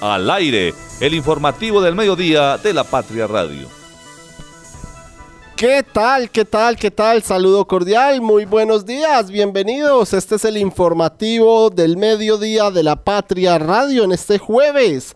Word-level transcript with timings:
Al 0.00 0.30
aire, 0.30 0.72
el 1.00 1.12
informativo 1.12 1.82
del 1.82 1.94
mediodía 1.94 2.56
de 2.56 2.72
la 2.72 2.84
Patria 2.84 3.26
Radio. 3.26 3.68
¿Qué 5.54 5.82
tal? 5.82 6.30
¿Qué 6.30 6.46
tal? 6.46 6.76
¿Qué 6.76 6.90
tal? 6.90 7.22
Saludo 7.22 7.66
cordial, 7.66 8.22
muy 8.22 8.46
buenos 8.46 8.86
días, 8.86 9.30
bienvenidos. 9.30 10.14
Este 10.14 10.36
es 10.36 10.46
el 10.46 10.56
informativo 10.56 11.68
del 11.68 11.98
mediodía 11.98 12.70
de 12.70 12.82
la 12.82 13.04
Patria 13.04 13.58
Radio 13.58 14.04
en 14.04 14.12
este 14.12 14.38
jueves 14.38 15.12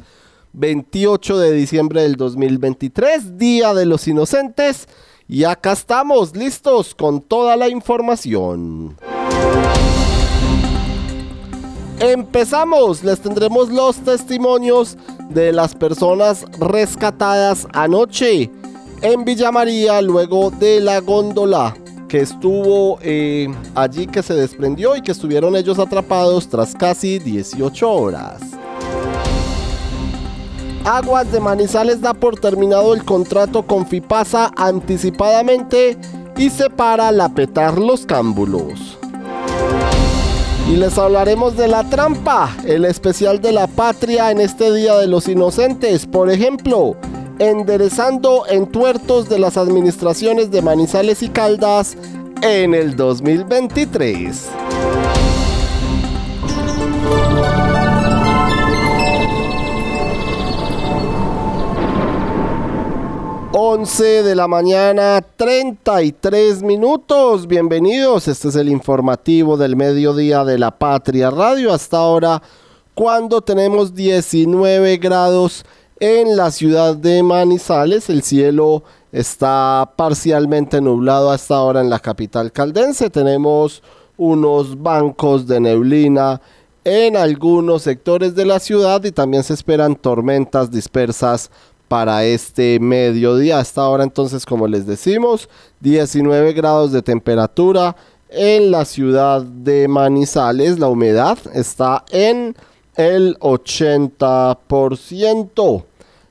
28 0.53 1.39
de 1.39 1.53
diciembre 1.53 2.03
del 2.03 2.17
2023, 2.17 3.39
Día 3.39 3.73
de 3.73 3.87
los 3.87 4.07
Inocentes. 4.07 4.87
Y 5.27 5.45
acá 5.45 5.73
estamos 5.73 6.37
listos 6.37 6.95
con 6.95 7.23
toda 7.23 7.57
la 7.57 7.71
información. 7.71 8.99
Empezamos, 12.01 13.05
les 13.05 13.21
tendremos 13.21 13.71
los 13.71 13.97
testimonios 13.97 14.97
de 15.31 15.53
las 15.53 15.75
personas 15.75 16.45
rescatadas 16.59 17.67
anoche 17.73 18.51
en 19.01 19.25
Villa 19.25 19.53
María 19.53 20.03
luego 20.03 20.51
de 20.51 20.81
la 20.81 21.01
góndola 21.01 21.75
que 22.09 22.21
estuvo 22.21 22.99
eh, 23.03 23.49
allí 23.75 24.07
que 24.07 24.23
se 24.23 24.35
desprendió 24.35 24.97
y 24.97 25.03
que 25.03 25.13
estuvieron 25.13 25.57
ellos 25.57 25.79
atrapados 25.79 26.49
tras 26.49 26.75
casi 26.75 27.19
18 27.19 27.91
horas. 27.91 28.41
Aguas 30.85 31.33
de 31.33 31.41
Manizales 31.41 32.01
da 32.01 32.13
por 32.13 32.39
terminado 32.39 32.93
el 32.93 33.05
contrato 33.05 33.63
con 33.63 33.87
Fipasa 33.87 34.53
anticipadamente 34.57 35.97
y 36.37 36.51
separa 36.51 37.11
la 37.11 37.31
petar 37.31 37.79
los 37.79 38.05
cámbulos. 38.05 38.99
Y 40.67 40.77
les 40.77 40.97
hablaremos 40.97 41.57
de 41.57 41.69
la 41.69 41.85
trampa, 41.85 42.57
el 42.65 42.87
especial 42.87 43.41
de 43.43 43.53
la 43.53 43.67
patria 43.67 44.31
en 44.31 44.41
este 44.41 44.73
Día 44.73 44.97
de 44.97 45.07
los 45.07 45.29
Inocentes. 45.29 46.07
Por 46.07 46.31
ejemplo, 46.31 46.97
enderezando 47.39 48.47
entuertos 48.49 49.29
de 49.29 49.39
las 49.39 49.59
administraciones 49.59 50.51
de 50.51 50.63
Manizales 50.63 51.23
y 51.23 51.29
Caldas 51.29 51.99
en 52.41 52.75
el 52.75 52.97
2023. 52.97 54.49
11 63.57 64.25
de 64.25 64.35
la 64.35 64.49
mañana, 64.49 65.25
33 65.37 66.65
minutos. 66.65 67.47
Bienvenidos. 67.47 68.27
Este 68.27 68.49
es 68.49 68.57
el 68.57 68.69
informativo 68.69 69.57
del 69.57 69.77
mediodía 69.77 70.43
de 70.43 70.59
la 70.59 70.73
Patria 70.73 71.31
Radio. 71.31 71.73
Hasta 71.73 71.99
ahora, 71.99 72.43
cuando 72.95 73.43
tenemos 73.43 73.95
19 73.95 74.97
grados 74.97 75.65
en 76.01 76.37
la 76.37 76.51
ciudad 76.51 76.97
de 76.97 77.23
Manizales, 77.23 78.11
el 78.11 78.25
cielo 78.25 78.83
está 79.13 79.93
parcialmente 79.95 80.81
nublado 80.81 81.31
hasta 81.31 81.55
ahora 81.55 81.81
en 81.81 81.91
la 81.91 82.01
capital 82.01 82.51
caldense. 82.51 83.09
Tenemos 83.09 83.85
unos 84.17 84.83
bancos 84.83 85.47
de 85.47 85.61
neblina 85.61 86.41
en 86.83 87.17
algunos 87.17 87.83
sectores 87.83 88.35
de 88.35 88.47
la 88.47 88.59
ciudad 88.59 89.05
y 89.05 89.13
también 89.13 89.45
se 89.45 89.55
esperan 89.55 89.95
tormentas 89.95 90.73
dispersas 90.73 91.53
para 91.89 92.25
este 92.25 92.79
mediodía. 92.81 93.59
Hasta 93.59 93.83
ahora 93.83 94.05
entonces, 94.05 94.47
como 94.47 94.67
les 94.67 94.87
decimos, 94.87 95.49
19 95.81 96.53
grados 96.53 96.93
de 96.93 97.03
temperatura 97.03 97.97
en 98.31 98.71
la 98.71 98.85
ciudad 98.85 99.43
de 99.43 99.89
Manizales. 99.89 100.79
La 100.79 100.89
humedad 100.89 101.39
está 101.53 102.05
en 102.11 102.55
el 102.97 103.37
80%. 103.39 105.85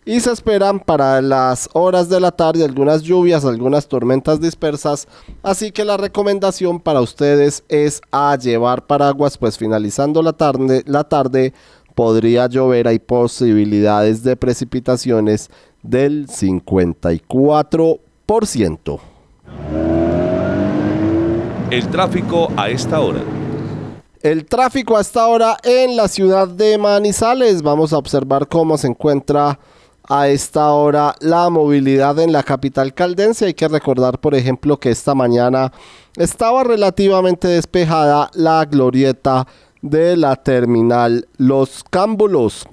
Y 0.05 0.19
se 0.19 0.33
esperan 0.33 0.81
para 0.81 1.21
las 1.21 1.69
horas 1.71 2.09
de 2.09 2.19
la 2.19 2.31
tarde 2.31 2.65
algunas 2.65 3.03
lluvias, 3.03 3.45
algunas 3.45 3.87
tormentas 3.87 4.41
dispersas. 4.41 5.07
Así 5.41 5.71
que 5.71 5.85
la 5.85 5.95
recomendación 5.95 6.81
para 6.81 6.99
ustedes 6.99 7.63
es 7.69 8.01
a 8.11 8.35
llevar 8.35 8.85
paraguas, 8.85 9.37
pues 9.37 9.57
finalizando 9.57 10.21
la 10.21 10.33
tarde, 10.33 10.83
la 10.87 11.05
tarde 11.05 11.53
podría 11.93 12.47
llover, 12.47 12.87
hay 12.87 12.99
posibilidades 12.99 14.23
de 14.23 14.35
precipitaciones 14.35 15.49
del 15.81 16.27
54%. 16.27 18.99
El 21.69 21.87
tráfico 21.89 22.49
a 22.55 22.69
esta 22.69 22.99
hora. 22.99 23.21
El 24.21 24.45
tráfico 24.45 24.95
a 24.95 25.01
esta 25.01 25.27
hora 25.27 25.57
en 25.63 25.97
la 25.97 26.07
ciudad 26.07 26.47
de 26.47 26.77
Manizales. 26.77 27.61
Vamos 27.61 27.91
a 27.93 27.97
observar 27.97 28.47
cómo 28.47 28.77
se 28.77 28.87
encuentra 28.87 29.59
a 30.07 30.27
esta 30.27 30.71
hora 30.71 31.15
la 31.19 31.49
movilidad 31.49 32.19
en 32.19 32.31
la 32.31 32.43
capital 32.43 32.93
caldense. 32.93 33.45
Hay 33.45 33.53
que 33.53 33.67
recordar, 33.67 34.19
por 34.19 34.35
ejemplo, 34.35 34.79
que 34.79 34.91
esta 34.91 35.15
mañana 35.15 35.71
estaba 36.15 36.63
relativamente 36.63 37.47
despejada 37.47 38.29
la 38.33 38.65
glorieta 38.65 39.47
de 39.83 40.17
la 40.17 40.37
terminal 40.37 41.27
Los 41.37 41.83
Cámbulos. 41.83 42.65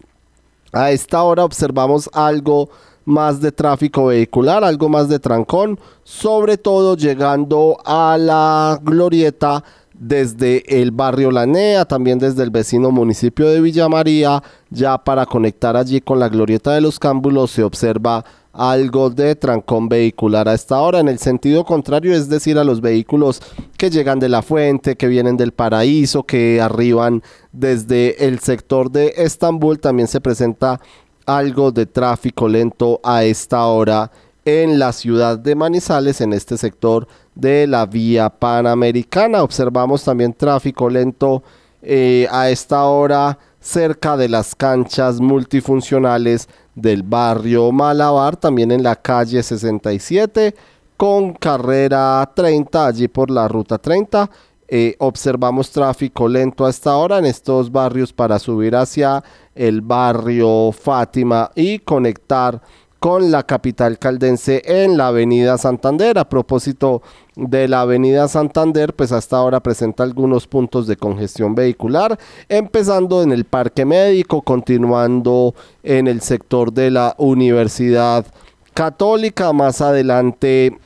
A 0.72 0.93
esta 0.93 1.22
hora 1.25 1.44
observamos 1.44 2.09
algo 2.15 2.71
más 3.04 3.41
de 3.41 3.50
tráfico 3.50 4.06
vehicular, 4.06 4.62
algo 4.62 4.88
más 4.88 5.09
de 5.09 5.19
trancón, 5.19 5.78
sobre 6.04 6.56
todo 6.56 6.97
llegando 6.97 7.78
a 7.84 8.16
la 8.16 8.78
glorieta 8.82 9.65
desde 9.93 10.81
el 10.81 10.93
barrio 10.93 11.32
Lanea, 11.32 11.84
también 11.84 12.20
desde 12.20 12.44
el 12.44 12.50
vecino 12.50 12.93
municipio 12.93 13.49
de 13.49 13.60
Villa 13.60 13.88
María, 13.88 14.43
ya 14.70 14.97
para 14.97 15.26
conectar 15.26 15.76
allí 15.76 16.00
con 16.00 16.20
la 16.20 16.28
glorieta 16.28 16.72
de 16.72 16.81
los 16.81 16.99
cámbulos 16.99 17.50
se 17.50 17.65
observa 17.65 18.25
algo 18.53 19.11
de 19.11 19.37
trancón 19.37 19.88
vehicular 19.88 20.49
a 20.49 20.55
esta 20.55 20.81
hora. 20.81 21.00
En 21.00 21.09
el 21.09 21.19
sentido 21.19 21.65
contrario, 21.65 22.15
es 22.15 22.28
decir, 22.28 22.59
a 22.59 22.65
los 22.65 22.81
vehículos 22.81 23.41
que 23.77 23.91
llegan 23.91 24.19
de 24.19 24.28
la 24.28 24.43
fuente, 24.43 24.97
que 24.97 25.06
vienen 25.06 25.37
del 25.37 25.53
paraíso, 25.53 26.25
que 26.25 26.61
arriban 26.61 27.22
desde 27.53 28.27
el 28.27 28.41
sector 28.41 28.91
de 28.91 29.15
Estambul, 29.16 29.78
también 29.78 30.09
se 30.09 30.21
presenta 30.21 30.81
algo 31.27 31.71
de 31.71 31.87
tráfico 31.87 32.49
lento 32.49 33.00
a 33.05 33.25
esta 33.25 33.65
hora 33.66 34.11
en 34.44 34.78
la 34.78 34.93
ciudad 34.93 35.38
de 35.38 35.55
Manizales, 35.55 36.21
en 36.21 36.32
este 36.32 36.56
sector 36.56 37.06
de 37.34 37.67
la 37.67 37.87
vía 37.87 38.31
panamericana. 38.31 39.43
Observamos 39.43 40.03
también 40.03 40.32
tráfico 40.32 40.88
lento 40.88 41.43
eh, 41.82 42.26
a 42.30 42.50
esta 42.50 42.84
hora 42.84 43.38
cerca 43.60 44.16
de 44.16 44.28
las 44.28 44.54
canchas 44.54 45.20
multifuncionales 45.20 46.48
del 46.74 47.02
barrio 47.02 47.72
Malabar, 47.72 48.36
también 48.36 48.72
en 48.72 48.82
la 48.82 48.96
calle 48.96 49.42
67 49.42 50.54
con 50.96 51.32
carrera 51.32 52.30
30, 52.34 52.86
allí 52.86 53.08
por 53.08 53.30
la 53.30 53.48
ruta 53.48 53.78
30. 53.78 54.30
Eh, 54.69 54.94
observamos 54.98 55.70
tráfico 55.70 56.28
lento 56.28 56.64
a 56.64 56.70
esta 56.70 56.96
hora 56.96 57.19
en 57.19 57.24
estos 57.24 57.72
barrios 57.72 58.12
para 58.12 58.38
subir 58.38 58.76
hacia 58.76 59.24
el 59.54 59.80
barrio 59.80 60.70
Fátima 60.72 61.50
y 61.56 61.80
conectar 61.80 62.60
con 63.00 63.31
la 63.31 63.43
capital 63.43 63.99
caldense 63.99 64.62
en 64.65 64.97
la 64.97 65.09
avenida 65.09 65.59
Santander. 65.59 66.19
A 66.19 66.28
propósito 66.28 67.03
de 67.34 67.66
la 67.66 67.81
avenida 67.81 68.28
Santander, 68.28 68.94
pues 68.94 69.11
hasta 69.11 69.38
ahora 69.38 69.61
presenta 69.61 70.05
algunos 70.05 70.47
puntos 70.47 70.87
de 70.87 70.97
congestión 70.97 71.55
vehicular, 71.55 72.19
empezando 72.49 73.22
en 73.22 73.33
el 73.33 73.44
parque 73.47 73.84
médico, 73.84 74.43
continuando 74.43 75.55
en 75.83 76.06
el 76.06 76.21
sector 76.21 76.72
de 76.72 76.91
la 76.91 77.15
Universidad 77.19 78.27
Católica, 78.75 79.53
más 79.53 79.81
adelante 79.81 80.78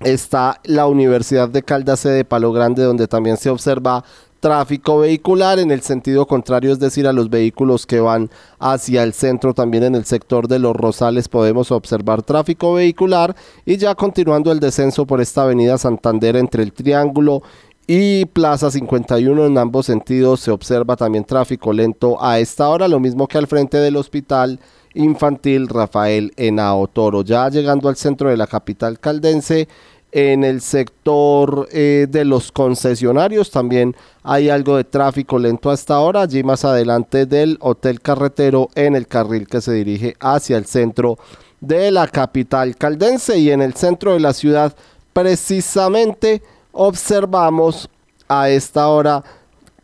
está 0.00 0.60
la 0.64 0.86
Universidad 0.86 1.48
de 1.48 1.62
Caldas 1.62 2.02
de 2.04 2.24
Palo 2.24 2.52
Grande, 2.52 2.82
donde 2.82 3.06
también 3.06 3.36
se 3.36 3.50
observa 3.50 4.04
tráfico 4.40 4.98
vehicular 4.98 5.58
en 5.58 5.70
el 5.70 5.82
sentido 5.82 6.26
contrario, 6.26 6.72
es 6.72 6.78
decir, 6.78 7.06
a 7.06 7.12
los 7.12 7.30
vehículos 7.30 7.86
que 7.86 8.00
van 8.00 8.30
hacia 8.58 9.02
el 9.02 9.12
centro, 9.12 9.54
también 9.54 9.84
en 9.84 9.94
el 9.94 10.04
sector 10.04 10.48
de 10.48 10.58
los 10.58 10.74
Rosales 10.74 11.28
podemos 11.28 11.70
observar 11.70 12.22
tráfico 12.22 12.74
vehicular 12.74 13.36
y 13.64 13.76
ya 13.76 13.94
continuando 13.94 14.50
el 14.50 14.60
descenso 14.60 15.06
por 15.06 15.20
esta 15.20 15.42
avenida 15.42 15.78
Santander 15.78 16.36
entre 16.36 16.62
el 16.62 16.72
Triángulo 16.72 17.42
y 17.86 18.24
Plaza 18.26 18.70
51 18.70 19.46
en 19.46 19.58
ambos 19.58 19.86
sentidos 19.86 20.40
se 20.40 20.52
observa 20.52 20.94
también 20.96 21.24
tráfico 21.24 21.72
lento 21.72 22.22
a 22.22 22.38
esta 22.38 22.68
hora, 22.68 22.86
lo 22.86 23.00
mismo 23.00 23.26
que 23.26 23.36
al 23.36 23.48
frente 23.48 23.78
del 23.78 23.96
hospital 23.96 24.60
infantil 24.94 25.68
Rafael 25.68 26.32
Enao 26.36 26.86
Toro. 26.86 27.22
Ya 27.22 27.48
llegando 27.48 27.88
al 27.88 27.96
centro 27.96 28.30
de 28.30 28.36
la 28.36 28.46
capital 28.46 28.98
caldense, 29.00 29.68
en 30.12 30.44
el 30.44 30.60
sector 30.60 31.68
eh, 31.72 32.06
de 32.08 32.24
los 32.24 32.50
concesionarios 32.52 33.50
también 33.50 33.94
hay 34.22 34.50
algo 34.50 34.76
de 34.76 34.84
tráfico 34.84 35.38
lento 35.38 35.70
hasta 35.70 35.94
ahora. 35.94 36.22
Allí 36.22 36.42
más 36.42 36.64
adelante 36.64 37.26
del 37.26 37.58
Hotel 37.60 38.00
Carretero 38.00 38.68
en 38.74 38.96
el 38.96 39.06
carril 39.06 39.46
que 39.46 39.60
se 39.60 39.72
dirige 39.72 40.16
hacia 40.20 40.56
el 40.56 40.66
centro 40.66 41.18
de 41.60 41.90
la 41.90 42.08
capital 42.08 42.76
caldense 42.76 43.38
y 43.38 43.50
en 43.50 43.60
el 43.62 43.74
centro 43.74 44.14
de 44.14 44.20
la 44.20 44.32
ciudad 44.32 44.74
precisamente 45.12 46.42
observamos 46.72 47.88
a 48.28 48.48
esta 48.48 48.88
hora 48.88 49.22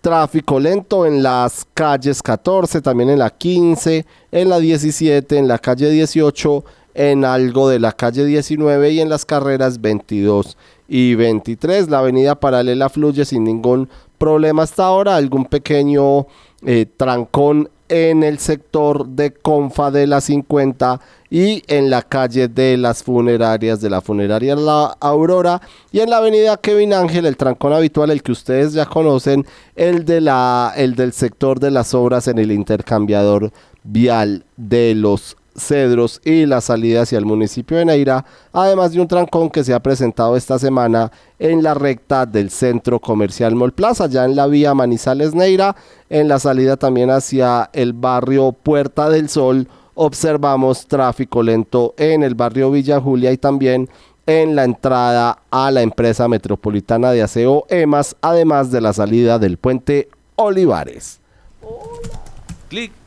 tráfico 0.01 0.61
lento 0.61 1.05
en 1.05 1.23
las 1.23 1.67
calles 1.75 2.23
14, 2.23 2.81
también 2.81 3.11
en 3.11 3.19
la 3.19 3.31
15, 3.31 4.07
en 4.31 4.49
la 4.49 4.61
17, 4.61 5.37
en 5.37 5.49
la 5.49 5.59
calle 5.59 5.91
18, 5.91 6.65
en 6.97 7.27
algo 7.27 7.69
de 7.69 7.79
la 7.79 7.93
calle 7.93 8.25
19 8.25 8.91
y 8.91 9.01
en 9.01 9.11
las 9.11 9.27
carreras 9.27 9.83
22 9.83 10.57
y 10.89 11.15
23. 11.15 11.91
La 11.91 11.99
avenida 11.99 12.41
paralela 12.41 12.89
fluye 12.89 13.27
sin 13.27 13.45
ningún 13.45 13.89
problema 14.17 14.63
hasta 14.63 14.87
ahora, 14.87 15.17
algún 15.17 15.45
pequeño 15.45 16.27
eh, 16.65 16.87
trancón 16.97 17.69
en 17.89 18.23
el 18.23 18.39
sector 18.39 19.07
de 19.07 19.33
Confa 19.33 19.91
de 19.91 20.07
la 20.07 20.23
50 20.23 21.01
y 21.29 21.63
en 21.69 21.91
la 21.91 22.01
calle 22.01 22.49
de 22.49 22.79
las 22.79 23.03
funerarias 23.03 23.81
de 23.81 23.91
la 23.91 24.01
funeraria 24.01 24.57
La 24.57 24.97
Aurora 24.99 25.61
y 25.93 26.01
en 26.01 26.11
la 26.11 26.17
avenida 26.17 26.57
Kevin 26.57 26.95
Ángel 26.95 27.27
el 27.27 27.37
trancón 27.37 27.73
habitual 27.73 28.11
el 28.11 28.25
que 28.25 28.33
ustedes 28.33 28.73
ya 28.73 28.87
conocen 28.87 29.47
el 29.77 30.05
de 30.05 30.21
la 30.21 30.73
el 30.77 30.97
del 30.97 31.13
sector 31.13 31.61
de 31.61 31.71
las 31.71 31.95
obras 31.95 32.27
en 32.27 32.39
el 32.39 32.51
intercambiador 32.51 33.53
vial 33.85 34.45
de 34.57 34.95
los 34.97 35.37
Cedros 35.59 36.21
y 36.25 36.47
la 36.47 36.61
salida 36.61 37.03
hacia 37.03 37.19
el 37.19 37.25
municipio 37.25 37.77
de 37.77 37.85
Neira, 37.85 38.25
además 38.53 38.93
de 38.93 39.01
un 39.01 39.09
trancón 39.09 39.51
que 39.51 39.65
se 39.65 39.75
ha 39.75 39.81
presentado 39.81 40.37
esta 40.37 40.59
semana 40.59 41.11
en 41.39 41.63
la 41.63 41.75
recta 41.75 42.27
del 42.27 42.51
centro 42.51 43.01
comercial 43.01 43.55
Mall 43.55 43.73
Plaza, 43.73 44.07
ya 44.07 44.25
en 44.25 44.37
la 44.37 44.47
vía 44.47 44.75
Manizales 44.75 45.35
Neira, 45.35 45.77
en 46.09 46.29
la 46.29 46.39
salida 46.39 46.77
también 46.77 47.11
hacia 47.11 47.71
el 47.73 47.93
barrio 47.93 48.53
Puerta 48.53 49.09
del 49.09 49.29
Sol, 49.29 49.69
observamos 49.95 50.87
tráfico 50.87 51.43
lento 51.43 51.95
en 51.97 52.23
el 52.23 52.35
barrio 52.35 52.71
Villa 52.71 53.01
Julia 53.01 53.33
y 53.33 53.39
también 53.39 53.89
en 54.27 54.57
la 54.57 54.65
entrada 54.65 55.39
a 55.51 55.71
la 55.71 55.83
empresa 55.83 56.29
metropolitana 56.29 57.13
de 57.13 57.23
aseo 57.23 57.65
EMAS, 57.69 58.17
además 58.21 58.71
de 58.71 58.81
la 58.81 58.93
salida 58.93 59.39
del 59.39 59.57
puente 59.57 60.09
Olivares. 60.37 61.21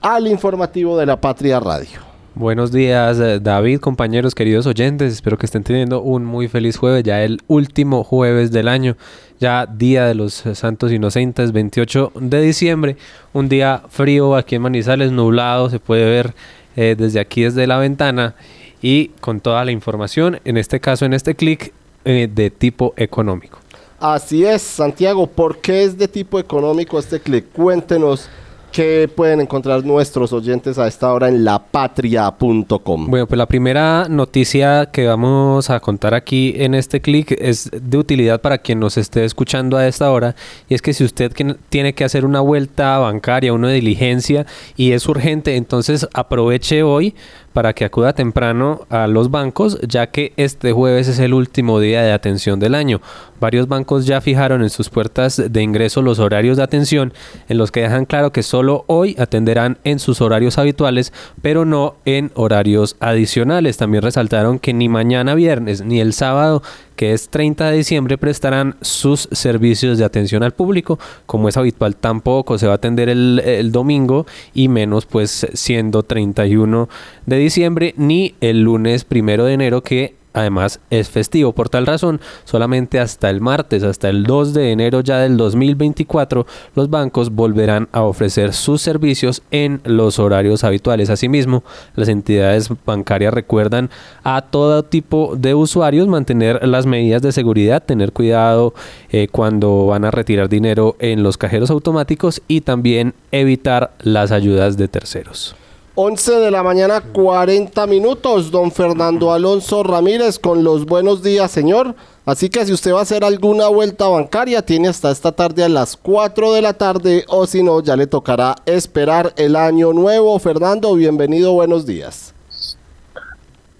al 0.00 0.26
informativo 0.26 0.96
de 0.96 1.04
la 1.06 1.20
Patria 1.20 1.60
Radio. 1.60 2.11
Buenos 2.34 2.72
días 2.72 3.20
eh, 3.20 3.40
David, 3.40 3.80
compañeros, 3.80 4.34
queridos 4.34 4.66
oyentes. 4.66 5.12
Espero 5.12 5.36
que 5.36 5.44
estén 5.44 5.64
teniendo 5.64 6.00
un 6.00 6.24
muy 6.24 6.48
feliz 6.48 6.78
jueves, 6.78 7.04
ya 7.04 7.22
el 7.22 7.42
último 7.46 8.04
jueves 8.04 8.50
del 8.50 8.68
año, 8.68 8.96
ya 9.38 9.66
Día 9.66 10.06
de 10.06 10.14
los 10.14 10.42
Santos 10.54 10.92
Inocentes, 10.92 11.52
28 11.52 12.12
de 12.14 12.40
diciembre. 12.40 12.96
Un 13.34 13.50
día 13.50 13.82
frío 13.90 14.34
aquí 14.34 14.54
en 14.54 14.62
Manizales, 14.62 15.12
nublado, 15.12 15.68
se 15.68 15.78
puede 15.78 16.06
ver 16.06 16.32
eh, 16.74 16.94
desde 16.96 17.20
aquí, 17.20 17.42
desde 17.42 17.66
la 17.66 17.76
ventana 17.76 18.34
y 18.80 19.08
con 19.20 19.40
toda 19.40 19.62
la 19.66 19.72
información, 19.72 20.40
en 20.46 20.56
este 20.56 20.80
caso, 20.80 21.04
en 21.04 21.12
este 21.12 21.34
clic, 21.34 21.74
eh, 22.06 22.30
de 22.34 22.50
tipo 22.50 22.94
económico. 22.96 23.58
Así 24.00 24.46
es, 24.46 24.62
Santiago, 24.62 25.26
¿por 25.26 25.60
qué 25.60 25.84
es 25.84 25.98
de 25.98 26.08
tipo 26.08 26.38
económico 26.38 26.98
este 26.98 27.20
clic? 27.20 27.52
Cuéntenos 27.52 28.30
¿Qué 28.72 29.06
pueden 29.14 29.42
encontrar 29.42 29.84
nuestros 29.84 30.32
oyentes 30.32 30.78
a 30.78 30.86
esta 30.86 31.12
hora 31.12 31.28
en 31.28 31.44
lapatria.com? 31.44 33.06
Bueno, 33.06 33.26
pues 33.26 33.36
la 33.36 33.44
primera 33.44 34.06
noticia 34.08 34.86
que 34.86 35.06
vamos 35.06 35.68
a 35.68 35.78
contar 35.78 36.14
aquí 36.14 36.54
en 36.56 36.74
este 36.74 37.02
clic 37.02 37.36
es 37.38 37.70
de 37.70 37.98
utilidad 37.98 38.40
para 38.40 38.56
quien 38.56 38.80
nos 38.80 38.96
esté 38.96 39.26
escuchando 39.26 39.76
a 39.76 39.86
esta 39.86 40.10
hora. 40.10 40.34
Y 40.70 40.74
es 40.74 40.80
que 40.80 40.94
si 40.94 41.04
usted 41.04 41.32
tiene 41.68 41.92
que 41.92 42.04
hacer 42.04 42.24
una 42.24 42.40
vuelta 42.40 42.96
bancaria, 42.96 43.52
una 43.52 43.68
diligencia 43.68 44.46
y 44.74 44.92
es 44.92 45.06
urgente, 45.06 45.56
entonces 45.56 46.08
aproveche 46.14 46.82
hoy 46.82 47.14
para 47.52 47.72
que 47.72 47.84
acuda 47.84 48.12
temprano 48.12 48.86
a 48.90 49.06
los 49.06 49.30
bancos, 49.30 49.78
ya 49.86 50.08
que 50.08 50.32
este 50.36 50.72
jueves 50.72 51.08
es 51.08 51.18
el 51.18 51.34
último 51.34 51.80
día 51.80 52.02
de 52.02 52.12
atención 52.12 52.60
del 52.60 52.74
año. 52.74 53.00
Varios 53.40 53.68
bancos 53.68 54.06
ya 54.06 54.20
fijaron 54.20 54.62
en 54.62 54.70
sus 54.70 54.88
puertas 54.88 55.42
de 55.50 55.62
ingreso 55.62 56.00
los 56.00 56.18
horarios 56.18 56.56
de 56.56 56.62
atención, 56.62 57.12
en 57.48 57.58
los 57.58 57.72
que 57.72 57.82
dejan 57.82 58.04
claro 58.04 58.32
que 58.32 58.42
solo 58.42 58.84
hoy 58.86 59.16
atenderán 59.18 59.78
en 59.84 59.98
sus 59.98 60.20
horarios 60.20 60.58
habituales, 60.58 61.12
pero 61.42 61.64
no 61.64 61.96
en 62.04 62.30
horarios 62.34 62.96
adicionales. 63.00 63.76
También 63.76 64.02
resaltaron 64.02 64.58
que 64.58 64.72
ni 64.72 64.88
mañana 64.88 65.34
viernes 65.34 65.82
ni 65.84 66.00
el 66.00 66.12
sábado 66.12 66.62
que 66.96 67.12
es 67.12 67.28
30 67.28 67.70
de 67.70 67.76
diciembre, 67.76 68.18
prestarán 68.18 68.76
sus 68.80 69.28
servicios 69.32 69.98
de 69.98 70.04
atención 70.04 70.42
al 70.42 70.52
público. 70.52 70.98
Como 71.26 71.48
es 71.48 71.56
habitual, 71.56 71.96
tampoco 71.96 72.58
se 72.58 72.66
va 72.66 72.72
a 72.72 72.76
atender 72.76 73.08
el, 73.08 73.70
domingo 73.72 74.26
y 74.54 74.68
menos 74.68 75.06
pues 75.06 75.46
siendo 75.54 76.02
31 76.02 76.88
de 77.26 77.36
diciembre 77.36 77.94
ni 77.96 78.34
el 78.40 78.62
lunes 78.62 79.04
primero 79.04 79.44
de 79.44 79.54
enero 79.54 79.82
que 79.82 80.14
Además, 80.32 80.80
es 80.90 81.10
festivo. 81.10 81.52
Por 81.52 81.68
tal 81.68 81.86
razón, 81.86 82.20
solamente 82.44 82.98
hasta 82.98 83.28
el 83.28 83.40
martes, 83.40 83.82
hasta 83.82 84.08
el 84.08 84.24
2 84.24 84.54
de 84.54 84.72
enero 84.72 85.00
ya 85.00 85.18
del 85.18 85.36
2024, 85.36 86.46
los 86.74 86.88
bancos 86.88 87.30
volverán 87.30 87.88
a 87.92 88.02
ofrecer 88.02 88.54
sus 88.54 88.80
servicios 88.80 89.42
en 89.50 89.80
los 89.84 90.18
horarios 90.18 90.64
habituales. 90.64 91.10
Asimismo, 91.10 91.64
las 91.94 92.08
entidades 92.08 92.70
bancarias 92.86 93.34
recuerdan 93.34 93.90
a 94.24 94.42
todo 94.42 94.82
tipo 94.84 95.34
de 95.36 95.54
usuarios 95.54 96.08
mantener 96.08 96.66
las 96.66 96.86
medidas 96.86 97.22
de 97.22 97.32
seguridad, 97.32 97.82
tener 97.82 98.12
cuidado 98.12 98.74
eh, 99.10 99.28
cuando 99.30 99.86
van 99.86 100.04
a 100.04 100.10
retirar 100.10 100.48
dinero 100.48 100.96
en 100.98 101.22
los 101.22 101.36
cajeros 101.36 101.70
automáticos 101.70 102.42
y 102.48 102.62
también 102.62 103.14
evitar 103.30 103.92
las 104.00 104.32
ayudas 104.32 104.76
de 104.76 104.88
terceros. 104.88 105.56
11 105.94 106.32
de 106.36 106.50
la 106.50 106.62
mañana, 106.62 107.02
40 107.02 107.86
minutos. 107.86 108.50
Don 108.50 108.72
Fernando 108.72 109.30
Alonso 109.30 109.82
Ramírez 109.82 110.38
con 110.38 110.64
los 110.64 110.86
buenos 110.86 111.22
días, 111.22 111.50
señor. 111.50 111.94
Así 112.24 112.48
que 112.48 112.64
si 112.64 112.72
usted 112.72 112.94
va 112.94 113.00
a 113.00 113.02
hacer 113.02 113.24
alguna 113.24 113.68
vuelta 113.68 114.08
bancaria, 114.08 114.62
tiene 114.62 114.88
hasta 114.88 115.10
esta 115.10 115.32
tarde 115.32 115.64
a 115.64 115.68
las 115.68 115.98
4 115.98 116.54
de 116.54 116.62
la 116.62 116.72
tarde 116.72 117.26
o 117.28 117.46
si 117.46 117.62
no, 117.62 117.82
ya 117.82 117.94
le 117.96 118.06
tocará 118.06 118.54
esperar 118.64 119.34
el 119.36 119.54
año 119.54 119.92
nuevo. 119.92 120.38
Fernando, 120.38 120.94
bienvenido, 120.94 121.52
buenos 121.52 121.84
días. 121.84 122.32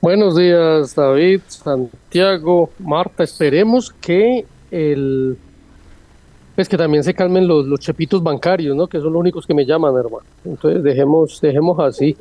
Buenos 0.02 0.36
días, 0.36 0.94
David, 0.94 1.40
Santiago, 1.46 2.68
Marta. 2.78 3.22
Esperemos 3.24 3.90
que 4.02 4.44
el 4.70 5.38
pues 6.54 6.68
que 6.68 6.76
también 6.76 7.02
se 7.02 7.14
calmen 7.14 7.48
los, 7.48 7.66
los 7.66 7.80
chepitos 7.80 8.22
bancarios, 8.22 8.76
¿no? 8.76 8.86
Que 8.86 8.98
son 8.98 9.12
los 9.12 9.20
únicos 9.20 9.46
que 9.46 9.54
me 9.54 9.64
llaman, 9.64 9.94
hermano. 9.96 10.24
Entonces 10.44 10.82
dejemos, 10.82 11.40
dejemos 11.40 11.78
así. 11.80 12.16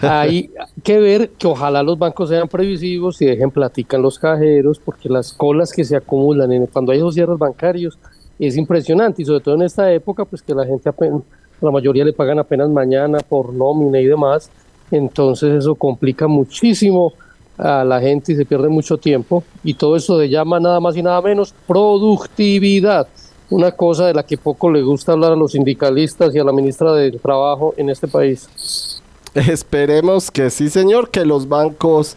Hay 0.00 0.50
que 0.84 0.98
ver 0.98 1.30
que 1.30 1.48
ojalá 1.48 1.82
los 1.82 1.98
bancos 1.98 2.28
sean 2.28 2.48
previsivos 2.48 3.20
y 3.20 3.26
dejen 3.26 3.50
platican 3.50 4.00
los 4.00 4.18
cajeros, 4.18 4.78
porque 4.78 5.08
las 5.08 5.32
colas 5.32 5.72
que 5.72 5.84
se 5.84 5.96
acumulan 5.96 6.52
en, 6.52 6.66
cuando 6.66 6.92
hay 6.92 6.98
esos 6.98 7.14
cierres 7.14 7.38
bancarios 7.38 7.98
es 8.38 8.56
impresionante 8.56 9.22
y 9.22 9.24
sobre 9.24 9.40
todo 9.40 9.54
en 9.56 9.62
esta 9.62 9.92
época, 9.92 10.24
pues 10.24 10.42
que 10.42 10.54
la 10.54 10.64
gente 10.64 10.88
apenas, 10.88 11.22
la 11.60 11.70
mayoría 11.70 12.04
le 12.04 12.12
pagan 12.12 12.38
apenas 12.38 12.68
mañana 12.70 13.18
por 13.18 13.52
nómina 13.52 14.00
y 14.00 14.06
demás, 14.06 14.50
entonces 14.90 15.54
eso 15.54 15.74
complica 15.74 16.26
muchísimo 16.26 17.12
a 17.58 17.84
la 17.84 18.00
gente 18.00 18.32
y 18.32 18.36
se 18.36 18.44
pierde 18.44 18.68
mucho 18.68 18.96
tiempo 18.96 19.44
y 19.62 19.74
todo 19.74 19.94
eso 19.96 20.18
de 20.18 20.28
llama 20.28 20.58
nada 20.58 20.80
más 20.80 20.96
y 20.96 21.02
nada 21.02 21.20
menos 21.20 21.54
productividad 21.66 23.06
una 23.52 23.70
cosa 23.70 24.06
de 24.06 24.14
la 24.14 24.22
que 24.22 24.38
poco 24.38 24.70
le 24.70 24.82
gusta 24.82 25.12
hablar 25.12 25.32
a 25.32 25.36
los 25.36 25.52
sindicalistas 25.52 26.34
y 26.34 26.38
a 26.38 26.44
la 26.44 26.52
ministra 26.52 26.92
del 26.94 27.20
Trabajo 27.20 27.74
en 27.76 27.90
este 27.90 28.08
país. 28.08 29.00
Esperemos 29.34 30.30
que 30.30 30.50
sí, 30.50 30.70
señor, 30.70 31.10
que 31.10 31.24
los 31.24 31.48
bancos 31.48 32.16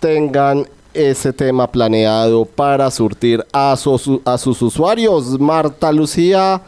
tengan 0.00 0.66
ese 0.94 1.32
tema 1.32 1.70
planeado 1.70 2.46
para 2.46 2.90
surtir 2.90 3.44
a, 3.52 3.72
a 3.72 3.76
sus 3.76 4.62
usuarios. 4.62 5.38
Marta 5.38 5.92
Lucía 5.92 6.60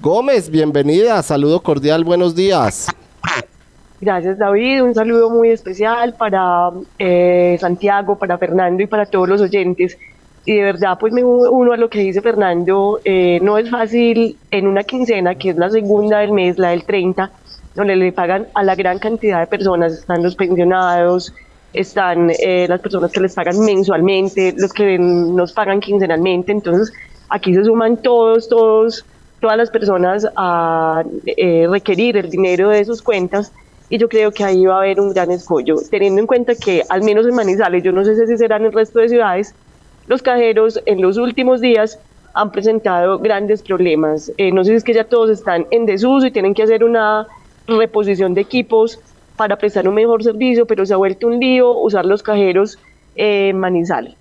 Gómez, 0.00 0.50
bienvenida, 0.50 1.22
saludo 1.22 1.60
cordial, 1.60 2.04
buenos 2.04 2.34
días. 2.34 2.88
Gracias 4.00 4.36
David, 4.36 4.82
un 4.82 4.94
saludo 4.94 5.30
muy 5.30 5.50
especial 5.50 6.14
para 6.14 6.70
eh, 6.98 7.56
Santiago, 7.60 8.18
para 8.18 8.36
Fernando 8.36 8.82
y 8.82 8.88
para 8.88 9.06
todos 9.06 9.28
los 9.28 9.40
oyentes 9.40 9.96
y 10.44 10.56
de 10.56 10.62
verdad 10.62 10.96
pues 10.98 11.12
me 11.12 11.22
uno 11.24 11.72
a 11.72 11.76
lo 11.76 11.88
que 11.88 12.00
dice 12.00 12.20
Fernando, 12.20 13.00
eh, 13.04 13.38
no 13.42 13.58
es 13.58 13.70
fácil 13.70 14.38
en 14.50 14.66
una 14.66 14.82
quincena, 14.82 15.36
que 15.36 15.50
es 15.50 15.56
la 15.56 15.70
segunda 15.70 16.18
del 16.18 16.32
mes, 16.32 16.58
la 16.58 16.70
del 16.70 16.84
30, 16.84 17.30
donde 17.74 17.96
le 17.96 18.12
pagan 18.12 18.48
a 18.54 18.62
la 18.64 18.74
gran 18.74 18.98
cantidad 18.98 19.40
de 19.40 19.46
personas, 19.46 19.92
están 19.92 20.22
los 20.22 20.34
pensionados, 20.34 21.32
están 21.72 22.30
eh, 22.30 22.66
las 22.68 22.80
personas 22.80 23.12
que 23.12 23.20
les 23.20 23.34
pagan 23.34 23.60
mensualmente, 23.60 24.54
los 24.56 24.72
que 24.72 24.98
nos 24.98 25.52
pagan 25.52 25.80
quincenalmente, 25.80 26.52
entonces 26.52 26.92
aquí 27.28 27.54
se 27.54 27.64
suman 27.64 28.02
todos, 28.02 28.48
todos, 28.48 29.06
todas 29.40 29.56
las 29.56 29.70
personas 29.70 30.26
a 30.36 31.04
eh, 31.24 31.66
requerir 31.70 32.16
el 32.16 32.30
dinero 32.30 32.68
de 32.68 32.84
sus 32.84 33.00
cuentas 33.00 33.52
y 33.88 33.98
yo 33.98 34.08
creo 34.08 34.32
que 34.32 34.42
ahí 34.42 34.64
va 34.64 34.76
a 34.76 34.78
haber 34.78 35.00
un 35.00 35.12
gran 35.12 35.30
escollo, 35.30 35.76
teniendo 35.90 36.20
en 36.20 36.26
cuenta 36.26 36.54
que 36.54 36.82
al 36.88 37.02
menos 37.02 37.26
en 37.26 37.34
Manizales, 37.34 37.82
yo 37.82 37.92
no 37.92 38.04
sé 38.04 38.14
si 38.26 38.36
será 38.36 38.56
en 38.56 38.64
el 38.64 38.72
resto 38.72 39.00
de 39.00 39.08
ciudades, 39.08 39.54
los 40.06 40.22
cajeros 40.22 40.80
en 40.86 41.00
los 41.00 41.16
últimos 41.16 41.60
días 41.60 41.98
han 42.34 42.50
presentado 42.50 43.18
grandes 43.18 43.62
problemas. 43.62 44.32
Eh, 44.38 44.52
no 44.52 44.64
sé 44.64 44.70
si 44.70 44.76
es 44.76 44.84
que 44.84 44.94
ya 44.94 45.04
todos 45.04 45.30
están 45.30 45.66
en 45.70 45.86
desuso 45.86 46.26
y 46.26 46.30
tienen 46.30 46.54
que 46.54 46.62
hacer 46.62 46.82
una 46.82 47.26
reposición 47.66 48.34
de 48.34 48.40
equipos 48.40 48.98
para 49.36 49.56
prestar 49.56 49.88
un 49.88 49.94
mejor 49.94 50.22
servicio, 50.22 50.66
pero 50.66 50.84
se 50.86 50.94
ha 50.94 50.96
vuelto 50.96 51.26
un 51.26 51.38
lío 51.38 51.72
usar 51.78 52.06
los 52.06 52.22
cajeros 52.22 52.78
Manizales. 53.54 54.16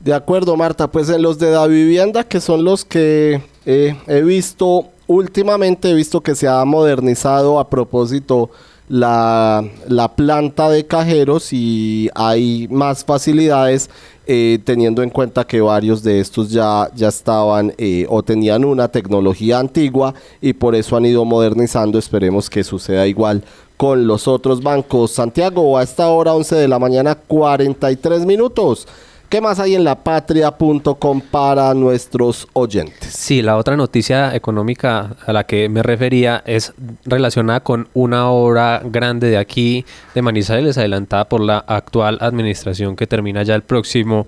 De 0.00 0.14
acuerdo, 0.14 0.56
Marta. 0.56 0.88
Pues 0.88 1.08
en 1.08 1.22
los 1.22 1.38
de 1.38 1.50
la 1.52 1.66
vivienda, 1.66 2.24
que 2.24 2.40
son 2.40 2.64
los 2.64 2.84
que 2.84 3.40
eh, 3.66 3.96
he 4.06 4.22
visto 4.22 4.86
últimamente, 5.06 5.90
he 5.90 5.94
visto 5.94 6.20
que 6.20 6.34
se 6.34 6.46
ha 6.46 6.64
modernizado 6.64 7.58
a 7.58 7.68
propósito 7.68 8.50
la, 8.88 9.64
la 9.86 10.14
planta 10.16 10.70
de 10.70 10.86
cajeros 10.86 11.52
y 11.52 12.10
hay 12.14 12.68
más 12.70 13.04
facilidades 13.04 13.90
eh, 14.30 14.58
teniendo 14.62 15.02
en 15.02 15.08
cuenta 15.08 15.46
que 15.46 15.60
varios 15.60 16.02
de 16.02 16.20
estos 16.20 16.50
ya, 16.50 16.90
ya 16.94 17.08
estaban 17.08 17.72
eh, 17.78 18.04
o 18.10 18.22
tenían 18.22 18.62
una 18.64 18.88
tecnología 18.88 19.58
antigua 19.58 20.12
y 20.42 20.52
por 20.52 20.74
eso 20.74 20.96
han 20.96 21.06
ido 21.06 21.24
modernizando. 21.24 21.98
Esperemos 21.98 22.50
que 22.50 22.62
suceda 22.62 23.06
igual 23.06 23.42
con 23.78 24.06
los 24.06 24.28
otros 24.28 24.62
bancos. 24.62 25.12
Santiago, 25.12 25.78
a 25.78 25.82
esta 25.82 26.08
hora 26.08 26.34
11 26.34 26.56
de 26.56 26.68
la 26.68 26.78
mañana 26.78 27.14
43 27.14 28.26
minutos. 28.26 28.86
¿Qué 29.28 29.42
más 29.42 29.60
hay 29.60 29.74
en 29.74 29.84
lapatria.com 29.84 31.20
para 31.20 31.74
nuestros 31.74 32.48
oyentes? 32.54 33.12
Sí, 33.12 33.42
la 33.42 33.58
otra 33.58 33.76
noticia 33.76 34.34
económica 34.34 35.16
a 35.26 35.34
la 35.34 35.44
que 35.44 35.68
me 35.68 35.82
refería 35.82 36.42
es 36.46 36.72
relacionada 37.04 37.60
con 37.60 37.88
una 37.92 38.30
obra 38.30 38.80
grande 38.82 39.28
de 39.28 39.36
aquí 39.36 39.84
de 40.14 40.22
Manizales 40.22 40.78
adelantada 40.78 41.28
por 41.28 41.42
la 41.42 41.58
actual 41.58 42.16
administración 42.22 42.96
que 42.96 43.06
termina 43.06 43.42
ya 43.42 43.54
el 43.54 43.60
próximo 43.60 44.26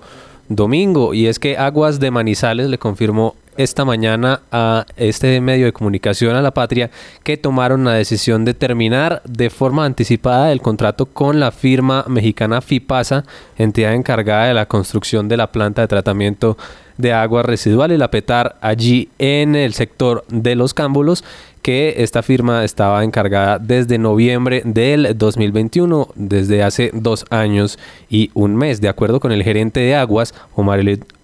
domingo 0.50 1.14
y 1.14 1.28
es 1.28 1.38
que 1.38 1.56
Aguas 1.56 1.98
de 1.98 2.10
Manizales 2.10 2.68
le 2.68 2.76
confirmó 2.76 3.36
esta 3.62 3.84
mañana 3.84 4.40
a 4.50 4.86
este 4.96 5.40
medio 5.40 5.66
de 5.66 5.72
comunicación 5.72 6.34
a 6.34 6.42
la 6.42 6.52
patria 6.52 6.90
que 7.22 7.36
tomaron 7.36 7.84
la 7.84 7.92
decisión 7.92 8.44
de 8.44 8.54
terminar 8.54 9.22
de 9.26 9.50
forma 9.50 9.84
anticipada 9.84 10.52
el 10.52 10.62
contrato 10.62 11.06
con 11.06 11.40
la 11.40 11.50
firma 11.50 12.04
mexicana 12.08 12.60
FIPASA, 12.60 13.24
entidad 13.58 13.94
encargada 13.94 14.46
de 14.46 14.54
la 14.54 14.66
construcción 14.66 15.28
de 15.28 15.36
la 15.36 15.52
planta 15.52 15.82
de 15.82 15.88
tratamiento 15.88 16.56
de 16.96 17.12
aguas 17.12 17.46
residuales, 17.46 17.98
la 17.98 18.10
PETAR, 18.10 18.56
allí 18.60 19.08
en 19.18 19.56
el 19.56 19.74
sector 19.74 20.24
de 20.28 20.54
los 20.54 20.74
cámbulos 20.74 21.24
que 21.62 21.96
esta 21.98 22.22
firma 22.22 22.64
estaba 22.64 23.04
encargada 23.04 23.58
desde 23.58 23.98
noviembre 23.98 24.62
del 24.64 25.16
2021, 25.16 26.08
desde 26.14 26.62
hace 26.62 26.90
dos 26.94 27.26
años 27.30 27.78
y 28.08 28.30
un 28.34 28.56
mes. 28.56 28.80
De 28.80 28.88
acuerdo 28.88 29.20
con 29.20 29.32
el 29.32 29.42
gerente 29.42 29.80
de 29.80 29.94
aguas, 29.94 30.34
Omar 30.54 30.80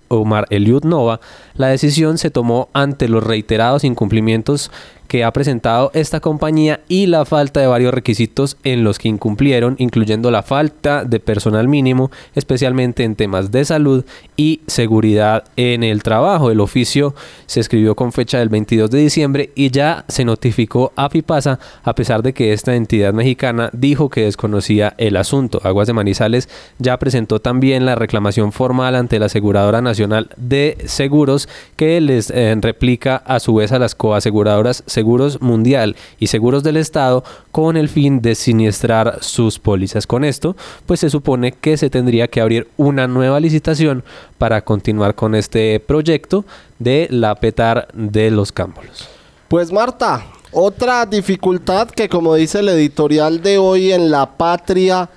Omar 0.09 0.47
Eliud 0.51 0.85
Nova, 0.85 1.21
la 1.55 1.69
decisión 1.69 2.19
se 2.19 2.31
tomó 2.31 2.69
ante 2.73 3.09
los 3.09 3.25
reiterados 3.25 3.85
incumplimientos 3.85 4.71
que 5.09 5.25
ha 5.25 5.33
presentado 5.33 5.91
esta 5.95 6.21
compañía 6.21 6.81
y 6.89 7.07
la 7.07 7.25
falta 7.25 7.61
de 7.61 7.67
varios 7.67 7.93
requisitos 7.93 8.57
en 8.65 8.85
los 8.85 8.99
que 8.99 9.09
incumplieron, 9.09 9.77
incluyendo 9.79 10.31
la 10.31 10.43
falta 10.43 11.05
de 11.05 11.21
personal 11.21 11.69
mínimo, 11.69 12.11
especialmente 12.35 13.05
en 13.05 13.17
temas 13.17 13.51
de 13.51 13.65
salud 13.65 14.05
y 14.37 14.61
seguridad 14.67 15.45
en 15.57 15.83
el 15.83 16.03
trabajo. 16.03 16.51
El 16.51 16.61
oficio 16.61 17.15
se 17.47 17.61
escribió 17.61 17.95
con 17.95 18.13
fecha 18.13 18.39
del 18.39 18.49
22 18.49 18.91
de 18.91 18.99
diciembre 18.99 19.51
y 19.55 19.71
ya 19.71 20.05
se 20.09 20.25
notificó 20.25 20.93
a 20.97 21.09
FIPASA, 21.09 21.59
a 21.83 21.95
pesar 21.95 22.23
de 22.23 22.33
que 22.33 22.53
esta 22.53 22.75
entidad 22.75 23.13
mexicana 23.13 23.71
dijo 23.73 24.11
que 24.11 24.25
desconocía 24.25 24.95
el 24.99 25.17
asunto. 25.17 25.61
Aguas 25.65 25.87
de 25.87 25.93
Manizales 25.93 26.49
ya 26.79 26.99
presentó 26.99 27.41
también 27.41 27.87
la 27.87 27.95
reclamación 27.95 28.53
formal 28.53 28.95
ante 28.95 29.19
la 29.19 29.27
Aseguradora 29.27 29.83
Nacional 29.83 30.31
de 30.37 30.79
Seguros, 30.87 31.49
que 31.77 32.01
les 32.01 32.31
eh, 32.31 32.57
replica 32.61 33.17
a 33.17 33.41
su 33.41 33.55
vez 33.55 33.73
a 33.73 33.79
las 33.79 33.95
coaseguradoras 33.95 34.83
Seguros 34.97 35.43
Mundial 35.43 35.95
y 36.19 36.29
Seguros 36.29 36.63
del 36.63 36.79
Estado 36.79 37.23
con 37.53 37.77
el 37.77 37.91
fin 37.91 38.23
de 38.23 38.35
siniestrar 38.35 39.19
sus 39.21 39.59
pólizas. 39.59 40.07
Con 40.07 40.25
esto, 40.25 40.57
pues 40.87 41.01
se 41.01 41.11
supone 41.11 41.53
que 41.53 41.77
se 41.77 41.91
tendría 41.91 42.29
que 42.29 42.41
abrir 42.41 42.67
una 42.79 43.07
nueva 43.07 43.39
licitación 43.41 44.05
para 44.39 44.65
continuar 44.65 45.15
con 45.15 45.35
este 45.35 45.81
proyecto 45.81 46.47
de 46.79 47.09
la 47.11 47.35
petar 47.35 47.89
de 47.93 48.31
los 48.31 48.53
cámbulos. 48.53 49.07
Pues 49.49 49.71
Marta, 49.71 50.25
otra 50.51 51.05
dificultad 51.05 51.91
que 51.91 52.09
como 52.09 52.35
dice 52.35 52.61
el 52.61 52.71
editorial 52.71 53.43
de 53.43 53.59
hoy 53.59 53.93
en 53.93 54.11
La 54.11 54.39
Patria, 54.39 55.11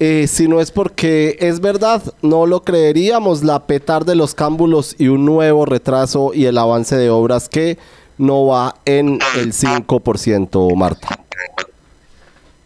eh, 0.00 0.26
si 0.26 0.48
no 0.48 0.60
es 0.60 0.70
porque 0.70 1.36
es 1.40 1.60
verdad, 1.60 2.02
no 2.20 2.46
lo 2.46 2.62
creeríamos, 2.62 3.44
la 3.44 3.66
petar 3.66 4.04
de 4.04 4.16
los 4.16 4.34
cámbulos 4.34 4.96
y 4.98 5.08
un 5.08 5.24
nuevo 5.24 5.66
retraso 5.66 6.32
y 6.34 6.46
el 6.46 6.58
avance 6.58 6.96
de 6.96 7.10
obras 7.10 7.48
que 7.48 7.78
no 8.18 8.46
va 8.46 8.74
en 8.84 9.18
el 9.36 9.52
5%, 9.52 10.74
Marta. 10.76 11.18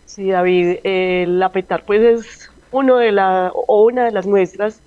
Sí, 0.06 0.30
David, 0.30 0.78
la 0.84 1.50
PETAR 1.50 1.84
pues 1.84 2.02
es 2.02 2.50
uno 2.70 2.96
de 2.96 3.12
la, 3.12 3.52
o 3.54 3.84
una 3.84 4.04
de 4.04 4.12
las 4.12 4.26
muestras 4.26 4.80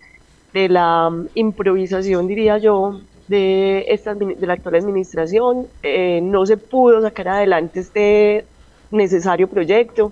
de 0.53 0.70
la 0.70 1.08
um, 1.08 1.27
improvisación, 1.36 2.27
diría 2.27 2.58
yo, 2.58 3.00
de, 3.27 3.86
esta, 3.88 4.13
de 4.13 4.46
la 4.46 4.53
actual 4.53 4.75
administración. 4.75 5.68
Eh, 5.84 6.20
no 6.22 6.46
se 6.46 6.58
pudo 6.58 7.01
sacar 7.01 7.30
adelante 7.30 7.80
este 7.80 8.46
necesario 8.91 9.48
proyecto, 9.48 10.12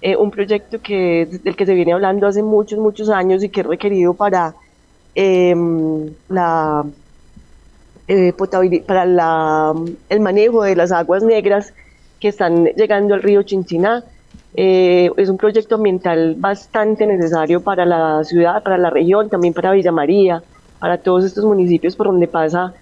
eh, 0.00 0.16
un 0.16 0.30
proyecto 0.30 0.80
que, 0.80 1.26
del 1.42 1.56
que 1.56 1.66
se 1.66 1.74
viene 1.74 1.92
hablando 1.92 2.26
hace 2.26 2.42
muchos, 2.42 2.78
muchos 2.78 3.10
años 3.10 3.44
y 3.44 3.50
que 3.50 3.60
es 3.60 3.66
requerido 3.66 4.14
para 4.14 4.54
em, 5.14 6.10
la 6.28 6.84
eh, 8.08 8.32
para 8.86 9.04
la, 9.04 9.74
el 10.08 10.20
manejo 10.20 10.62
de 10.62 10.76
las 10.76 10.92
aguas 10.92 11.22
negras 11.22 11.72
que 12.20 12.28
están 12.28 12.64
llegando 12.64 13.14
al 13.14 13.22
río 13.22 13.42
Chinchiná. 13.42 14.04
Eh, 14.54 15.10
es 15.16 15.28
un 15.28 15.36
proyecto 15.36 15.74
ambiental 15.74 16.34
bastante 16.38 17.06
necesario 17.06 17.60
para 17.60 17.84
la 17.84 18.24
ciudad, 18.24 18.62
para 18.62 18.78
la 18.78 18.90
región, 18.90 19.28
también 19.28 19.52
para 19.52 19.72
Villa 19.72 19.92
María, 19.92 20.42
para 20.78 20.98
todos 20.98 21.24
estos 21.24 21.44
municipios 21.44 21.94
por 21.96 22.06
donde 22.06 22.26
pasa 22.26 22.72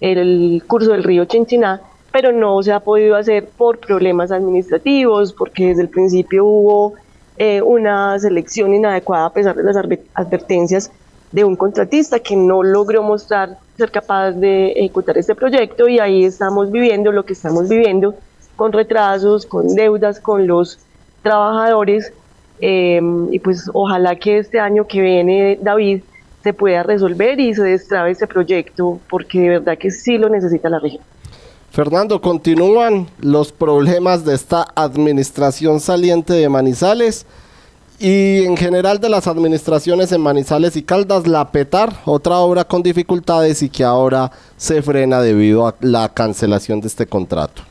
el 0.00 0.62
curso 0.66 0.90
del 0.92 1.04
río 1.04 1.24
Chinchiná, 1.24 1.80
pero 2.10 2.32
no 2.32 2.62
se 2.62 2.72
ha 2.72 2.80
podido 2.80 3.16
hacer 3.16 3.48
por 3.56 3.78
problemas 3.78 4.32
administrativos, 4.32 5.32
porque 5.32 5.68
desde 5.68 5.82
el 5.82 5.88
principio 5.88 6.44
hubo 6.44 6.94
eh, 7.38 7.62
una 7.62 8.18
selección 8.18 8.74
inadecuada 8.74 9.26
a 9.26 9.32
pesar 9.32 9.54
de 9.54 9.62
las 9.62 9.76
advertencias 10.14 10.90
de 11.32 11.44
un 11.44 11.56
contratista 11.56 12.20
que 12.20 12.36
no 12.36 12.62
logró 12.62 13.02
mostrar 13.02 13.58
ser 13.76 13.90
capaz 13.90 14.32
de 14.32 14.72
ejecutar 14.72 15.16
este 15.16 15.34
proyecto 15.34 15.88
y 15.88 15.98
ahí 15.98 16.24
estamos 16.24 16.70
viviendo 16.70 17.10
lo 17.10 17.24
que 17.24 17.32
estamos 17.32 17.68
viviendo 17.68 18.14
con 18.54 18.72
retrasos, 18.72 19.46
con 19.46 19.74
deudas 19.74 20.20
con 20.20 20.46
los 20.46 20.78
trabajadores 21.22 22.12
em, 22.60 23.32
y 23.32 23.38
pues 23.38 23.70
ojalá 23.72 24.16
que 24.16 24.38
este 24.38 24.60
año 24.60 24.86
que 24.86 25.00
viene 25.00 25.58
David 25.60 26.02
se 26.42 26.52
pueda 26.52 26.82
resolver 26.82 27.40
y 27.40 27.54
se 27.54 27.62
destrabe 27.62 28.10
este 28.10 28.26
proyecto 28.26 29.00
porque 29.08 29.40
de 29.40 29.48
verdad 29.48 29.78
que 29.78 29.90
sí 29.90 30.18
lo 30.18 30.28
necesita 30.28 30.68
la 30.68 30.80
región. 30.80 31.02
Fernando, 31.70 32.20
continúan 32.20 33.06
los 33.20 33.50
problemas 33.50 34.26
de 34.26 34.34
esta 34.34 34.66
administración 34.74 35.80
saliente 35.80 36.34
de 36.34 36.48
Manizales 36.50 37.24
y 38.02 38.44
en 38.44 38.56
general 38.56 38.98
de 38.98 39.08
las 39.08 39.28
administraciones 39.28 40.10
en 40.10 40.20
Manizales 40.20 40.74
y 40.74 40.82
Caldas, 40.82 41.28
la 41.28 41.52
PETAR, 41.52 41.92
otra 42.04 42.38
obra 42.38 42.64
con 42.64 42.82
dificultades 42.82 43.62
y 43.62 43.68
que 43.68 43.84
ahora 43.84 44.32
se 44.56 44.82
frena 44.82 45.20
debido 45.20 45.68
a 45.68 45.76
la 45.82 46.08
cancelación 46.08 46.80
de 46.80 46.88
este 46.88 47.06
contrato. 47.06 47.62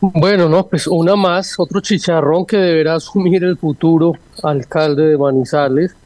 Bueno, 0.00 0.48
no, 0.48 0.64
pues 0.68 0.86
una 0.86 1.16
más, 1.16 1.58
otro 1.58 1.80
chicharrón 1.80 2.46
que 2.46 2.56
deberá 2.56 2.94
asumir 2.94 3.42
el 3.42 3.58
futuro 3.58 4.12
alcalde 4.44 5.08
de 5.08 5.18
Manizales. 5.18 5.96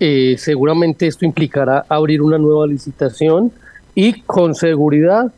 Eh, 0.00 0.34
seguramente 0.38 1.06
esto 1.06 1.24
implicará 1.24 1.84
abrir 1.88 2.20
una 2.20 2.36
nueva 2.36 2.66
licitación 2.66 3.52
y 3.94 4.22
con 4.22 4.56
seguridad 4.56 5.32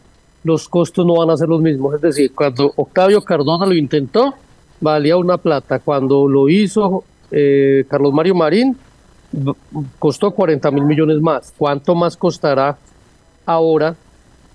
los 0.44 0.66
costos 0.66 1.04
no 1.04 1.16
van 1.18 1.28
a 1.28 1.36
ser 1.36 1.50
los 1.50 1.60
mismos. 1.60 1.96
Es 1.96 2.00
decir, 2.00 2.32
cuando 2.34 2.72
Octavio 2.74 3.22
Cardona 3.22 3.66
lo 3.66 3.74
intentó, 3.74 4.34
valía 4.82 5.16
una 5.16 5.38
plata. 5.38 5.78
Cuando 5.78 6.28
lo 6.28 6.48
hizo 6.48 7.04
eh, 7.30 7.84
Carlos 7.88 8.12
Mario 8.12 8.34
Marín, 8.34 8.76
costó 9.98 10.32
40 10.32 10.70
mil 10.70 10.84
millones 10.84 11.20
más. 11.20 11.54
¿Cuánto 11.56 11.94
más 11.94 12.16
costará 12.16 12.76
ahora 13.46 13.96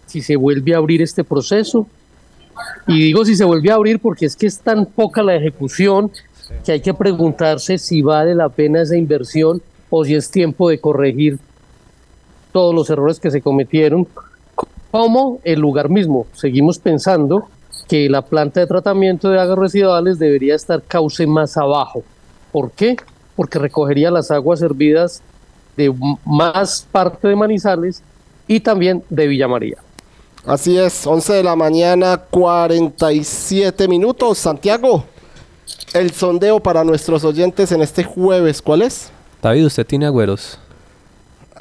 si 0.06 0.22
se 0.22 0.36
vuelve 0.36 0.76
a 0.76 0.78
abrir 0.78 1.02
este 1.02 1.24
proceso? 1.24 1.88
Y 2.86 3.00
digo 3.00 3.26
si 3.26 3.36
se 3.36 3.46
vuelve 3.46 3.72
a 3.72 3.76
abrir 3.76 4.00
porque 4.00 4.26
es 4.26 4.36
que 4.36 4.48
es 4.48 4.60
tan 4.60 4.86
poca 4.86 5.24
la 5.24 5.36
ejecución 5.36 6.12
que 6.64 6.74
hay 6.74 6.82
que 6.82 6.94
preguntarse 6.94 7.78
si 7.78 8.02
vale 8.02 8.36
la 8.36 8.50
pena 8.50 8.82
esa 8.82 8.96
inversión 8.96 9.62
o 9.90 10.06
si 10.06 10.16
es 10.16 10.30
tiempo 10.30 10.70
de 10.70 10.80
corregir 10.80 11.40
todos 12.52 12.74
los 12.74 12.90
errores 12.90 13.20
que 13.20 13.32
se 13.32 13.42
cometieron, 13.42 14.08
como 14.92 15.40
el 15.44 15.60
lugar 15.60 15.90
mismo. 15.90 16.26
Seguimos 16.34 16.80
pensando 16.80 17.48
que 17.88 18.10
la 18.10 18.22
planta 18.22 18.60
de 18.60 18.67
tratamiento 18.67 19.29
de 19.29 19.39
aguas 19.39 19.58
residuales 19.58 20.20
debería 20.20 20.56
estar 20.56 20.82
cauce 20.82 21.25
más 21.25 21.58
abajo. 21.58 22.03
¿Por 22.51 22.72
qué? 22.72 22.98
Porque 23.36 23.60
recogería 23.60 24.12
las 24.12 24.32
aguas 24.32 24.62
hervidas 24.62 25.22
de 25.75 25.94
más 26.25 26.88
parte 26.91 27.27
de 27.27 27.36
Manizales 27.36 28.01
y 28.48 28.60
también 28.60 29.03
de 29.10 29.27
Villa 29.27 29.48
María. 29.48 29.77
Así 30.46 30.77
es, 30.77 31.06
11 31.06 31.34
de 31.34 31.44
la 31.44 31.56
mañana, 31.56 32.17
47 32.29 33.88
minutos. 33.88 34.38
Santiago, 34.38 35.03
el 35.94 36.12
sondeo 36.12 36.60
para 36.60 36.84
nuestros 36.84 37.24
oyentes 37.24 37.72
en 37.72 37.82
este 37.82 38.03
jueves, 38.03 38.62
¿cuál 38.62 38.82
es? 38.82 39.12
David, 39.41 39.65
¿usted 39.65 39.86
tiene 39.86 40.06
agüeros? 40.06 40.58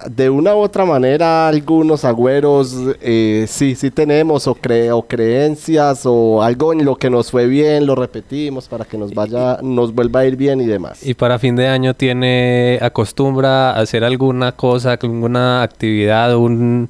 De 0.08 0.30
una 0.30 0.54
u 0.54 0.58
otra 0.58 0.84
manera, 0.84 1.48
algunos 1.48 2.04
agüeros 2.04 2.76
eh, 3.00 3.46
sí, 3.48 3.74
sí 3.74 3.90
tenemos, 3.90 4.46
o, 4.46 4.54
cre 4.54 4.92
o 4.92 5.02
creencias, 5.02 6.02
o 6.04 6.42
algo 6.42 6.72
en 6.72 6.84
lo 6.84 6.96
que 6.96 7.10
nos 7.10 7.30
fue 7.30 7.46
bien, 7.46 7.86
lo 7.86 7.94
repetimos 7.94 8.68
para 8.68 8.84
que 8.84 8.98
nos 8.98 9.14
vaya, 9.14 9.58
nos 9.62 9.94
vuelva 9.94 10.20
a 10.20 10.26
ir 10.26 10.36
bien 10.36 10.60
y 10.60 10.66
demás. 10.66 11.06
Y 11.06 11.14
para 11.14 11.38
fin 11.38 11.56
de 11.56 11.68
año 11.68 11.94
tiene, 11.94 12.78
acostumbra 12.82 13.70
a 13.70 13.80
hacer 13.80 14.04
alguna 14.04 14.52
cosa, 14.52 14.92
alguna 14.92 15.62
actividad, 15.62 16.36
un 16.36 16.88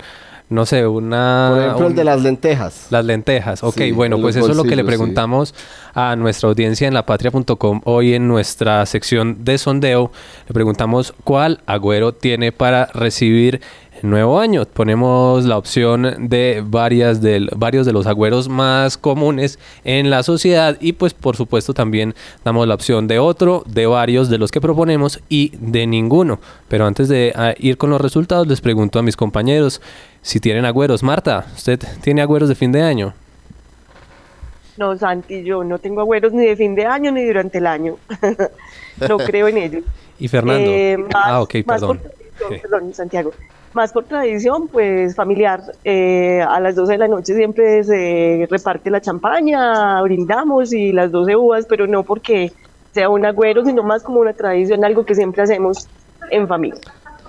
no 0.49 0.65
sé, 0.65 0.87
una... 0.87 1.49
Por 1.51 1.63
ejemplo, 1.63 1.87
el 1.89 1.95
de 1.97 2.05
las 2.05 2.23
lentejas. 2.23 2.87
Las 2.91 3.05
lentejas, 3.05 3.65
ok. 3.65 3.77
Sí, 3.77 3.93
bueno, 3.93 4.17
en 4.17 4.23
pues 4.23 4.37
eso 4.37 4.51
es 4.51 4.57
lo 4.57 4.63
que 4.63 4.77
le 4.77 4.83
sí. 4.83 4.87
preguntamos 4.87 5.55
a 5.93 6.15
nuestra 6.15 6.49
audiencia 6.49 6.87
en 6.87 6.95
lapatria.com 6.95 7.81
hoy 7.85 8.15
en 8.15 8.29
nuestra 8.29 8.87
sección 8.87 9.45
de 9.45 9.59
sondeo. 9.59 10.13
Le 10.47 10.55
preguntamos 10.55 11.15
cuál 11.25 11.61
agüero 11.67 12.13
tiene 12.13 12.53
para 12.53 12.87
recibir 12.87 13.61
nuevo 14.03 14.39
año. 14.39 14.65
Ponemos 14.65 15.45
la 15.45 15.59
opción 15.59 16.29
de 16.29 16.63
varias 16.65 17.21
del, 17.21 17.51
varios 17.57 17.87
de 17.87 17.93
los 17.93 18.07
agüeros 18.07 18.49
más 18.49 18.97
comunes 18.99 19.59
en 19.85 20.11
la 20.11 20.23
sociedad 20.23 20.77
y 20.81 20.93
pues 20.93 21.15
por 21.15 21.37
supuesto 21.37 21.75
también 21.75 22.15
damos 22.45 22.67
la 22.67 22.75
opción 22.75 23.07
de 23.09 23.19
otro, 23.19 23.63
de 23.67 23.87
varios 23.87 24.29
de 24.29 24.39
los 24.39 24.51
que 24.51 24.61
proponemos 24.61 25.21
y 25.29 25.53
de 25.59 25.87
ninguno. 25.87 26.39
Pero 26.69 26.87
antes 26.87 27.09
de 27.09 27.33
ah, 27.37 27.55
ir 27.59 27.77
con 27.77 27.91
los 27.91 28.01
resultados 28.01 28.47
les 28.47 28.61
pregunto 28.61 28.99
a 28.99 29.03
mis 29.03 29.17
compañeros 29.17 29.81
si 30.23 30.41
tienen 30.41 30.65
agüeros. 30.65 31.03
Marta, 31.03 31.47
¿usted 31.55 31.81
tiene 32.03 32.23
agüeros 32.23 32.49
de 32.49 32.55
fin 32.55 32.73
de 32.73 32.83
año? 32.83 33.15
No, 34.77 34.97
Santi, 34.97 35.43
yo 35.43 35.65
no 35.65 35.79
tengo 35.79 36.01
agüeros 36.03 36.33
ni 36.33 36.45
de 36.45 36.57
fin 36.57 36.75
de 36.75 36.85
año 36.85 37.11
ni 37.11 37.25
durante 37.25 37.59
el 37.59 37.67
año. 37.67 37.97
no 39.09 39.17
creo 39.19 39.49
en 39.49 39.59
ellos. 39.59 39.85
Y 40.19 40.29
Fernando. 40.29 40.71
Eh, 40.71 40.97
más- 40.97 41.13
ah, 41.15 41.43
ok, 41.43 41.57
más 41.67 41.79
perdón. 41.79 42.01
por 42.39 42.61
perdón, 42.61 42.95
Santiago. 42.95 43.35
Más 43.77 43.93
por 43.93 44.05
tradición, 44.05 44.69
pues 44.69 45.15
familiar. 45.15 45.61
Eh, 45.85 46.41
a 46.41 46.59
las 46.61 46.77
12 46.77 46.93
de 46.93 46.99
la 46.99 47.09
noche 47.09 47.35
siempre 47.35 47.85
se 47.85 48.49
reparte 48.51 48.89
la 48.89 49.03
champaña, 49.03 50.01
brindamos 50.01 50.73
y 50.73 50.93
las 50.93 51.13
12 51.13 51.37
uvas, 51.37 51.67
pero 51.69 51.87
no 51.87 52.03
porque 52.03 52.55
sea 52.93 53.11
un 53.11 53.27
agüero, 53.27 53.67
sino 53.67 53.83
más 53.83 54.03
como 54.03 54.21
una 54.21 54.33
tradición, 54.33 54.83
algo 54.83 55.05
que 55.05 55.15
siempre 55.15 55.43
hacemos 55.43 55.89
en 56.31 56.49
familia. 56.49 56.81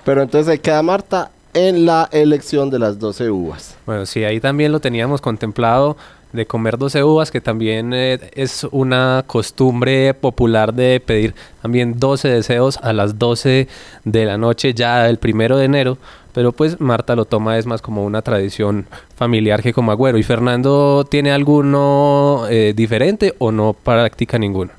Pero 0.06 0.22
entonces 0.22 0.50
ahí 0.50 0.60
queda 0.60 0.82
Marta 0.82 1.32
en 1.54 1.86
la 1.86 2.08
elección 2.14 2.70
de 2.70 2.80
las 2.80 2.98
12 2.98 3.30
uvas. 3.30 3.76
Bueno, 3.86 4.06
sí, 4.06 4.24
ahí 4.24 4.40
también 4.40 4.72
lo 4.72 4.80
teníamos 4.80 5.20
contemplado 5.20 5.98
de 6.32 6.46
comer 6.46 6.78
12 6.78 7.04
uvas, 7.04 7.30
que 7.30 7.42
también 7.42 7.94
eh, 7.94 8.20
es 8.36 8.66
una 8.72 9.26
costumbre 9.28 10.14
popular 10.14 10.74
de 10.74 11.02
pedir 11.02 11.36
también 11.62 12.00
12 12.00 12.30
deseos 12.30 12.78
a 12.78 12.94
las 12.94 13.20
12 13.20 13.68
de 14.06 14.26
la 14.26 14.38
noche, 14.38 14.74
ya 14.74 15.10
el 15.10 15.18
primero 15.18 15.58
de 15.58 15.66
enero. 15.66 15.98
Pero 16.38 16.52
pues 16.52 16.80
Marta 16.80 17.16
lo 17.16 17.26
toma 17.26 17.58
es 17.58 17.66
más 17.66 17.82
como 17.82 18.06
una 18.06 18.22
tradición 18.22 18.86
familiar 19.16 19.64
que 19.64 19.74
como 19.74 19.92
agüero. 19.92 20.20
¿Y 20.20 20.24
Fernando 20.24 21.04
tiene 21.04 21.32
alguno 21.32 22.44
eh, 22.48 22.74
diferente 22.76 23.34
o 23.40 23.52
no 23.52 23.74
practica 23.74 24.38
ninguno? 24.38 24.72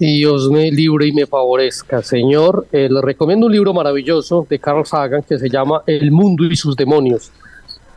Dios 0.00 0.50
me 0.50 0.72
libre 0.72 1.06
y 1.06 1.12
me 1.12 1.28
favorezca, 1.28 2.02
Señor. 2.02 2.66
Eh, 2.72 2.88
le 2.90 3.00
recomiendo 3.00 3.46
un 3.46 3.52
libro 3.52 3.72
maravilloso 3.72 4.44
de 4.50 4.58
Carl 4.58 4.84
Sagan 4.84 5.22
que 5.22 5.38
se 5.38 5.48
llama 5.48 5.84
El 5.86 6.10
mundo 6.10 6.44
y 6.44 6.56
sus 6.56 6.74
demonios. 6.74 7.30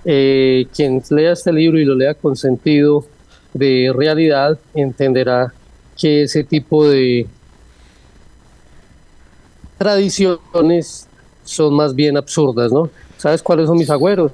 Eh, 0.05 0.67
quien 0.71 1.01
lea 1.09 1.31
este 1.31 1.51
libro 1.51 1.79
y 1.79 1.85
lo 1.85 1.95
lea 1.95 2.13
con 2.13 2.35
sentido 2.35 3.07
de 3.55 3.91
realidad 3.91 4.59
entenderá 4.75 5.51
que 5.97 6.21
ese 6.21 6.43
tipo 6.43 6.87
de 6.87 7.25
tradiciones 9.77 11.07
son 11.43 11.73
más 11.73 11.93
bien 11.93 12.17
absurdas, 12.17 12.71
¿no? 12.71 12.89
¿Sabes 13.17 13.41
cuáles 13.41 13.67
son 13.67 13.77
mis 13.77 13.89
agüeros? 13.89 14.31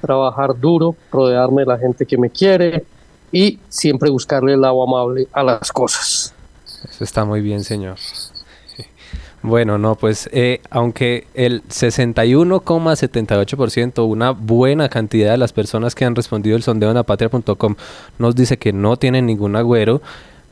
Trabajar 0.00 0.58
duro, 0.58 0.96
rodearme 1.10 1.62
de 1.62 1.66
la 1.66 1.78
gente 1.78 2.06
que 2.06 2.18
me 2.18 2.30
quiere 2.30 2.84
y 3.30 3.58
siempre 3.68 4.10
buscarle 4.10 4.54
el 4.54 4.60
lado 4.60 4.82
amable 4.82 5.26
a 5.32 5.42
las 5.42 5.72
cosas. 5.72 6.34
Eso 6.88 7.04
está 7.04 7.24
muy 7.24 7.40
bien, 7.40 7.64
señor. 7.64 7.96
Bueno, 9.42 9.76
no, 9.76 9.96
pues 9.96 10.30
eh, 10.32 10.60
aunque 10.70 11.26
el 11.34 11.64
61,78%, 11.64 14.06
una 14.06 14.30
buena 14.30 14.88
cantidad 14.88 15.32
de 15.32 15.38
las 15.38 15.52
personas 15.52 15.96
que 15.96 16.04
han 16.04 16.14
respondido 16.14 16.56
el 16.56 16.62
sondeo 16.62 16.92
en 16.92 16.96
apatria.com 16.96 17.74
nos 18.18 18.36
dice 18.36 18.56
que 18.56 18.72
no 18.72 18.96
tienen 18.96 19.26
ningún 19.26 19.56
agüero, 19.56 20.00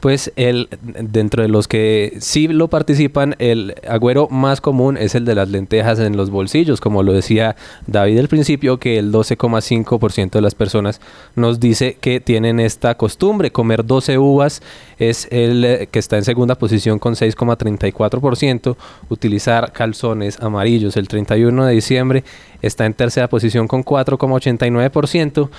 pues 0.00 0.32
el, 0.36 0.68
dentro 0.82 1.42
de 1.42 1.48
los 1.48 1.68
que 1.68 2.16
sí 2.20 2.48
lo 2.48 2.68
participan, 2.68 3.36
el 3.38 3.74
agüero 3.88 4.28
más 4.28 4.60
común 4.60 4.96
es 4.96 5.14
el 5.14 5.24
de 5.24 5.34
las 5.34 5.50
lentejas 5.50 5.98
en 5.98 6.16
los 6.16 6.30
bolsillos, 6.30 6.80
como 6.80 7.02
lo 7.02 7.12
decía 7.12 7.56
David 7.86 8.18
al 8.18 8.28
principio, 8.28 8.78
que 8.78 8.98
el 8.98 9.12
12,5% 9.12 10.30
de 10.30 10.40
las 10.40 10.54
personas 10.54 11.00
nos 11.36 11.60
dice 11.60 11.98
que 12.00 12.20
tienen 12.20 12.60
esta 12.60 12.96
costumbre. 12.96 13.52
Comer 13.52 13.84
12 13.84 14.18
uvas 14.18 14.62
es 14.98 15.28
el 15.30 15.64
eh, 15.64 15.88
que 15.90 15.98
está 15.98 16.16
en 16.16 16.24
segunda 16.24 16.54
posición 16.54 16.98
con 16.98 17.14
6,34%. 17.14 18.76
Utilizar 19.08 19.72
calzones 19.72 20.40
amarillos 20.40 20.96
el 20.96 21.08
31 21.08 21.66
de 21.66 21.74
diciembre 21.74 22.24
está 22.62 22.86
en 22.86 22.94
tercera 22.94 23.28
posición 23.28 23.68
con 23.68 23.84
4,89% 23.84 25.50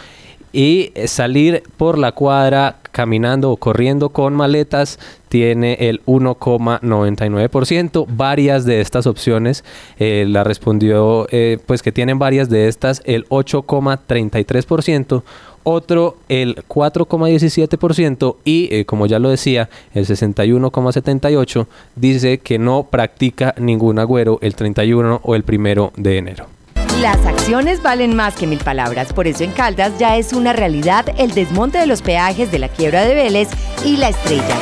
y 0.53 0.91
eh, 0.95 1.07
salir 1.07 1.63
por 1.77 1.97
la 1.97 2.11
cuadra 2.11 2.77
caminando 2.91 3.51
o 3.51 3.57
corriendo 3.57 4.09
con 4.09 4.33
maletas 4.33 4.99
tiene 5.29 5.77
el 5.79 6.03
1,99%. 6.05 8.05
Varias 8.09 8.65
de 8.65 8.81
estas 8.81 9.07
opciones 9.07 9.63
eh, 9.97 10.25
la 10.27 10.43
respondió, 10.43 11.27
eh, 11.31 11.57
pues 11.65 11.81
que 11.81 11.91
tienen 11.91 12.19
varias 12.19 12.49
de 12.49 12.67
estas, 12.67 13.01
el 13.05 13.27
8,33%. 13.29 15.23
Otro 15.63 16.17
el 16.27 16.55
4,17% 16.67 18.37
y 18.43 18.83
como 18.85 19.05
ya 19.05 19.19
lo 19.19 19.29
decía, 19.29 19.69
el 19.93 20.07
61,78% 20.07 21.67
dice 21.95 22.39
que 22.39 22.57
no 22.57 22.87
practica 22.89 23.53
ningún 23.59 23.99
agüero 23.99 24.39
el 24.41 24.55
31 24.55 25.21
o 25.23 25.35
el 25.35 25.43
primero 25.43 25.93
de 25.95 26.17
enero. 26.17 26.47
Las 26.99 27.25
acciones 27.25 27.81
valen 27.81 28.15
más 28.15 28.35
que 28.35 28.45
mil 28.45 28.59
palabras, 28.59 29.11
por 29.13 29.25
eso 29.25 29.43
en 29.43 29.51
Caldas 29.51 29.93
ya 29.97 30.17
es 30.17 30.33
una 30.33 30.53
realidad 30.53 31.05
el 31.17 31.31
desmonte 31.31 31.79
de 31.79 31.87
los 31.87 32.01
peajes 32.01 32.51
de 32.51 32.59
la 32.59 32.67
quiebra 32.67 33.01
de 33.05 33.15
Vélez 33.15 33.49
y 33.83 33.97
la 33.97 34.09
estrella. 34.09 34.55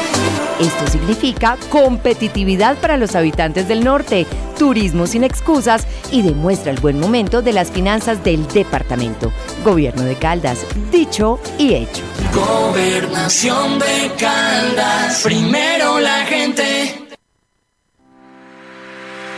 Esto 0.60 0.88
significa 0.92 1.58
competitividad 1.70 2.78
para 2.78 2.98
los 2.98 3.16
habitantes 3.16 3.68
del 3.68 3.84
norte, 3.84 4.26
turismo 4.58 5.08
sin 5.08 5.24
excusas 5.24 5.88
y 6.12 6.22
demuestra 6.22 6.72
el 6.72 6.80
buen 6.80 7.00
momento 7.00 7.42
de 7.42 7.54
las 7.54 7.72
finanzas 7.72 8.24
del 8.24 8.48
departamento. 8.48 9.32
Gobierno 9.64 10.04
de 10.04 10.16
Caldas, 10.16 10.66
dicho 10.92 11.40
y 11.58 11.76
hecho. 11.76 12.04
Gobernación 12.34 13.80
de 13.80 14.12
Caldas, 14.18 15.22
primero 15.24 16.00
la 16.00 16.26
gente. 16.26 17.09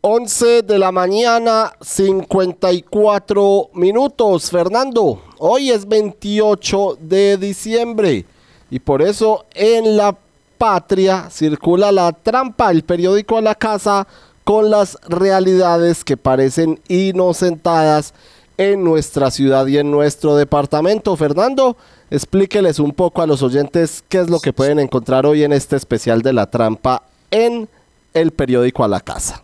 11 0.00 0.62
de 0.62 0.78
la 0.78 0.92
mañana, 0.92 1.72
54 1.80 3.70
minutos. 3.74 4.48
Fernando, 4.48 5.20
hoy 5.38 5.70
es 5.70 5.88
28 5.88 6.98
de 7.00 7.36
diciembre 7.36 8.24
y 8.70 8.78
por 8.78 9.02
eso 9.02 9.44
en 9.54 9.96
la 9.96 10.16
patria 10.56 11.28
circula 11.30 11.90
la 11.90 12.12
trampa, 12.12 12.70
el 12.70 12.84
periódico 12.84 13.38
a 13.38 13.40
la 13.40 13.56
casa 13.56 14.06
con 14.44 14.70
las 14.70 14.96
realidades 15.08 16.04
que 16.04 16.16
parecen 16.16 16.78
inocentadas 16.86 18.14
en 18.56 18.84
nuestra 18.84 19.32
ciudad 19.32 19.66
y 19.66 19.78
en 19.78 19.90
nuestro 19.90 20.36
departamento. 20.36 21.16
Fernando, 21.16 21.76
explíqueles 22.08 22.78
un 22.78 22.92
poco 22.92 23.20
a 23.20 23.26
los 23.26 23.42
oyentes 23.42 24.04
qué 24.08 24.20
es 24.20 24.30
lo 24.30 24.38
que 24.38 24.52
pueden 24.52 24.78
encontrar 24.78 25.26
hoy 25.26 25.42
en 25.42 25.52
este 25.52 25.74
especial 25.74 26.22
de 26.22 26.34
la 26.34 26.48
trampa 26.48 27.02
en 27.32 27.68
el 28.14 28.30
periódico 28.30 28.84
a 28.84 28.88
la 28.88 29.00
casa. 29.00 29.42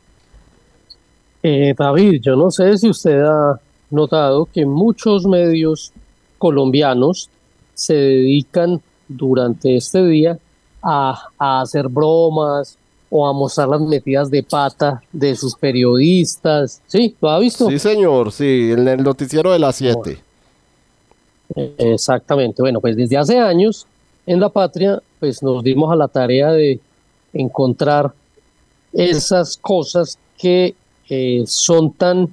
Eh, 1.47 1.75
David, 1.77 2.23
yo 2.23 2.37
no 2.37 2.51
sé 2.51 2.79
si 2.79 2.89
usted 2.89 3.21
ha 3.21 3.61
notado 3.91 4.47
que 4.47 4.65
muchos 4.65 5.27
medios 5.27 5.93
colombianos 6.39 7.29
se 7.75 7.93
dedican 7.93 8.81
durante 9.07 9.77
este 9.77 10.07
día 10.07 10.39
a, 10.83 11.29
a 11.39 11.61
hacer 11.61 11.89
bromas 11.89 12.79
o 13.11 13.29
a 13.29 13.35
mostrar 13.35 13.69
las 13.69 13.83
metidas 13.83 14.31
de 14.31 14.43
pata 14.43 15.03
de 15.13 15.37
sus 15.37 15.55
periodistas. 15.55 16.81
¿Sí? 16.87 17.15
¿Lo 17.21 17.29
ha 17.29 17.39
visto? 17.39 17.69
Sí, 17.69 17.79
señor, 17.79 18.33
sí, 18.33 18.71
en 18.73 18.89
el 18.89 19.03
noticiero 19.03 19.53
de 19.53 19.59
las 19.59 19.77
7. 19.77 20.19
Eh, 21.57 21.75
Exactamente. 21.77 22.63
Bueno, 22.63 22.81
pues 22.81 22.97
desde 22.97 23.19
hace 23.19 23.39
años 23.39 23.87
en 24.25 24.41
La 24.41 24.49
Patria, 24.49 25.03
pues 25.21 25.43
nos 25.43 25.63
dimos 25.63 25.93
a 25.93 25.97
la 25.97 26.09
tarea 26.09 26.53
de 26.53 26.81
encontrar 27.35 28.15
esas 28.95 29.59
cosas 29.59 30.19
que 30.39 30.75
eh, 31.09 31.45
son 31.47 31.93
tan 31.93 32.29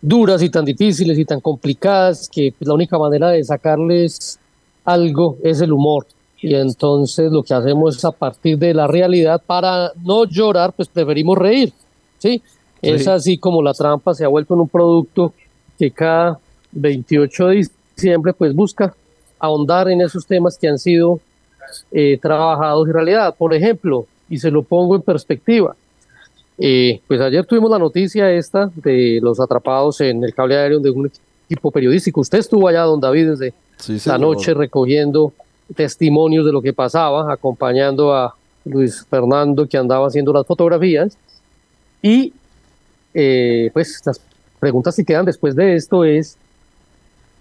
duras 0.00 0.42
y 0.42 0.50
tan 0.50 0.64
difíciles 0.64 1.18
y 1.18 1.24
tan 1.24 1.40
complicadas 1.40 2.28
que 2.28 2.52
pues, 2.56 2.68
la 2.68 2.74
única 2.74 2.98
manera 2.98 3.30
de 3.30 3.42
sacarles 3.42 4.38
algo 4.84 5.38
es 5.42 5.60
el 5.60 5.72
humor. 5.72 6.06
Y 6.40 6.54
entonces 6.54 7.32
lo 7.32 7.42
que 7.42 7.54
hacemos 7.54 7.96
es 7.96 8.04
a 8.04 8.12
partir 8.12 8.58
de 8.58 8.74
la 8.74 8.86
realidad, 8.86 9.40
para 9.44 9.92
no 10.02 10.26
llorar, 10.26 10.74
pues 10.74 10.88
preferimos 10.88 11.38
reír. 11.38 11.72
¿sí? 12.18 12.42
Es 12.82 13.08
así 13.08 13.38
como 13.38 13.62
la 13.62 13.72
trampa 13.72 14.12
se 14.12 14.24
ha 14.24 14.28
vuelto 14.28 14.52
en 14.52 14.60
un 14.60 14.68
producto 14.68 15.32
que 15.78 15.90
cada 15.90 16.38
28 16.72 17.46
de 17.46 17.68
diciembre 17.96 18.34
pues 18.34 18.54
busca 18.54 18.94
ahondar 19.38 19.88
en 19.88 20.02
esos 20.02 20.26
temas 20.26 20.58
que 20.58 20.68
han 20.68 20.78
sido 20.78 21.20
eh, 21.90 22.18
trabajados 22.20 22.86
en 22.86 22.92
realidad. 22.92 23.34
Por 23.36 23.54
ejemplo, 23.54 24.06
y 24.28 24.38
se 24.38 24.50
lo 24.50 24.62
pongo 24.62 24.96
en 24.96 25.02
perspectiva, 25.02 25.74
eh, 26.58 27.00
pues 27.06 27.20
ayer 27.20 27.44
tuvimos 27.46 27.70
la 27.70 27.78
noticia 27.78 28.30
esta 28.30 28.70
de 28.76 29.18
los 29.22 29.40
atrapados 29.40 30.00
en 30.00 30.22
el 30.22 30.34
cable 30.34 30.56
aéreo 30.56 30.80
de 30.80 30.90
un 30.90 31.10
equipo 31.46 31.70
periodístico. 31.70 32.20
Usted 32.20 32.38
estuvo 32.38 32.68
allá, 32.68 32.82
don 32.82 33.00
David, 33.00 33.30
desde 33.30 33.54
Sí, 33.78 33.98
la 34.06 34.18
noche 34.18 34.54
recogiendo 34.54 35.32
testimonios 35.74 36.46
de 36.46 36.52
lo 36.52 36.62
que 36.62 36.72
pasaba, 36.72 37.32
acompañando 37.32 38.14
a 38.14 38.34
Luis 38.64 39.04
Fernando 39.08 39.66
que 39.66 39.76
andaba 39.76 40.06
haciendo 40.06 40.32
las 40.32 40.46
fotografías. 40.46 41.16
Y 42.02 42.32
eh, 43.14 43.70
pues 43.72 44.00
las 44.04 44.20
preguntas 44.60 44.96
que 44.96 45.04
quedan 45.04 45.24
después 45.24 45.54
de 45.54 45.74
esto 45.74 46.04
es, 46.04 46.36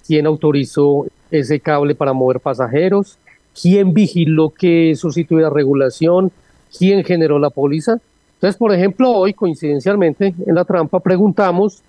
¿quién 0.08 0.26
autorizó 0.26 1.06
ese 1.32 1.60
cable 1.60 1.96
para 1.96 2.14
mover 2.14 2.40
pasajeros? 2.40 3.18
¿Quién 3.60 3.94
vigiló 3.94 4.50
que 4.50 4.92
eso 4.92 5.12
sí 5.12 5.24
tuviera 5.24 5.50
regulación? 5.50 6.32
¿Quién 6.78 7.04
generó 7.04 7.40
la 7.40 7.50
póliza? 7.50 8.00
Entonces, 8.44 8.60
por 8.60 8.74
ejemplo, 8.74 9.10
hoy, 9.10 9.34
coincidencialmente, 9.34 10.36
en 10.46 10.54
la 10.54 10.66
trampa 10.66 11.00
preguntamos 11.00 11.82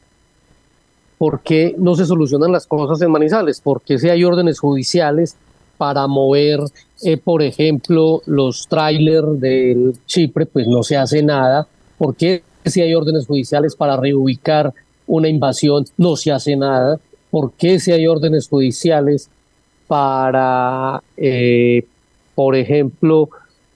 por 1.19 1.41
qué 1.41 1.75
no 1.77 1.97
se 1.97 2.07
solucionan 2.07 2.53
las 2.53 2.65
cosas 2.65 3.03
en 3.03 3.11
Manizales, 3.11 3.61
por 3.61 3.83
qué 3.83 3.99
si 3.99 4.09
hay 4.09 4.23
órdenes 4.23 4.61
judiciales 4.61 5.37
para 5.79 6.07
mover, 6.07 6.61
eh, 7.03 7.17
por 7.17 7.43
ejemplo, 7.43 8.23
los 8.27 8.69
trailers 8.69 9.41
del 9.41 9.97
Chipre, 10.07 10.47
pues 10.47 10.69
no 10.69 10.85
se 10.85 10.97
hace 10.97 11.25
nada, 11.25 11.67
por 11.99 12.15
qué 12.15 12.45
si 12.65 12.81
hay 12.83 12.95
órdenes 12.95 13.27
judiciales 13.27 13.75
para 13.75 13.97
reubicar 13.97 14.73
una 15.09 15.27
invasión, 15.27 15.85
no 15.97 16.15
se 16.15 16.31
hace 16.31 16.55
nada, 16.55 17.01
por 17.33 17.51
qué 17.55 17.81
si 17.81 17.91
hay 17.91 18.07
órdenes 18.07 18.49
judiciales 18.49 19.29
para, 19.89 21.03
eh, 21.17 21.85
por 22.37 22.55
ejemplo, 22.55 23.29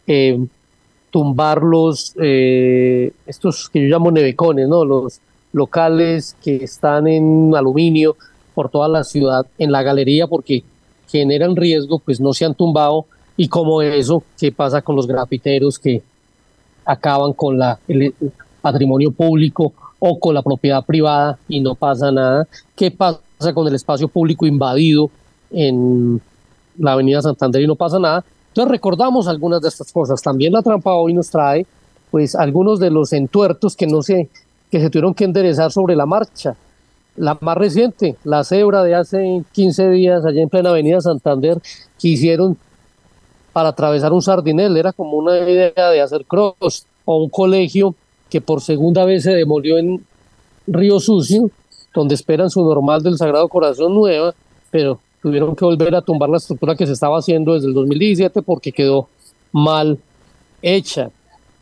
eh, 0.06 0.38
tumbar 1.10 1.62
los, 1.62 2.14
eh, 2.20 3.12
estos 3.26 3.68
que 3.68 3.82
yo 3.82 3.88
llamo 3.88 4.10
nevecones, 4.10 4.68
¿no? 4.68 4.84
Los 4.84 5.20
locales 5.52 6.36
que 6.42 6.56
están 6.56 7.06
en 7.06 7.54
aluminio 7.56 8.16
por 8.54 8.70
toda 8.70 8.88
la 8.88 9.04
ciudad, 9.04 9.46
en 9.58 9.72
la 9.72 9.82
galería, 9.82 10.26
porque 10.26 10.62
generan 11.08 11.56
riesgo, 11.56 11.98
pues 11.98 12.20
no 12.20 12.32
se 12.32 12.44
han 12.44 12.54
tumbado. 12.54 13.06
Y 13.36 13.48
como 13.48 13.82
eso, 13.82 14.22
¿qué 14.38 14.52
pasa 14.52 14.82
con 14.82 14.96
los 14.96 15.06
grafiteros 15.06 15.78
que 15.78 16.02
acaban 16.84 17.32
con 17.32 17.58
la, 17.58 17.78
el 17.86 18.14
patrimonio 18.60 19.10
público 19.12 19.72
o 19.98 20.18
con 20.18 20.34
la 20.34 20.42
propiedad 20.42 20.84
privada 20.84 21.38
y 21.48 21.60
no 21.60 21.74
pasa 21.74 22.10
nada? 22.10 22.46
¿Qué 22.74 22.90
pasa 22.90 23.20
con 23.54 23.66
el 23.68 23.74
espacio 23.74 24.08
público 24.08 24.44
invadido 24.44 25.10
en 25.50 26.20
la 26.76 26.92
Avenida 26.92 27.22
Santander 27.22 27.62
y 27.62 27.66
no 27.66 27.76
pasa 27.76 27.98
nada? 27.98 28.24
Recordamos 28.66 29.28
algunas 29.28 29.60
de 29.60 29.68
estas 29.68 29.92
cosas. 29.92 30.22
También 30.22 30.52
la 30.52 30.62
trampa 30.62 30.94
hoy 30.94 31.14
nos 31.14 31.30
trae 31.30 31.66
pues 32.10 32.34
algunos 32.34 32.80
de 32.80 32.90
los 32.90 33.12
entuertos 33.12 33.76
que 33.76 33.86
no 33.86 34.02
se, 34.02 34.28
que 34.70 34.80
se 34.80 34.90
tuvieron 34.90 35.14
que 35.14 35.24
enderezar 35.24 35.70
sobre 35.70 35.94
la 35.94 36.06
marcha. 36.06 36.56
La 37.16 37.36
más 37.40 37.56
reciente, 37.56 38.16
la 38.24 38.44
cebra 38.44 38.82
de 38.82 38.94
hace 38.94 39.42
15 39.52 39.90
días 39.90 40.24
allá 40.24 40.40
en 40.40 40.48
plena 40.48 40.70
avenida 40.70 41.00
Santander, 41.00 41.60
que 41.98 42.08
hicieron 42.08 42.56
para 43.52 43.70
atravesar 43.70 44.12
un 44.12 44.22
sardinel, 44.22 44.76
era 44.76 44.92
como 44.92 45.16
una 45.16 45.36
idea 45.38 45.90
de 45.90 46.00
hacer 46.00 46.24
cross, 46.24 46.86
o 47.04 47.16
un 47.24 47.28
colegio 47.28 47.94
que 48.30 48.40
por 48.40 48.60
segunda 48.60 49.04
vez 49.04 49.24
se 49.24 49.32
demolió 49.32 49.78
en 49.78 50.04
Río 50.66 51.00
Sucio, 51.00 51.50
donde 51.94 52.14
esperan 52.14 52.50
su 52.50 52.62
normal 52.62 53.02
del 53.02 53.16
Sagrado 53.16 53.48
Corazón 53.48 53.94
nueva, 53.94 54.34
pero 54.70 55.00
tuvieron 55.22 55.54
que 55.56 55.64
volver 55.64 55.94
a 55.94 56.02
tumbar 56.02 56.28
la 56.28 56.36
estructura 56.36 56.74
que 56.74 56.86
se 56.86 56.92
estaba 56.92 57.18
haciendo 57.18 57.54
desde 57.54 57.68
el 57.68 57.74
2017 57.74 58.42
porque 58.42 58.72
quedó 58.72 59.08
mal 59.52 59.98
hecha. 60.62 61.10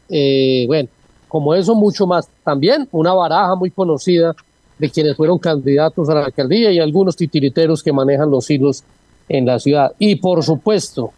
Eh, 0.08 0.64
bueno, 0.66 0.88
como 1.28 1.54
eso, 1.54 1.74
mucho 1.74 2.06
más. 2.06 2.28
También 2.44 2.88
una 2.92 3.12
baraja 3.14 3.54
muy 3.54 3.70
conocida 3.70 4.34
de 4.78 4.90
quienes 4.90 5.16
fueron 5.16 5.38
candidatos 5.38 6.08
a 6.08 6.14
la 6.14 6.24
alcaldía 6.26 6.70
y 6.70 6.78
algunos 6.78 7.16
titiriteros 7.16 7.82
que 7.82 7.92
manejan 7.92 8.30
los 8.30 8.48
hilos 8.50 8.84
en 9.28 9.46
la 9.46 9.58
ciudad. 9.58 9.92
Y 9.98 10.16
por 10.16 10.42
supuesto, 10.42 11.12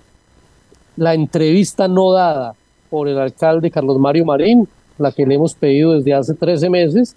la 0.97 1.15
entrevista 1.15 1.89
no 1.89 2.13
dada 2.13 2.55
por 2.91 3.09
el 3.09 3.19
alcalde 3.19 3.71
Carlos 3.71 3.99
Mario 3.99 4.25
Marín, 4.25 4.69
la 4.97 5.13
que 5.13 5.27
le 5.27 5.35
hemos 5.35 5.55
pedido 5.55 5.93
desde 5.93 6.15
hace 6.15 6.35
13 6.35 6.71
meses 6.71 7.17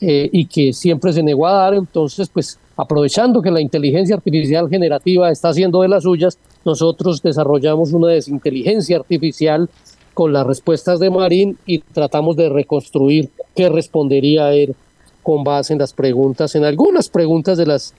eh, 0.00 0.30
y 0.32 0.46
que 0.46 0.72
siempre 0.72 1.12
se 1.12 1.22
negó 1.22 1.46
a 1.46 1.52
dar. 1.52 1.74
Entonces, 1.74 2.28
pues 2.28 2.58
aprovechando 2.76 3.42
que 3.42 3.50
la 3.50 3.60
inteligencia 3.60 4.16
artificial 4.16 4.70
generativa 4.70 5.30
está 5.30 5.50
haciendo 5.50 5.82
de 5.82 5.88
las 5.88 6.04
suyas, 6.04 6.38
nosotros 6.64 7.20
desarrollamos 7.22 7.92
una 7.92 8.08
desinteligencia 8.08 8.96
artificial 8.96 9.68
con 10.14 10.32
las 10.32 10.46
respuestas 10.46 10.98
de 11.00 11.10
Marín 11.10 11.58
y 11.66 11.80
tratamos 11.80 12.36
de 12.36 12.48
reconstruir 12.48 13.28
qué 13.54 13.68
respondería 13.68 14.52
él 14.54 14.74
con 15.22 15.44
base 15.44 15.74
en 15.74 15.78
las 15.78 15.92
preguntas, 15.92 16.54
en 16.54 16.64
algunas 16.64 17.10
preguntas 17.10 17.58
de 17.58 17.66
las 17.66 17.94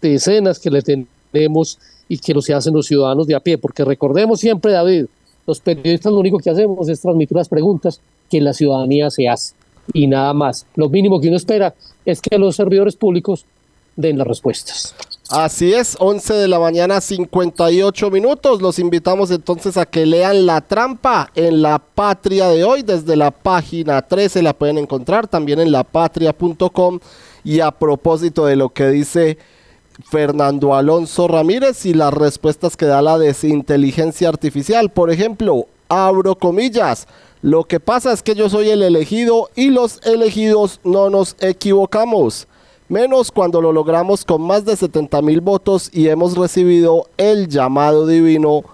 decenas 0.00 0.58
que 0.58 0.70
le 0.70 0.80
tenemos 0.82 1.78
y 2.08 2.16
que 2.16 2.32
lo 2.32 2.40
se 2.40 2.54
hacen 2.54 2.72
los 2.72 2.86
ciudadanos 2.86 3.26
de 3.26 3.34
a 3.34 3.40
pie, 3.40 3.58
porque 3.58 3.84
recordemos 3.84 4.40
siempre, 4.40 4.72
David, 4.72 5.06
los 5.46 5.60
periodistas 5.60 6.12
lo 6.12 6.20
único 6.20 6.38
que 6.38 6.50
hacemos 6.50 6.88
es 6.88 7.00
transmitir 7.00 7.36
las 7.36 7.48
preguntas 7.48 8.00
que 8.30 8.40
la 8.40 8.54
ciudadanía 8.54 9.10
se 9.10 9.28
hace 9.28 9.54
y 9.92 10.06
nada 10.06 10.32
más. 10.32 10.66
Lo 10.76 10.88
mínimo 10.88 11.20
que 11.20 11.28
uno 11.28 11.36
espera 11.36 11.74
es 12.04 12.20
que 12.20 12.38
los 12.38 12.56
servidores 12.56 12.96
públicos 12.96 13.46
den 13.96 14.18
las 14.18 14.26
respuestas. 14.26 14.94
Así 15.30 15.72
es, 15.72 15.96
11 15.98 16.34
de 16.34 16.48
la 16.48 16.58
mañana, 16.58 17.00
58 17.00 18.10
minutos. 18.10 18.60
Los 18.60 18.78
invitamos 18.78 19.30
entonces 19.30 19.78
a 19.78 19.86
que 19.86 20.04
lean 20.04 20.44
La 20.44 20.60
Trampa 20.60 21.30
en 21.34 21.62
La 21.62 21.78
Patria 21.78 22.48
de 22.48 22.64
hoy. 22.64 22.82
Desde 22.82 23.16
la 23.16 23.30
página 23.30 24.02
13 24.02 24.42
la 24.42 24.52
pueden 24.52 24.76
encontrar, 24.76 25.26
también 25.26 25.58
en 25.60 25.72
lapatria.com. 25.72 27.00
Y 27.44 27.60
a 27.60 27.70
propósito 27.70 28.44
de 28.44 28.56
lo 28.56 28.68
que 28.70 28.88
dice 28.88 29.38
Fernando 30.10 30.74
Alonso 30.74 31.28
Ramírez 31.28 31.86
y 31.86 31.94
las 31.94 32.12
respuestas 32.12 32.76
que 32.76 32.86
da 32.86 33.00
la 33.00 33.18
desinteligencia 33.18 34.28
artificial, 34.28 34.90
por 34.90 35.10
ejemplo, 35.10 35.66
abro 35.88 36.36
comillas. 36.36 37.06
Lo 37.42 37.64
que 37.64 37.80
pasa 37.80 38.12
es 38.12 38.22
que 38.22 38.34
yo 38.34 38.48
soy 38.48 38.70
el 38.70 38.82
elegido 38.82 39.50
y 39.54 39.70
los 39.70 40.00
elegidos 40.04 40.80
no 40.84 41.10
nos 41.10 41.36
equivocamos 41.40 42.46
menos 42.92 43.32
cuando 43.32 43.62
lo 43.62 43.72
logramos 43.72 44.22
con 44.22 44.42
más 44.42 44.66
de 44.66 44.76
70 44.76 45.22
mil 45.22 45.40
votos 45.40 45.88
y 45.94 46.08
hemos 46.08 46.36
recibido 46.36 47.08
el 47.16 47.48
llamado 47.48 48.06
divino 48.06 48.64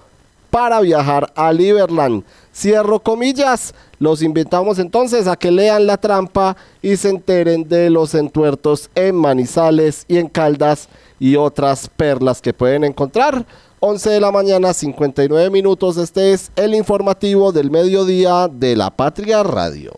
para 0.51 0.81
viajar 0.81 1.33
a 1.37 1.53
Liberland. 1.53 2.25
Cierro 2.53 2.99
comillas, 2.99 3.75
los 4.01 4.23
invitamos 4.23 4.81
entonces 4.81 5.29
a 5.29 5.37
que 5.37 5.53
lean 5.53 5.87
la 5.87 5.99
trampa 5.99 6.57
y 6.83 6.97
se 6.97 7.11
enteren 7.11 7.69
de 7.69 7.91
los 7.91 8.13
entuertos 8.17 8.91
en 8.97 9.15
Manizales 9.15 10.05
y 10.09 10.17
en 10.17 10.29
Caldas 10.29 10.89
y 11.21 11.37
otras 11.37 11.89
perlas 11.89 12.43
que 12.43 12.53
pueden 12.53 12.83
encontrar. 12.83 13.47
11 13.81 14.11
de 14.11 14.21
la 14.21 14.33
mañana, 14.33 14.73
59 14.73 15.51
minutos. 15.51 15.97
Este 15.99 16.33
es 16.33 16.51
el 16.57 16.75
informativo 16.75 17.53
del 17.53 17.71
mediodía 17.71 18.49
de 18.49 18.75
la 18.75 18.91
Patria 18.91 19.43
Radio. 19.43 19.93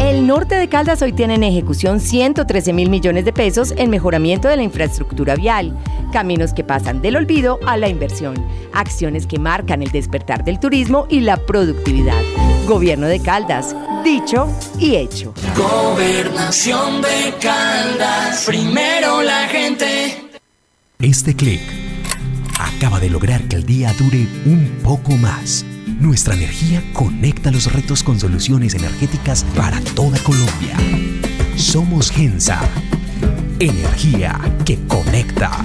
El 0.00 0.26
norte 0.26 0.54
de 0.54 0.68
Caldas 0.68 1.02
hoy 1.02 1.12
tiene 1.12 1.34
en 1.34 1.44
ejecución 1.44 2.00
113 2.00 2.72
mil 2.72 2.88
millones 2.88 3.24
de 3.24 3.32
pesos 3.32 3.74
en 3.76 3.90
mejoramiento 3.90 4.48
de 4.48 4.56
la 4.56 4.62
infraestructura 4.62 5.36
vial, 5.36 5.76
caminos 6.12 6.54
que 6.54 6.64
pasan 6.64 7.02
del 7.02 7.16
olvido 7.16 7.60
a 7.66 7.76
la 7.76 7.88
inversión, 7.88 8.34
acciones 8.72 9.26
que 9.26 9.38
marcan 9.38 9.82
el 9.82 9.90
despertar 9.90 10.42
del 10.42 10.58
turismo 10.58 11.06
y 11.10 11.20
la 11.20 11.36
productividad. 11.36 12.20
Gobierno 12.66 13.06
de 13.06 13.20
Caldas, 13.20 13.76
dicho 14.02 14.48
y 14.78 14.96
hecho. 14.96 15.34
Gobernación 15.54 17.02
de 17.02 17.34
Caldas, 17.40 18.44
primero 18.46 19.22
la 19.22 19.48
gente. 19.48 20.30
Este 20.98 21.36
clic 21.36 21.60
acaba 22.64 23.00
de 23.00 23.10
lograr 23.10 23.42
que 23.44 23.56
el 23.56 23.64
día 23.64 23.92
dure 23.98 24.26
un 24.44 24.78
poco 24.82 25.16
más. 25.16 25.64
Nuestra 26.00 26.34
energía 26.34 26.82
conecta 26.92 27.50
los 27.50 27.72
retos 27.72 28.02
con 28.02 28.18
soluciones 28.18 28.74
energéticas 28.74 29.44
para 29.56 29.80
toda 29.94 30.18
Colombia. 30.20 30.76
Somos 31.56 32.10
Gensa. 32.10 32.60
Energía 33.58 34.38
que 34.64 34.78
conecta. 34.86 35.64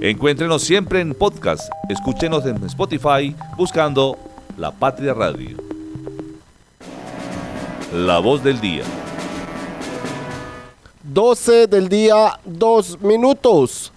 Encuéntrenos 0.00 0.62
siempre 0.62 1.00
en 1.00 1.12
podcast. 1.12 1.68
Escúchenos 1.88 2.46
en 2.46 2.62
Spotify 2.66 3.34
buscando 3.56 4.16
La 4.56 4.70
Patria 4.70 5.12
Radio. 5.12 5.56
La 7.92 8.20
voz 8.20 8.44
del 8.44 8.60
día. 8.60 8.84
12 11.02 11.66
del 11.66 11.88
día, 11.88 12.38
2 12.44 13.00
minutos. 13.00 13.92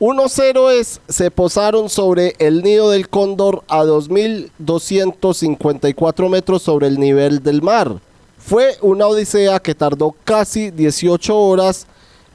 Unos 0.00 0.36
héroes 0.36 1.00
se 1.08 1.30
posaron 1.30 1.88
sobre 1.88 2.34
el 2.40 2.64
nido 2.64 2.90
del 2.90 3.08
cóndor 3.08 3.62
a 3.68 3.84
2.254 3.84 6.28
metros 6.28 6.62
sobre 6.62 6.88
el 6.88 6.98
nivel 6.98 7.40
del 7.40 7.62
mar. 7.62 8.00
Fue 8.36 8.76
una 8.82 9.06
odisea 9.06 9.60
que 9.60 9.76
tardó 9.76 10.16
casi 10.24 10.72
18 10.72 11.38
horas 11.38 11.86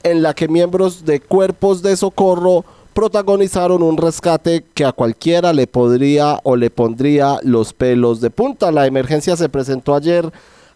en 0.02 0.22
la 0.22 0.32
que 0.32 0.48
miembros 0.48 1.04
de 1.04 1.20
cuerpos 1.20 1.82
de 1.82 1.94
socorro 1.94 2.64
protagonizaron 2.96 3.82
un 3.82 3.98
rescate 3.98 4.64
que 4.72 4.86
a 4.86 4.92
cualquiera 4.92 5.52
le 5.52 5.66
podría 5.66 6.40
o 6.44 6.56
le 6.56 6.70
pondría 6.70 7.38
los 7.42 7.74
pelos 7.74 8.22
de 8.22 8.30
punta. 8.30 8.72
La 8.72 8.86
emergencia 8.86 9.36
se 9.36 9.50
presentó 9.50 9.94
ayer 9.94 10.32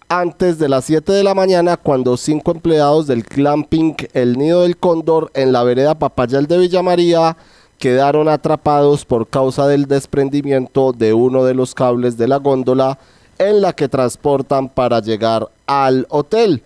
antes 0.07 0.59
de 0.59 0.69
las 0.69 0.85
7 0.85 1.13
de 1.13 1.25
la 1.25 1.33
mañana 1.33 1.79
cuando 1.79 2.19
cinco 2.19 2.51
empleados 2.51 3.07
del 3.07 3.23
glamping 3.23 3.97
El 4.13 4.37
Nido 4.37 4.65
del 4.65 4.77
Cóndor 4.77 5.31
en 5.33 5.51
la 5.51 5.65
vereda 5.65 5.99
Papayal 5.99 6.47
de 6.47 6.59
Villa 6.59 6.83
María 6.83 7.39
quedaron 7.79 8.29
atrapados 8.29 9.07
por 9.07 9.27
causa 9.27 9.67
del 9.67 9.87
desprendimiento 9.87 10.93
de 10.93 11.15
uno 11.15 11.45
de 11.45 11.55
los 11.55 11.75
cables 11.75 12.19
de 12.19 12.29
la 12.29 12.37
góndola 12.37 12.99
en 13.39 13.63
la 13.63 13.73
que 13.73 13.89
transportan 13.89 14.69
para 14.69 15.01
llegar 15.01 15.49
al 15.67 16.07
hotel. 16.11 16.63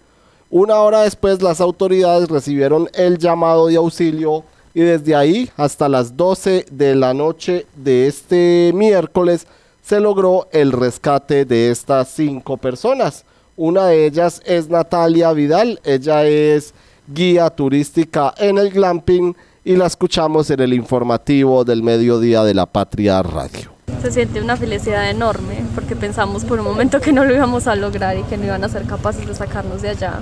Una 0.50 0.78
hora 0.80 1.02
después 1.02 1.42
las 1.42 1.60
autoridades 1.60 2.28
recibieron 2.28 2.88
el 2.92 3.18
llamado 3.18 3.68
de 3.68 3.76
auxilio 3.76 4.42
y 4.74 4.80
desde 4.80 5.14
ahí 5.14 5.48
hasta 5.56 5.88
las 5.88 6.16
12 6.16 6.66
de 6.70 6.94
la 6.96 7.14
noche 7.14 7.66
de 7.76 8.08
este 8.08 8.72
miércoles 8.74 9.46
se 9.80 10.00
logró 10.00 10.48
el 10.50 10.72
rescate 10.72 11.44
de 11.44 11.70
estas 11.70 12.08
cinco 12.08 12.56
personas. 12.56 13.24
Una 13.56 13.86
de 13.86 14.06
ellas 14.06 14.42
es 14.44 14.68
Natalia 14.68 15.32
Vidal, 15.32 15.80
ella 15.84 16.24
es 16.24 16.74
guía 17.06 17.50
turística 17.50 18.34
en 18.36 18.58
el 18.58 18.70
glamping 18.70 19.36
y 19.64 19.76
la 19.76 19.86
escuchamos 19.86 20.50
en 20.50 20.60
el 20.60 20.72
informativo 20.72 21.64
del 21.64 21.82
mediodía 21.82 22.42
de 22.42 22.54
la 22.54 22.66
Patria 22.66 23.22
Radio. 23.22 23.72
Se 24.02 24.10
siente 24.10 24.40
una 24.40 24.56
felicidad 24.56 25.08
enorme 25.08 25.64
porque 25.74 25.94
pensamos 25.94 26.44
por 26.44 26.58
un 26.58 26.64
momento 26.64 27.00
que 27.00 27.12
no 27.12 27.24
lo 27.24 27.34
íbamos 27.34 27.66
a 27.68 27.76
lograr 27.76 28.18
y 28.18 28.22
que 28.24 28.36
no 28.36 28.46
iban 28.46 28.64
a 28.64 28.68
ser 28.68 28.86
capaces 28.86 29.26
de 29.26 29.34
sacarnos 29.34 29.82
de 29.82 29.90
allá. 29.90 30.20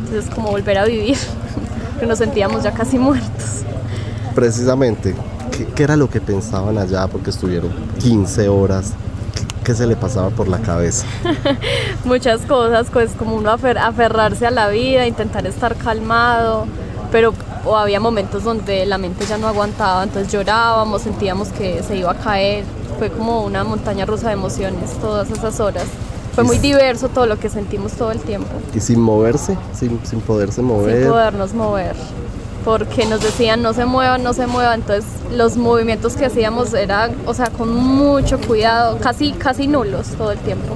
Entonces 0.00 0.26
es 0.26 0.34
como 0.34 0.50
volver 0.50 0.78
a 0.78 0.84
vivir, 0.86 1.16
que 2.00 2.06
nos 2.06 2.18
sentíamos 2.18 2.62
ya 2.64 2.72
casi 2.72 2.98
muertos. 2.98 3.62
Precisamente, 4.34 5.14
¿qué, 5.56 5.66
qué 5.66 5.82
era 5.84 5.96
lo 5.96 6.08
que 6.08 6.20
pensaban 6.20 6.78
allá? 6.78 7.06
Porque 7.06 7.30
estuvieron 7.30 7.70
15 8.00 8.48
horas. 8.48 8.92
¿Qué 9.64 9.74
se 9.74 9.86
le 9.86 9.94
pasaba 9.94 10.30
por 10.30 10.48
la 10.48 10.58
cabeza? 10.58 11.06
Muchas 12.04 12.40
cosas, 12.42 12.88
pues 12.92 13.12
como 13.16 13.36
uno 13.36 13.50
afer- 13.56 13.78
aferrarse 13.78 14.46
a 14.46 14.50
la 14.50 14.68
vida, 14.68 15.06
intentar 15.06 15.46
estar 15.46 15.76
calmado, 15.76 16.66
pero 17.12 17.32
o 17.64 17.76
había 17.76 18.00
momentos 18.00 18.42
donde 18.42 18.84
la 18.86 18.98
mente 18.98 19.24
ya 19.24 19.38
no 19.38 19.46
aguantaba, 19.46 20.02
entonces 20.02 20.32
llorábamos, 20.32 21.02
sentíamos 21.02 21.48
que 21.50 21.80
se 21.84 21.96
iba 21.96 22.10
a 22.10 22.16
caer, 22.16 22.64
fue 22.98 23.08
como 23.10 23.44
una 23.44 23.62
montaña 23.62 24.04
rusa 24.04 24.26
de 24.28 24.32
emociones 24.32 24.90
todas 25.00 25.30
esas 25.30 25.60
horas. 25.60 25.84
Fue 26.34 26.42
muy 26.42 26.58
diverso 26.58 27.08
todo 27.08 27.26
lo 27.26 27.38
que 27.38 27.48
sentimos 27.48 27.92
todo 27.92 28.10
el 28.10 28.18
tiempo, 28.18 28.48
Y 28.74 28.80
sin 28.80 28.98
moverse, 28.98 29.56
sin, 29.78 30.00
sin 30.04 30.20
poderse 30.22 30.60
mover. 30.60 31.02
sin 31.02 31.08
podernos 31.12 31.54
mover, 31.54 31.94
porque 32.64 33.06
nos 33.06 33.22
decían 33.22 33.62
no 33.62 33.72
se 33.72 33.84
muevan, 33.86 34.22
no 34.22 34.32
se 34.32 34.46
muevan, 34.46 34.80
entonces 34.80 35.04
los 35.36 35.56
movimientos 35.56 36.14
que 36.14 36.26
hacíamos 36.26 36.74
eran, 36.74 37.12
o 37.26 37.34
sea, 37.34 37.50
con 37.50 37.74
mucho 37.74 38.38
cuidado, 38.40 38.98
casi, 38.98 39.32
casi 39.32 39.66
nulos 39.66 40.08
todo 40.18 40.32
el 40.32 40.38
tiempo. 40.38 40.74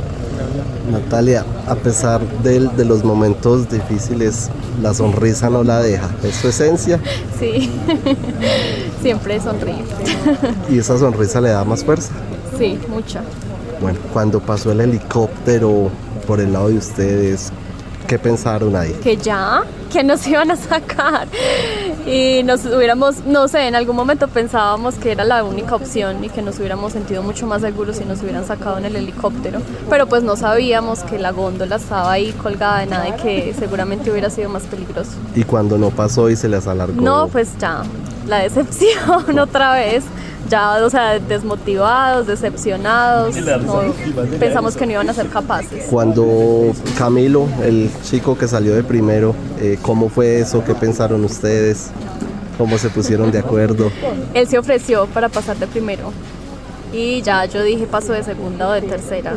Natalia, 0.91 1.45
a 1.67 1.75
pesar 1.75 2.21
del- 2.43 2.75
de, 2.77 2.85
los 2.85 3.03
momentos 3.03 3.69
difíciles, 3.69 4.51
la 4.81 4.95
sonrisa 4.95 5.51
no 5.51 5.65
la 5.65 5.81
deja. 5.83 6.09
Es 6.23 6.37
su 6.37 6.49
esencia 6.49 7.01
Sí, 7.41 7.71
siempre 9.03 9.41
sonríe. 9.41 9.85
y 10.71 10.79
esa 10.79 10.99
sonrisa 10.99 11.41
le 11.41 11.51
da 11.51 11.65
más 11.65 11.85
fuerza. 11.85 12.13
Sí, 12.59 12.79
mucha. 12.89 13.23
Bueno, 13.81 13.99
cuando 14.13 14.41
pasó 14.41 14.73
el 14.73 14.81
helicóptero 14.81 15.91
por 16.27 16.41
el 16.41 16.53
lado 16.53 16.69
de 16.69 16.79
ustedes, 16.79 17.51
¿qué 18.07 18.19
pensaron 18.19 18.75
ahí? 18.77 18.93
Que 19.03 19.17
ya, 19.17 19.63
que 19.93 20.03
nos 20.03 20.27
iban 20.27 20.51
a 20.51 20.57
sacar. 20.57 21.29
Y 22.07 22.43
nos 22.45 22.65
hubiéramos, 22.65 23.25
no 23.27 23.49
sé, 23.49 23.67
en 23.67 23.75
algún 23.75 23.97
momento 23.97 24.29
pensábamos 24.29 24.95
que 24.95 25.13
era 25.13 25.25
la 25.25 25.43
única 25.43 25.75
opción 25.75 26.23
y 26.23 26.29
que 26.29 26.41
nos 26.43 26.59
hubiéramos 26.59 26.93
sentido 26.93 27.23
mucho 27.23 27.47
más 27.47 27.63
seguros 27.63 27.97
si 27.97 28.05
nos 28.05 28.23
hubieran 28.23 28.47
sacado 28.47 28.79
en 28.79 28.85
el 28.85 28.97
helicóptero. 28.97 29.61
Pero 29.91 30.07
pues 30.07 30.23
no 30.23 30.37
sabíamos 30.37 31.01
que 31.01 31.19
la 31.19 31.33
góndola 31.33 31.77
estaba 31.77 32.13
ahí 32.13 32.33
colgada 32.33 32.81
de 32.81 32.87
nada 32.87 33.09
y 33.09 33.13
que 33.13 33.55
seguramente 33.59 34.11
hubiera 34.11 34.31
sido 34.31 34.49
más 34.49 34.63
peligroso. 34.65 35.13
Y 35.35 35.43
cuando 35.43 35.79
no 35.79 35.91
pasó 35.91 36.31
y 36.31 36.37
se 36.37 36.49
les 36.49 36.67
alargó. 36.67 37.01
No, 37.01 37.29
pues 37.29 37.59
ya, 37.59 37.83
la 38.27 38.39
decepción 38.39 39.39
otra 39.39 39.75
vez. 39.75 40.05
Ya, 40.49 40.85
o 40.85 40.91
sea, 40.91 41.19
desmotivados, 41.19 42.27
decepcionados. 42.27 43.37
no, 43.37 43.95
pensamos 44.39 44.77
que 44.77 44.87
no 44.87 44.93
iban 44.93 45.09
a 45.11 45.13
ser 45.13 45.29
capaces. 45.29 45.87
Cuando 45.91 46.73
Camilo, 46.99 47.49
el 47.63 47.91
chico 48.03 48.37
que 48.37 48.47
salió 48.49 48.75
de 48.75 48.85
primero, 48.85 49.35
eh, 49.61 49.79
¿cómo 49.83 50.09
fue 50.09 50.41
eso? 50.41 50.65
¿Qué 50.65 50.75
pensaron 50.75 51.25
ustedes? 51.25 51.91
¿Cómo 52.59 52.79
se 52.79 52.89
pusieron 52.89 53.31
de 53.31 53.39
acuerdo? 53.39 53.91
Él 54.35 54.47
se 54.47 54.59
ofreció 54.59 55.07
para 55.07 55.29
pasar 55.29 55.57
de 55.57 55.67
primero. 55.67 56.13
Y 56.93 57.21
ya 57.23 57.45
yo 57.47 57.63
dije 57.63 57.87
paso 57.87 58.13
de 58.13 58.23
segunda 58.23 58.69
o 58.69 58.73
de 58.73 58.83
tercera. 58.83 59.35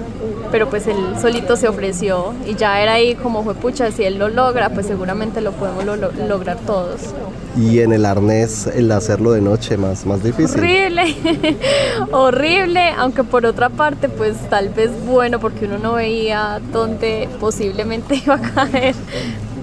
Pero 0.52 0.70
pues 0.70 0.88
él 0.88 0.96
solito 1.22 1.56
se 1.58 1.68
ofreció. 1.68 2.34
Y 2.48 2.56
ya 2.56 2.82
era 2.82 2.94
ahí 2.94 3.16
como 3.16 3.44
fue 3.44 3.54
pucha, 3.56 3.92
si 3.92 4.04
él 4.04 4.18
lo 4.18 4.30
logra, 4.30 4.70
pues 4.70 4.86
seguramente 4.88 5.42
lo 5.42 5.52
podemos 5.52 5.84
lo- 5.86 5.96
lo- 5.96 6.12
lograr 6.28 6.58
todos. 6.66 7.02
Y 7.58 7.80
en 7.80 7.92
el 7.94 8.06
arnés, 8.06 8.68
el 8.68 8.92
hacerlo 8.92 9.32
de 9.32 9.42
noche, 9.42 9.76
más, 9.76 10.06
más 10.06 10.24
difícil. 10.24 10.60
Horrible, 10.60 11.16
horrible, 12.12 12.90
aunque 12.98 13.24
por 13.24 13.46
otra 13.46 13.70
parte, 13.70 14.08
pues 14.10 14.38
tal 14.50 14.70
vez 14.70 14.92
bueno, 15.06 15.40
porque 15.40 15.66
uno 15.66 15.78
no 15.80 15.94
veía 15.94 16.60
dónde 16.72 17.28
posiblemente 17.40 18.16
iba 18.26 18.36
a 18.36 18.42
caer, 18.42 18.96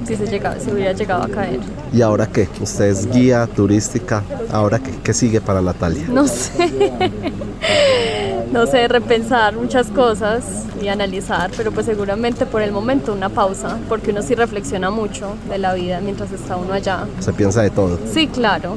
si 0.06 0.16
se 0.16 0.26
llegaba, 0.26 0.58
si 0.60 0.70
hubiera 0.70 0.92
llegado 0.92 1.22
a 1.22 1.28
caer. 1.28 1.60
¿Y 1.92 2.00
ahora 2.00 2.26
qué? 2.26 2.48
Usted 2.60 2.86
es 2.86 3.10
guía 3.10 3.46
turística. 3.46 4.22
¿Ahora 4.52 4.78
qué, 4.78 4.92
qué 5.02 5.12
sigue 5.12 5.40
para 5.40 5.60
Natalia? 5.60 6.06
No 6.08 6.26
sé, 6.28 6.92
no 8.52 8.66
sé, 8.66 8.86
repensar 8.88 9.56
muchas 9.56 9.88
cosas 9.88 10.64
y 10.80 10.88
analizar, 10.88 11.50
pero 11.56 11.72
pues 11.72 11.86
seguramente 11.86 12.46
por 12.46 12.62
el 12.62 12.70
momento 12.70 13.12
una 13.12 13.28
pausa, 13.28 13.78
porque 13.88 14.10
uno 14.10 14.22
sí 14.22 14.34
reflexiona 14.34 14.90
mucho 14.90 15.34
de 15.48 15.58
la 15.58 15.74
vida 15.74 16.00
mientras 16.00 16.30
está 16.32 16.56
uno 16.56 16.72
allá. 16.72 17.06
Se 17.18 17.32
piensa 17.32 17.62
de 17.62 17.70
todo. 17.70 17.98
Sí, 18.12 18.28
claro. 18.28 18.76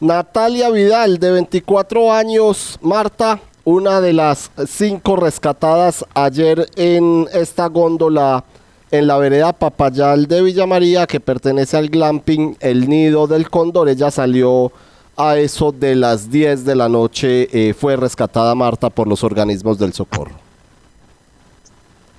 Natalia 0.00 0.70
Vidal, 0.70 1.18
de 1.18 1.32
24 1.32 2.12
años, 2.12 2.78
Marta, 2.82 3.40
una 3.64 4.00
de 4.00 4.12
las 4.12 4.50
cinco 4.68 5.16
rescatadas 5.16 6.04
ayer 6.14 6.68
en 6.76 7.26
esta 7.32 7.66
góndola 7.66 8.44
en 8.90 9.06
la 9.06 9.18
vereda 9.18 9.52
Papayal 9.52 10.26
de 10.26 10.42
Villa 10.42 10.66
María, 10.66 11.06
que 11.06 11.20
pertenece 11.20 11.76
al 11.76 11.88
glamping 11.88 12.56
El 12.60 12.88
Nido 12.88 13.26
del 13.26 13.50
Cóndor. 13.50 13.88
Ella 13.88 14.10
salió 14.10 14.72
a 15.16 15.36
eso 15.36 15.72
de 15.72 15.94
las 15.96 16.30
10 16.30 16.64
de 16.64 16.76
la 16.76 16.88
noche. 16.88 17.48
eh, 17.52 17.74
fue 17.74 17.96
rescatada 17.96 18.54
Marta 18.54 18.88
por 18.88 19.06
los 19.06 19.24
organismos 19.24 19.78
del 19.78 19.92
socorro. 19.92 20.34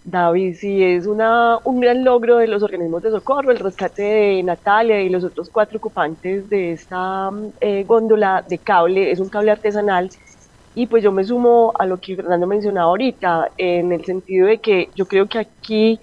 David, 0.03 0.55
sí, 0.60 0.84
es 0.84 1.05
una, 1.05 1.60
un 1.63 1.79
gran 1.79 2.03
logro 2.03 2.38
de 2.38 2.47
los 2.47 2.63
organismos 2.63 3.03
de 3.03 3.12
socorro, 3.12 3.51
el 3.51 3.60
rescate 3.60 4.01
de 4.01 4.43
Natalia 4.43 5.01
y 5.01 5.10
los 5.10 5.23
otros 5.23 5.49
cuatro 5.49 5.77
ocupantes 5.77 6.49
de 6.49 6.71
esta 6.71 7.29
eh, 7.62 7.84
góndola 7.88 8.43
de 8.47 8.58
cable, 8.58 9.12
es 9.12 9.19
un 9.19 9.29
cable 9.29 9.51
artesanal. 9.51 10.10
Y 10.75 10.88
pues 10.88 11.03
yo 11.03 11.12
me 11.12 11.23
sumo 11.23 11.73
a 11.77 11.86
lo 11.86 11.97
que 11.99 12.15
Fernando 12.15 12.47
mencionaba 12.47 12.89
ahorita, 12.89 13.51
en 13.58 13.91
el 13.91 14.05
sentido 14.05 14.47
de 14.47 14.60
que 14.60 14.89
yo 14.95 15.05
creo 15.05 15.27
que 15.27 15.39
aquí 15.39 15.99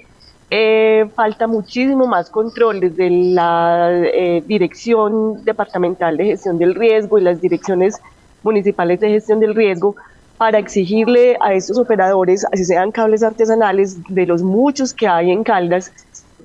eh, 0.50 1.08
falta 1.14 1.46
muchísimo 1.46 2.06
más 2.06 2.30
control 2.30 2.80
desde 2.80 3.10
la 3.10 3.90
eh, 3.92 4.42
Dirección 4.46 5.44
Departamental 5.44 6.16
de 6.16 6.26
Gestión 6.26 6.58
del 6.58 6.74
Riesgo 6.74 7.18
y 7.18 7.22
las 7.22 7.40
direcciones 7.40 8.00
municipales 8.42 9.00
de 9.00 9.10
gestión 9.10 9.40
del 9.40 9.54
riesgo 9.54 9.96
para 10.38 10.58
exigirle 10.58 11.36
a 11.40 11.54
estos 11.54 11.78
operadores, 11.78 12.46
así 12.52 12.64
sean 12.64 12.92
cables 12.92 13.22
artesanales, 13.22 13.98
de 14.08 14.26
los 14.26 14.42
muchos 14.42 14.94
que 14.94 15.08
hay 15.08 15.30
en 15.30 15.42
Caldas, 15.42 15.92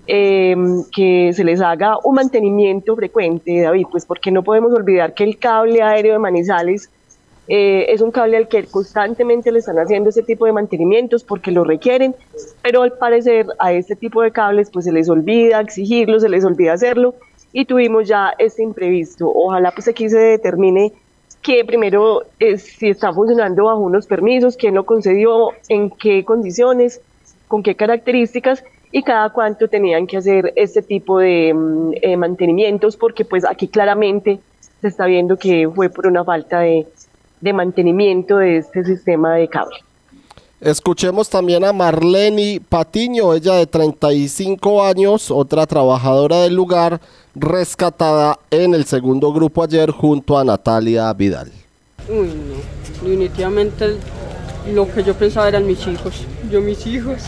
eh, 0.08 0.56
que 0.92 1.32
se 1.34 1.44
les 1.44 1.62
haga 1.62 1.98
un 2.04 2.16
mantenimiento 2.16 2.96
frecuente, 2.96 3.62
David, 3.62 3.86
pues 3.92 4.06
porque 4.06 4.32
no 4.32 4.44
podemos 4.44 4.74
olvidar 4.74 5.14
que 5.14 5.24
el 5.24 5.38
cable 5.38 5.84
aéreo 5.84 6.14
de 6.14 6.20
Manizales 6.20 6.90
eh, 7.54 7.92
es 7.92 8.00
un 8.00 8.12
cable 8.12 8.38
al 8.38 8.48
que 8.48 8.64
constantemente 8.64 9.52
le 9.52 9.60
están 9.60 9.76
haciendo 9.78 10.10
ese 10.10 10.24
tipo 10.24 10.46
de 10.46 10.54
mantenimientos 10.54 11.26
porque 11.26 11.52
lo 11.52 11.66
requieren, 11.66 12.16
pero 12.62 12.82
al 12.82 12.94
parecer 12.94 13.46
a 13.60 13.74
este 13.74 13.98
tipo 13.98 14.22
de 14.22 14.32
cables 14.32 14.70
pues 14.72 14.86
se 14.86 14.94
les 14.94 15.10
olvida 15.10 15.60
exigirlo, 15.60 16.22
se 16.22 16.30
les 16.30 16.46
olvida 16.46 16.72
hacerlo 16.72 17.14
y 17.52 17.66
tuvimos 17.66 18.08
ya 18.08 18.32
este 18.38 18.64
imprevisto. 18.64 19.30
Ojalá 19.30 19.72
pues 19.72 19.90
aquí 19.90 20.10
se 20.10 20.18
determine 20.18 20.94
que 21.42 21.66
primero 21.66 22.22
es 22.40 22.64
si 22.64 22.88
está 22.88 23.12
funcionando 23.12 23.66
bajo 23.66 23.82
unos 23.82 24.08
permisos, 24.08 24.56
quién 24.56 24.74
lo 24.74 24.86
concedió, 24.86 25.50
en 25.68 25.90
qué 25.90 26.24
condiciones, 26.24 27.02
con 27.50 27.64
qué 27.64 27.76
características 27.76 28.64
y 28.94 29.04
cada 29.04 29.30
cuánto 29.32 29.68
tenían 29.68 30.08
que 30.08 30.16
hacer 30.16 30.54
este 30.56 30.82
tipo 30.82 31.20
de 31.20 31.54
mm, 31.54 31.92
eh, 32.02 32.16
mantenimientos 32.16 32.96
porque 32.96 33.26
pues 33.26 33.44
aquí 33.44 33.68
claramente 33.68 34.40
se 34.80 34.88
está 34.88 35.06
viendo 35.06 35.36
que 35.36 35.70
fue 35.70 35.90
por 35.90 36.08
una 36.08 36.24
falta 36.24 36.62
de, 36.62 36.88
de 37.42 37.54
mantenimiento 37.54 38.38
de 38.38 38.58
este 38.58 38.84
sistema 38.84 39.36
de 39.36 39.48
cable. 39.48 39.78
Escuchemos 40.62 41.28
también 41.28 41.66
a 41.66 41.74
Marlene 41.74 42.62
Patiño, 42.70 43.34
ella 43.34 43.56
de 43.56 43.66
35 43.66 44.84
años, 44.84 45.32
otra 45.32 45.66
trabajadora 45.66 46.42
del 46.42 46.54
lugar, 46.54 47.02
rescatada 47.34 48.38
en 48.52 48.76
el 48.76 48.86
segundo 48.86 49.34
grupo 49.34 49.64
ayer 49.64 49.90
junto 49.90 50.38
a 50.38 50.44
Natalia 50.44 51.12
Vidal. 51.14 51.52
Uy, 52.08 52.28
no. 52.28 52.82
Definitivamente 52.94 53.98
lo 54.72 54.92
que 54.94 55.04
yo 55.04 55.16
pensaba 55.16 55.48
eran 55.48 55.66
mis 55.66 55.88
hijos. 55.88 56.26
Yo, 56.52 56.62
mis 56.62 56.86
hijos, 56.86 57.24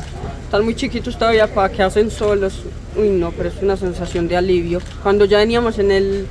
están 0.46 0.64
muy 0.64 0.76
chiquitos 0.76 1.18
todavía 1.18 1.52
para 1.52 1.70
que 1.70 1.82
hacen 1.82 2.12
solos. 2.12 2.62
Uy, 2.96 3.10
no, 3.10 3.32
pero 3.32 3.50
es 3.50 3.56
una 3.64 3.78
sensación 3.78 4.28
de 4.28 4.38
alivio. 4.38 4.80
Cuando 5.02 5.26
ya 5.26 5.40
veníamos 5.40 5.80
en 5.80 5.92
el. 5.92 6.28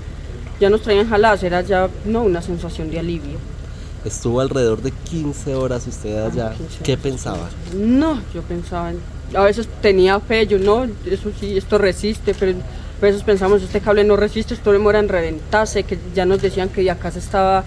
Ya 0.60 0.70
nos 0.70 0.82
traían 0.82 1.08
jaladas, 1.08 1.42
era 1.42 1.62
ya, 1.62 1.88
no, 2.04 2.22
una 2.22 2.40
sensación 2.40 2.88
de 2.92 3.00
alivio. 3.00 3.38
Estuvo 4.04 4.40
alrededor 4.40 4.82
de 4.82 4.90
15 4.90 5.54
horas 5.54 5.86
usted 5.86 6.24
allá. 6.26 6.52
¿Qué 6.82 6.96
pensaba? 6.96 7.48
No, 7.76 8.20
yo 8.34 8.42
pensaba, 8.42 8.90
en- 8.90 9.00
a 9.36 9.42
veces 9.44 9.68
tenía 9.80 10.18
fe, 10.20 10.46
yo 10.46 10.58
no, 10.58 10.84
eso 10.84 11.30
sí, 11.38 11.56
esto 11.56 11.78
resiste, 11.78 12.34
pero 12.34 12.52
a 12.52 13.00
veces 13.04 13.22
pensamos, 13.22 13.62
este 13.62 13.80
cable 13.80 14.04
no 14.04 14.16
resiste, 14.16 14.54
esto 14.54 14.72
demora 14.72 14.98
en 14.98 15.08
reventarse, 15.08 15.84
que 15.84 15.98
ya 16.14 16.26
nos 16.26 16.42
decían 16.42 16.68
que 16.68 16.82
ya 16.84 16.94
acá 16.94 17.10
se 17.12 17.20
estaba 17.20 17.64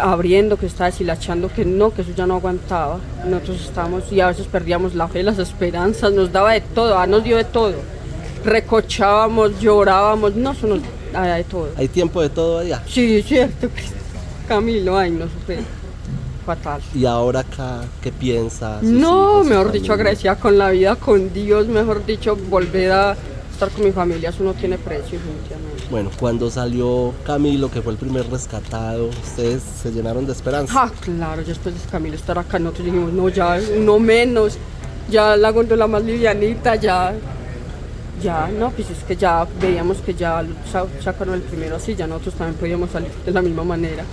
abriendo, 0.00 0.56
que 0.56 0.66
estaba 0.66 0.90
deshilachando, 0.90 1.48
que 1.52 1.64
no, 1.64 1.92
que 1.92 2.02
eso 2.02 2.12
ya 2.16 2.26
no 2.26 2.36
aguantaba. 2.36 3.00
Nosotros 3.26 3.60
estábamos 3.62 4.04
y 4.12 4.20
a 4.20 4.28
veces 4.28 4.46
perdíamos 4.46 4.94
la 4.94 5.08
fe, 5.08 5.22
las 5.24 5.38
esperanzas, 5.40 6.12
nos 6.12 6.30
daba 6.32 6.52
de 6.52 6.60
todo, 6.60 6.96
ah, 6.96 7.06
nos 7.08 7.24
dio 7.24 7.36
de 7.36 7.44
todo. 7.44 7.74
Recochábamos, 8.44 9.60
llorábamos, 9.60 10.34
no, 10.36 10.52
eso 10.52 10.66
nos 10.68 10.80
daba 11.12 11.34
de 11.34 11.44
todo. 11.44 11.68
¿Hay 11.76 11.88
tiempo 11.88 12.22
de 12.22 12.30
todo 12.30 12.58
allá? 12.60 12.82
Sí, 12.88 13.16
es 13.18 13.26
cierto, 13.26 13.68
Camilo, 14.48 14.96
ay, 14.96 15.10
no 15.10 15.26
supe. 15.26 15.58
Fatal. 16.46 16.80
¿Y 16.94 17.04
ahora 17.04 17.40
acá 17.40 17.82
qué 18.02 18.10
piensa? 18.10 18.80
sus 18.80 18.88
No, 18.88 19.32
hijos, 19.42 19.46
mejor 19.46 19.72
dicho, 19.72 19.92
agradecida 19.92 20.36
con 20.36 20.56
la 20.56 20.70
vida, 20.70 20.96
con 20.96 21.30
Dios, 21.34 21.66
mejor 21.68 22.06
dicho, 22.06 22.34
volver 22.48 22.90
a 22.92 23.16
estar 23.52 23.68
con 23.70 23.84
mi 23.84 23.92
familia, 23.92 24.30
eso 24.30 24.42
no 24.44 24.54
tiene 24.54 24.78
precio, 24.78 25.18
definitivamente. 25.18 25.84
Bueno, 25.90 26.10
cuando 26.18 26.50
salió 26.50 27.12
Camilo, 27.26 27.70
que 27.70 27.82
fue 27.82 27.92
el 27.92 27.98
primer 27.98 28.30
rescatado, 28.30 29.08
ustedes 29.08 29.62
se 29.62 29.90
llenaron 29.92 30.24
de 30.26 30.32
esperanza. 30.32 30.72
Ah, 30.74 30.90
claro, 31.00 31.42
ya 31.42 31.48
después 31.48 31.74
de 31.74 31.80
Camilo 31.90 32.14
estar 32.16 32.38
acá, 32.38 32.58
nosotros 32.58 32.86
dijimos, 32.86 33.12
no, 33.12 33.28
ya, 33.28 33.60
no 33.80 33.98
menos, 33.98 34.56
ya 35.10 35.36
la 35.36 35.50
gondola 35.50 35.86
más 35.86 36.02
livianita, 36.02 36.76
ya, 36.76 37.12
ya, 38.22 38.48
no, 38.58 38.70
pues 38.70 38.88
es 38.90 39.04
que 39.04 39.16
ya 39.16 39.46
veíamos 39.60 39.98
que 39.98 40.14
ya 40.14 40.42
sa- 40.72 40.86
sacaron 41.04 41.34
el 41.34 41.42
primero 41.42 41.76
así, 41.76 41.94
ya 41.94 42.06
nosotros 42.06 42.34
también 42.36 42.58
podíamos 42.58 42.90
salir 42.90 43.10
de 43.26 43.32
la 43.32 43.42
misma 43.42 43.64
manera. 43.64 44.04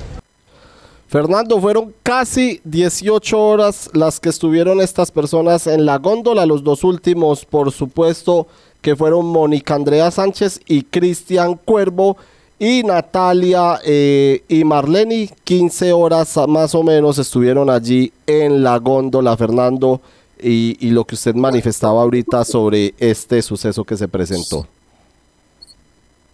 Fernando, 1.16 1.62
fueron 1.62 1.94
casi 2.04 2.60
18 2.66 3.42
horas 3.42 3.90
las 3.94 4.20
que 4.20 4.28
estuvieron 4.28 4.82
estas 4.82 5.12
personas 5.12 5.66
en 5.66 5.86
la 5.86 5.98
góndola. 5.98 6.46
Los 6.46 6.62
dos 6.62 6.84
últimos, 6.84 7.46
por 7.46 7.72
supuesto, 7.72 8.48
que 8.82 8.98
fueron 8.98 9.26
Mónica 9.28 9.76
Andrea 9.76 10.12
Sánchez 10.12 10.60
y 10.68 10.84
Cristian 10.84 11.56
Cuervo. 11.56 12.18
Y 12.60 12.84
Natalia 12.84 13.80
eh, 13.86 14.44
y 14.50 14.66
Marlene, 14.66 15.30
15 15.46 15.94
horas 15.94 16.38
más 16.50 16.76
o 16.76 16.84
menos 16.84 17.18
estuvieron 17.18 17.70
allí 17.70 18.12
en 18.28 18.62
la 18.62 18.78
góndola, 18.80 19.38
Fernando, 19.38 20.02
y, 20.44 20.76
y 20.86 20.90
lo 20.90 21.06
que 21.06 21.16
usted 21.16 21.34
manifestaba 21.34 22.02
ahorita 22.02 22.44
sobre 22.44 22.94
este 22.98 23.42
suceso 23.42 23.86
que 23.86 23.96
se 23.96 24.10
presentó. 24.10 24.68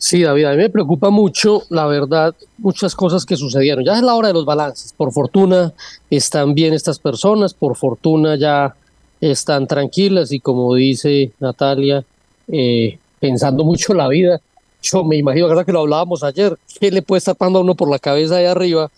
Sí, 0.02 0.24
David, 0.24 0.46
a 0.46 0.52
mí 0.54 0.58
me 0.58 0.70
preocupa 0.72 1.12
mucho, 1.12 1.62
la 1.70 1.86
verdad, 1.86 2.34
muchas 2.58 2.96
cosas 2.96 3.24
que 3.24 3.38
sucedieron. 3.38 3.86
Ya 3.86 3.98
es 3.98 4.02
la 4.02 4.16
hora 4.16 4.30
de 4.30 4.34
los 4.34 4.46
balances. 4.46 4.96
Por 4.98 5.12
fortuna 5.12 5.74
están 6.10 6.56
bien 6.56 6.74
estas 6.74 6.98
personas, 6.98 7.54
por 7.54 7.76
fortuna 7.76 8.36
ya 8.36 8.76
están 9.22 9.68
tranquilas 9.68 10.32
y 10.32 10.40
como 10.40 10.74
dice 10.74 11.34
Natalia, 11.40 12.04
eh, 12.48 12.98
pensando 13.20 13.64
mucho 13.64 13.94
la 13.94 14.08
vida. 14.08 14.42
Yo 14.82 15.04
me 15.04 15.18
imagino, 15.18 15.48
verdad 15.48 15.68
que 15.68 15.72
lo 15.72 15.82
hablábamos 15.82 16.24
ayer, 16.24 16.58
¿qué 16.80 16.90
le 16.90 17.04
puede 17.04 17.20
estar 17.20 17.36
pasando 17.36 17.60
a 17.60 17.62
uno 17.62 17.76
por 17.76 17.88
la 17.88 18.00
cabeza 18.00 18.38
ahí 18.38 18.46
arriba? 18.46 18.90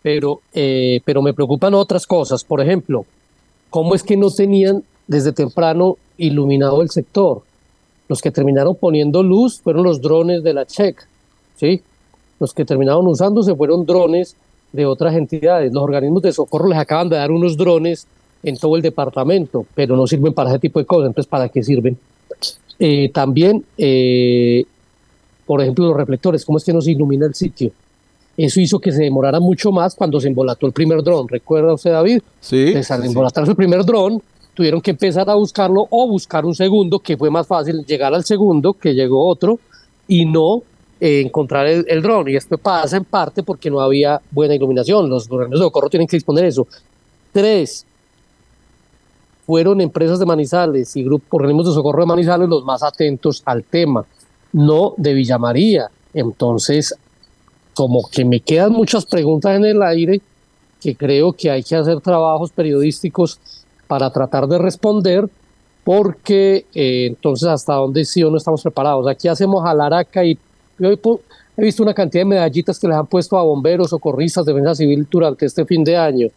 Pero, 0.00 0.40
eh, 0.54 1.02
pero 1.04 1.20
me 1.20 1.34
preocupan 1.34 1.74
otras 1.74 2.06
cosas. 2.06 2.44
Por 2.44 2.62
ejemplo, 2.62 3.04
¿cómo 3.68 3.94
es 3.94 4.02
que 4.02 4.16
no 4.16 4.30
tenían 4.30 4.84
desde 5.06 5.32
temprano 5.32 5.98
iluminado 6.16 6.80
el 6.80 6.88
sector? 6.88 7.42
Los 8.10 8.20
que 8.20 8.32
terminaron 8.32 8.74
poniendo 8.74 9.22
luz 9.22 9.60
fueron 9.60 9.84
los 9.84 10.02
drones 10.02 10.42
de 10.42 10.52
la 10.52 10.66
CHEC, 10.66 11.06
¿sí? 11.54 11.80
Los 12.40 12.52
que 12.52 12.64
terminaron 12.64 13.06
usándose 13.06 13.54
fueron 13.54 13.86
drones 13.86 14.34
de 14.72 14.84
otras 14.84 15.14
entidades. 15.14 15.72
Los 15.72 15.84
organismos 15.84 16.20
de 16.22 16.32
socorro 16.32 16.66
les 16.66 16.76
acaban 16.76 17.08
de 17.08 17.14
dar 17.14 17.30
unos 17.30 17.56
drones 17.56 18.08
en 18.42 18.56
todo 18.56 18.74
el 18.74 18.82
departamento, 18.82 19.64
pero 19.76 19.96
no 19.96 20.08
sirven 20.08 20.34
para 20.34 20.50
ese 20.50 20.58
tipo 20.58 20.80
de 20.80 20.86
cosas. 20.86 21.06
Entonces, 21.06 21.30
¿para 21.30 21.48
qué 21.48 21.62
sirven? 21.62 21.96
Eh, 22.80 23.12
también, 23.14 23.64
eh, 23.78 24.64
por 25.46 25.60
ejemplo, 25.60 25.86
los 25.86 25.96
reflectores, 25.96 26.44
¿cómo 26.44 26.58
es 26.58 26.64
que 26.64 26.72
no 26.72 26.80
se 26.80 26.90
ilumina 26.90 27.26
el 27.26 27.34
sitio? 27.36 27.70
Eso 28.36 28.60
hizo 28.60 28.80
que 28.80 28.90
se 28.90 29.04
demorara 29.04 29.38
mucho 29.38 29.70
más 29.70 29.94
cuando 29.94 30.18
se 30.18 30.26
embolató 30.26 30.66
el 30.66 30.72
primer 30.72 31.00
dron. 31.04 31.28
¿Recuerda 31.28 31.74
usted, 31.74 31.92
David? 31.92 32.22
Sí. 32.40 32.74
Al 32.88 33.04
embolatarse 33.04 33.52
el 33.52 33.56
primer 33.56 33.84
dron, 33.84 34.20
tuvieron 34.60 34.82
que 34.82 34.90
empezar 34.90 35.30
a 35.30 35.36
buscarlo 35.36 35.86
o 35.88 36.06
buscar 36.06 36.44
un 36.44 36.54
segundo, 36.54 36.98
que 36.98 37.16
fue 37.16 37.30
más 37.30 37.46
fácil 37.46 37.82
llegar 37.86 38.12
al 38.12 38.26
segundo, 38.26 38.74
que 38.74 38.92
llegó 38.92 39.26
otro, 39.26 39.58
y 40.06 40.26
no 40.26 40.62
eh, 41.00 41.22
encontrar 41.22 41.66
el, 41.66 42.02
dron. 42.02 42.28
Y 42.28 42.36
esto 42.36 42.58
pasa 42.58 42.98
en 42.98 43.06
parte 43.06 43.42
porque 43.42 43.70
no 43.70 43.80
había 43.80 44.20
buena 44.30 44.54
iluminación. 44.54 45.08
Los 45.08 45.30
organismos 45.30 45.60
de 45.60 45.64
socorro 45.64 45.88
tienen 45.88 46.06
que 46.06 46.18
disponer 46.18 46.42
de 46.42 46.48
eso. 46.50 46.68
Tres, 47.32 47.86
fueron 49.46 49.80
empresas 49.80 50.18
de 50.18 50.26
Manizales 50.26 50.94
y 50.94 51.04
grupos 51.04 51.28
organismos 51.32 51.68
de 51.68 51.72
socorro 51.72 52.02
de 52.02 52.08
Manizales 52.08 52.46
los 52.46 52.62
más 52.62 52.82
atentos 52.82 53.42
al 53.46 53.64
tema, 53.64 54.04
no 54.52 54.92
de 54.98 55.14
Villa 55.14 55.38
María. 55.38 55.90
Entonces, 56.12 56.94
como 57.72 58.06
que 58.12 58.26
me 58.26 58.40
quedan 58.40 58.72
muchas 58.72 59.06
preguntas 59.06 59.56
en 59.56 59.64
el 59.64 59.82
aire 59.82 60.20
que 60.82 60.94
creo 60.94 61.32
que 61.32 61.50
hay 61.50 61.62
que 61.62 61.76
hacer 61.76 62.02
trabajos 62.02 62.50
periodísticos 62.52 63.40
para 63.90 64.08
tratar 64.10 64.46
de 64.46 64.56
responder, 64.56 65.28
porque 65.82 66.64
eh, 66.72 67.06
entonces 67.08 67.48
hasta 67.48 67.74
dónde 67.74 68.04
sí 68.04 68.22
o 68.22 68.30
no 68.30 68.36
estamos 68.36 68.62
preparados. 68.62 69.08
Aquí 69.08 69.26
hacemos 69.26 69.66
alaraca 69.66 70.24
y 70.24 70.38
yo 70.78 70.90
he 70.90 71.64
visto 71.64 71.82
una 71.82 71.92
cantidad 71.92 72.20
de 72.20 72.26
medallitas 72.26 72.78
que 72.78 72.86
les 72.86 72.96
han 72.96 73.08
puesto 73.08 73.36
a 73.36 73.42
bomberos, 73.42 73.90
socorristas, 73.90 74.46
defensa 74.46 74.76
civil 74.76 75.08
durante 75.10 75.44
este 75.44 75.64
fin 75.64 75.82
de 75.82 75.96
año. 75.96 76.28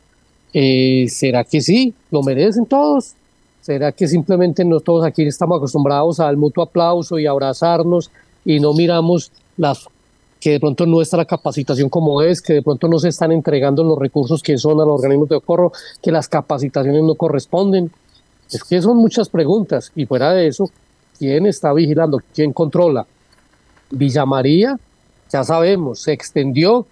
Eh, 0.52 1.06
¿Será 1.10 1.44
que 1.44 1.62
sí? 1.62 1.94
¿Lo 2.10 2.24
merecen 2.24 2.66
todos? 2.66 3.14
¿Será 3.62 3.92
que 3.92 4.08
simplemente 4.08 4.66
no 4.66 4.80
aquí 5.06 5.22
estamos 5.22 5.58
acostumbrados 5.58 6.20
al 6.20 6.38
mutuo 6.38 6.64
aplauso 6.64 7.20
y 7.20 7.28
abrazarnos 7.28 8.10
y 8.44 8.60
no 8.60 8.74
miramos 8.74 9.32
las 9.58 9.88
que 10.44 10.52
de 10.52 10.60
pronto 10.60 10.86
nuestra 10.86 11.24
capacitación 11.24 11.88
como 11.88 12.22
es, 12.22 12.42
que 12.42 12.56
de 12.56 12.62
pronto 12.62 12.90
no 12.90 13.00
se 13.00 13.08
están 13.08 13.32
entregando 13.32 13.82
los 13.82 13.98
recursos 13.98 14.44
que 14.44 14.58
son 14.58 14.82
a 14.82 14.84
los 14.84 14.96
organismos 14.96 15.30
de 15.30 15.38
socorro, 15.38 15.72
que 16.02 16.12
las 16.12 16.28
capacitaciones 16.28 17.02
no 17.02 17.16
corresponden? 17.16 17.90
Es 18.52 18.62
que 18.66 18.82
son 18.82 18.98
muchas 18.98 19.30
preguntas 19.30 19.94
y 19.96 20.06
fuera 20.06 20.34
de 20.34 20.48
eso, 20.48 20.70
¿quién 21.18 21.46
está 21.46 21.72
vigilando? 21.72 22.20
¿Quién 22.36 22.52
controla? 22.52 23.08
Villa 23.90 24.26
María, 24.26 24.78
ya 25.32 25.46
sabemos, 25.46 26.02
se 26.02 26.12
extendió 26.12 26.88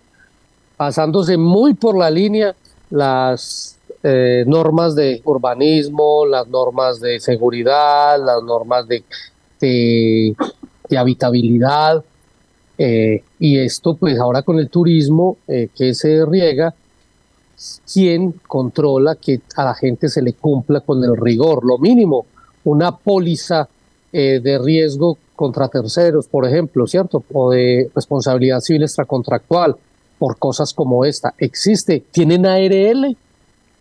pasándose 0.78 1.36
muy 1.36 1.74
por 1.74 1.98
la 1.98 2.10
línea 2.10 2.56
las 2.90 3.78
eh, 4.02 4.46
normas 4.48 4.96
de 4.96 5.22
urbanismo, 5.26 6.26
las 6.26 6.48
normas 6.48 7.02
de 7.02 7.20
seguridad, 7.20 8.18
las 8.18 8.42
normas 8.44 8.88
de, 8.88 9.04
de 9.60 10.98
habitabilidad. 10.98 12.02
Eh, 12.84 13.24
y 13.38 13.60
esto, 13.60 13.94
pues 13.96 14.18
ahora 14.18 14.42
con 14.42 14.58
el 14.58 14.68
turismo 14.68 15.38
eh, 15.48 15.70
que 15.76 15.94
se 15.94 16.26
riega, 16.26 16.74
¿quién 17.94 18.32
controla 18.48 19.18
que 19.18 19.42
a 19.56 19.66
la 19.66 19.76
gente 19.76 20.10
se 20.10 20.24
le 20.24 20.34
cumpla 20.34 20.80
con 20.80 21.04
el 21.04 21.16
rigor? 21.16 21.64
Lo 21.64 21.78
mínimo, 21.78 22.26
una 22.64 22.98
póliza 22.98 23.70
eh, 24.12 24.40
de 24.42 24.58
riesgo 24.58 25.20
contra 25.36 25.68
terceros, 25.68 26.26
por 26.26 26.48
ejemplo, 26.48 26.88
¿cierto? 26.88 27.24
O 27.32 27.52
de 27.52 27.92
responsabilidad 27.94 28.62
civil 28.62 28.82
extracontractual 28.82 29.76
por 30.18 30.40
cosas 30.40 30.74
como 30.74 31.06
esta. 31.06 31.36
¿Existe? 31.38 32.04
¿Tienen 32.10 32.48
ARL? 32.48 33.16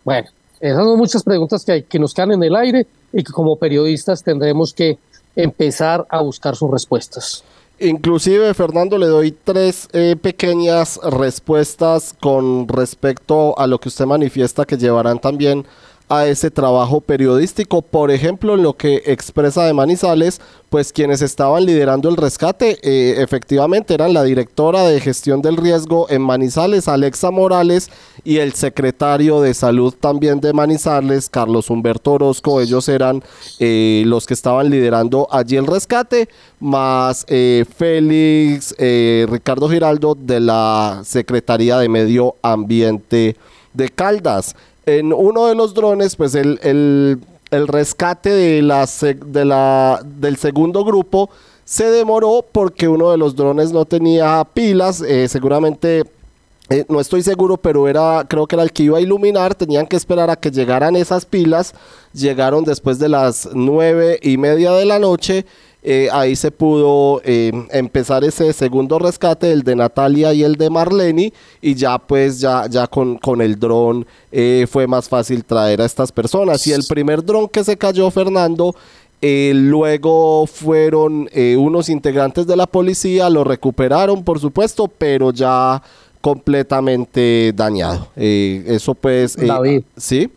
Bueno, 0.05 0.29
esas 0.59 0.83
son 0.83 0.99
muchas 0.99 1.23
preguntas 1.23 1.65
que, 1.65 1.97
nos 1.97 2.13
quedan 2.13 2.33
en 2.33 2.43
el 2.43 2.55
aire 2.55 2.85
y 3.11 3.23
que 3.23 3.33
como 3.33 3.55
periodistas 3.55 4.23
tendremos 4.23 4.75
que 4.75 4.99
empezar 5.35 6.05
a 6.07 6.21
buscar 6.21 6.55
sus 6.55 6.69
respuestas. 6.69 7.43
Inclusive, 7.83 8.53
Fernando, 8.53 8.99
le 8.99 9.07
doy 9.07 9.31
tres 9.31 9.87
eh, 9.91 10.15
pequeñas 10.15 10.99
respuestas 11.03 12.13
con 12.19 12.67
respecto 12.67 13.57
a 13.57 13.65
lo 13.65 13.79
que 13.79 13.89
usted 13.89 14.05
manifiesta 14.05 14.65
que 14.65 14.77
llevarán 14.77 15.17
también 15.19 15.65
a 16.11 16.27
ese 16.27 16.51
trabajo 16.51 16.99
periodístico. 16.99 17.81
Por 17.81 18.11
ejemplo, 18.11 18.55
en 18.55 18.63
lo 18.63 18.73
que 18.73 19.01
expresa 19.05 19.63
de 19.63 19.73
Manizales, 19.73 20.41
pues 20.69 20.91
quienes 20.91 21.21
estaban 21.21 21.65
liderando 21.65 22.09
el 22.09 22.17
rescate 22.17 22.77
eh, 22.83 23.21
efectivamente 23.21 23.93
eran 23.93 24.13
la 24.13 24.23
directora 24.23 24.83
de 24.83 24.99
gestión 24.99 25.41
del 25.41 25.55
riesgo 25.55 26.09
en 26.09 26.21
Manizales, 26.21 26.89
Alexa 26.89 27.31
Morales, 27.31 27.89
y 28.25 28.37
el 28.37 28.53
secretario 28.53 29.39
de 29.39 29.53
salud 29.53 29.93
también 29.97 30.41
de 30.41 30.51
Manizales, 30.51 31.29
Carlos 31.29 31.69
Humberto 31.69 32.13
Orozco. 32.13 32.59
Ellos 32.59 32.89
eran 32.89 33.23
eh, 33.59 34.03
los 34.05 34.27
que 34.27 34.33
estaban 34.33 34.69
liderando 34.69 35.27
allí 35.31 35.55
el 35.55 35.65
rescate, 35.65 36.27
más 36.59 37.25
eh, 37.29 37.65
Félix, 37.77 38.75
eh, 38.77 39.25
Ricardo 39.29 39.69
Giraldo 39.69 40.15
de 40.15 40.41
la 40.41 41.01
Secretaría 41.05 41.77
de 41.77 41.87
Medio 41.87 42.35
Ambiente 42.41 43.37
de 43.73 43.89
Caldas. 43.89 44.55
En 44.85 45.13
uno 45.13 45.47
de 45.47 45.55
los 45.55 45.73
drones, 45.73 46.15
pues 46.15 46.35
el, 46.35 46.59
el- 46.63 47.19
el 47.51 47.67
rescate 47.67 48.29
de 48.29 48.61
la, 48.61 48.87
de 49.25 49.43
la, 49.45 50.01
del 50.05 50.37
segundo 50.37 50.85
grupo 50.85 51.29
se 51.65 51.83
demoró 51.91 52.45
porque 52.49 52.87
uno 52.87 53.11
de 53.11 53.17
los 53.17 53.35
drones 53.35 53.73
no 53.73 53.83
tenía 53.83 54.45
pilas, 54.53 55.01
eh, 55.01 55.27
seguramente 55.27 56.05
eh, 56.69 56.85
no 56.87 57.01
estoy 57.01 57.21
seguro, 57.23 57.57
pero 57.57 57.89
era, 57.89 58.25
creo 58.29 58.47
que 58.47 58.55
era 58.55 58.63
el 58.63 58.71
que 58.71 58.83
iba 58.83 58.97
a 58.97 59.01
iluminar. 59.01 59.53
Tenían 59.55 59.85
que 59.85 59.97
esperar 59.97 60.29
a 60.29 60.37
que 60.37 60.51
llegaran 60.51 60.95
esas 60.95 61.25
pilas. 61.25 61.73
Llegaron 62.13 62.63
después 62.63 62.97
de 62.97 63.09
las 63.09 63.49
nueve 63.53 64.17
y 64.21 64.37
media 64.37 64.71
de 64.71 64.85
la 64.85 64.97
noche. 64.97 65.45
Eh, 65.83 66.09
ahí 66.11 66.35
se 66.35 66.51
pudo 66.51 67.21
eh, 67.23 67.51
empezar 67.71 68.23
ese 68.23 68.53
segundo 68.53 68.99
rescate, 68.99 69.51
el 69.51 69.63
de 69.63 69.75
Natalia 69.75 70.33
y 70.33 70.43
el 70.43 70.55
de 70.55 70.69
Marlene. 70.69 71.33
Y 71.61 71.75
ya 71.75 71.97
pues 71.97 72.39
ya, 72.39 72.67
ya 72.69 72.87
con, 72.87 73.17
con 73.17 73.41
el 73.41 73.59
dron 73.59 74.05
eh, 74.31 74.67
fue 74.69 74.87
más 74.87 75.09
fácil 75.09 75.43
traer 75.43 75.81
a 75.81 75.85
estas 75.85 76.11
personas. 76.11 76.65
Y 76.67 76.71
el 76.73 76.83
primer 76.87 77.23
dron 77.23 77.47
que 77.47 77.63
se 77.63 77.77
cayó, 77.77 78.11
Fernando, 78.11 78.75
eh, 79.23 79.51
luego 79.53 80.47
fueron 80.47 81.29
eh, 81.31 81.55
unos 81.55 81.89
integrantes 81.89 82.47
de 82.47 82.55
la 82.55 82.65
policía, 82.65 83.29
lo 83.29 83.43
recuperaron, 83.43 84.23
por 84.23 84.39
supuesto, 84.39 84.87
pero 84.87 85.31
ya 85.31 85.81
completamente 86.21 87.53
dañado. 87.55 88.07
Eh, 88.15 88.63
eso 88.65 88.95
pues... 88.95 89.35
David. 89.35 89.83
Sí, 89.95 90.31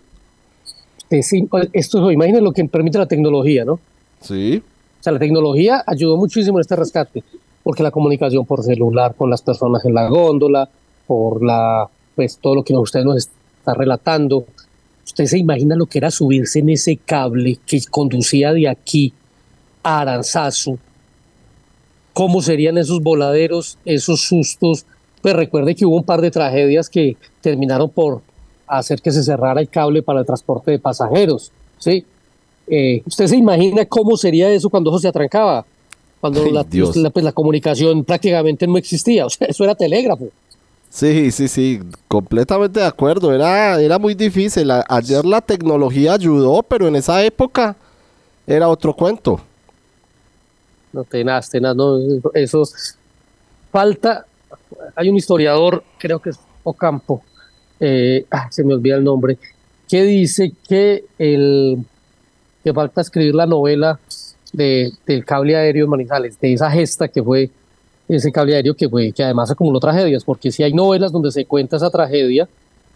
sí, 1.23 1.49
esto, 1.73 2.11
imaginen 2.11 2.45
lo 2.45 2.53
que 2.53 2.65
permite 2.67 2.99
la 2.99 3.07
tecnología, 3.07 3.65
¿no? 3.65 3.81
sí. 4.21 4.63
Sea, 5.05 5.13
la 5.13 5.19
tecnología 5.19 5.85
ayudó 5.87 6.17
muchísimo 6.17 6.57
en 6.57 6.63
este 6.63 6.77
rescate, 6.77 7.23
porque 7.63 7.83
la 7.83 7.91
comunicación 7.91 8.47
por 8.47 8.63
celular 8.63 9.15
con 9.15 9.29
las 9.29 9.43
personas 9.43 9.85
en 9.85 9.93
la 9.93 10.09
góndola, 10.09 10.67
por 11.07 11.45
la, 11.45 11.87
pues 12.17 12.39
todo 12.39 12.55
lo 12.55 12.65
que 12.65 12.75
usted 12.75 13.05
nos 13.05 13.19
está 13.19 13.75
relatando. 13.75 14.47
Usted 15.05 15.27
se 15.27 15.37
imagina 15.37 15.77
lo 15.77 15.85
que 15.85 15.99
era 15.99 16.11
subirse 16.11 16.61
en 16.61 16.71
ese 16.71 16.97
cable 16.97 17.59
que 17.67 17.83
conducía 17.91 18.55
de 18.55 18.67
aquí 18.67 19.13
a 19.83 20.01
Aranzazu. 20.01 20.79
¿Cómo 22.15 22.41
serían 22.41 22.79
esos 22.79 23.03
voladeros, 23.03 23.77
esos 23.85 24.23
sustos? 24.23 24.87
Pues 25.21 25.37
recuerde 25.37 25.75
que 25.75 25.85
hubo 25.85 25.97
un 25.97 26.05
par 26.05 26.23
de 26.23 26.31
tragedias 26.31 26.89
que 26.89 27.19
terminaron 27.43 27.91
por 27.91 28.23
hacer 28.67 29.03
que 29.03 29.11
se 29.11 29.23
cerrara 29.23 29.61
el 29.61 29.69
cable 29.69 30.03
para 30.03 30.21
el 30.21 30.27
transporte 30.27 30.71
de 30.71 30.79
pasajeros, 30.79 31.53
¿sí? 31.77 32.07
Eh, 32.67 33.03
¿Usted 33.05 33.27
se 33.27 33.37
imagina 33.37 33.85
cómo 33.85 34.17
sería 34.17 34.51
eso 34.51 34.71
cuando 34.71 34.91
eso 34.91 34.99
se 34.99 35.09
atrancaba? 35.09 35.65
Cuando 36.21 36.43
Ay, 36.43 36.53
la, 36.53 36.65
pues, 37.11 37.25
la 37.25 37.33
comunicación 37.33 38.05
prácticamente 38.05 38.67
no 38.67 38.79
existía, 38.79 39.27
o 39.27 39.31
sea, 39.31 39.47
eso 39.51 39.65
era 39.65 39.75
telégrafo. 39.75 40.29
Sí, 40.89 41.31
sí, 41.33 41.49
sí, 41.49 41.81
completamente 42.07 42.81
de 42.81 42.87
acuerdo. 42.87 43.35
Era, 43.35 43.81
era 43.81 43.99
muy 43.99 44.15
difícil. 44.15 44.71
A- 44.71 44.85
ayer 44.89 45.25
la 45.25 45.41
tecnología 45.41 46.15
ayudó, 46.15 46.63
pero 46.63 46.87
en 46.87 46.97
esa 46.97 47.23
época 47.25 47.77
era 48.47 48.69
otro 48.69 48.95
cuento. 48.95 49.41
No, 50.93 51.03
tenaz, 51.03 51.51
tenaz, 51.51 51.75
no, 51.75 51.99
eso 52.35 52.63
falta, 53.73 54.25
hay 54.95 55.09
un 55.09 55.17
historiador, 55.17 55.83
creo 55.99 56.21
que 56.21 56.31
es 56.31 56.39
Ocampo, 56.63 57.23
eh, 57.81 58.25
ah, 58.31 58.47
se 58.51 58.63
me 58.63 58.75
olvida 58.75 58.95
el 58.97 59.03
nombre, 59.03 59.37
que 59.89 60.03
dice 60.05 60.53
que 60.69 61.05
el 61.19 61.85
que 62.65 62.73
falta 62.73 63.03
escribir 63.03 63.35
la 63.35 63.47
novela 63.47 64.01
de, 64.53 64.91
del 65.07 65.25
cable 65.25 65.55
aéreo 65.55 65.85
en 65.85 65.91
Manizales, 65.91 66.41
de 66.41 66.55
esa 66.55 66.71
gesta 66.71 67.09
que 67.09 67.23
fue 67.23 67.51
ese 68.09 68.33
cable 68.33 68.57
aéreo 68.57 68.75
que 68.75 68.89
fue, 68.89 69.13
que 69.13 69.23
además 69.23 69.51
acumuló 69.51 69.79
tragedias, 69.81 70.25
porque 70.25 70.51
si 70.51 70.63
hay 70.63 70.73
novelas 70.73 71.13
donde 71.13 71.31
se 71.31 71.45
cuenta 71.45 71.77
esa 71.77 71.91
tragedia 71.91 72.49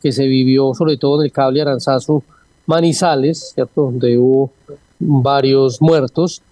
que 0.02 0.12
se 0.12 0.26
vivió 0.26 0.72
sobre 0.74 0.96
todo 0.96 1.20
en 1.20 1.26
el 1.26 1.32
cable 1.32 1.60
Aranzazu 1.60 2.22
Manizales, 2.66 3.52
¿cierto? 3.54 3.82
donde 3.82 4.18
hubo 4.18 4.50
varios 4.98 5.80
muertos, 5.80 6.42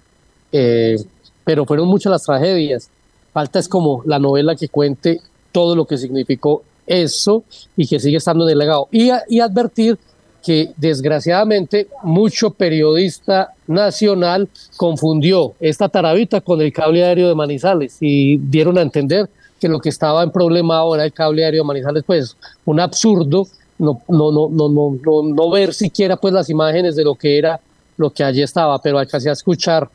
eh, 0.52 0.96
pero 1.44 1.64
fueron 1.64 1.88
muchas 1.88 2.10
las 2.10 2.22
tragedias. 2.22 2.90
Falta 3.32 3.58
es 3.58 3.68
como 3.68 4.02
la 4.06 4.18
novela 4.18 4.56
que 4.56 4.68
cuente 4.68 5.20
todo 5.52 5.76
lo 5.76 5.84
que 5.84 5.98
significó 5.98 6.62
eso 6.86 7.44
y 7.76 7.86
que 7.86 8.00
sigue 8.00 8.16
estando 8.16 8.44
en 8.46 8.52
el 8.52 8.58
legado. 8.58 8.88
Y 8.90 9.10
advertir 9.40 9.98
que 10.46 10.70
desgraciadamente 10.76 11.88
mucho 12.04 12.52
periodista 12.52 13.52
nacional 13.66 14.48
confundió 14.76 15.54
esta 15.58 15.88
tarabita 15.88 16.40
con 16.40 16.60
el 16.60 16.72
cable 16.72 17.02
aéreo 17.02 17.26
de 17.26 17.34
Manizales 17.34 17.96
y 18.00 18.36
dieron 18.36 18.78
a 18.78 18.82
entender 18.82 19.28
que 19.60 19.68
lo 19.68 19.80
que 19.80 19.88
estaba 19.88 20.22
en 20.22 20.30
problema 20.30 20.76
ahora 20.76 21.04
el 21.04 21.12
cable 21.12 21.44
aéreo 21.44 21.64
de 21.64 21.66
Manizales, 21.66 22.04
pues 22.06 22.36
un 22.64 22.78
absurdo 22.78 23.48
no, 23.80 24.02
no, 24.06 24.30
no, 24.30 24.48
no, 24.48 24.68
no, 24.68 25.22
no, 25.24 25.50
ver 25.50 25.74
siquiera 25.74 26.16
pues 26.16 26.32
las 26.32 26.48
imágenes 26.48 26.94
de 26.94 27.02
lo 27.02 27.16
que 27.16 27.38
era 27.38 27.58
lo 27.96 28.10
que 28.10 28.22
allí 28.22 28.40
estaba, 28.40 28.80
pero 28.80 29.00
alcancé 29.00 29.28
a 29.28 29.32
escuchar 29.32 29.88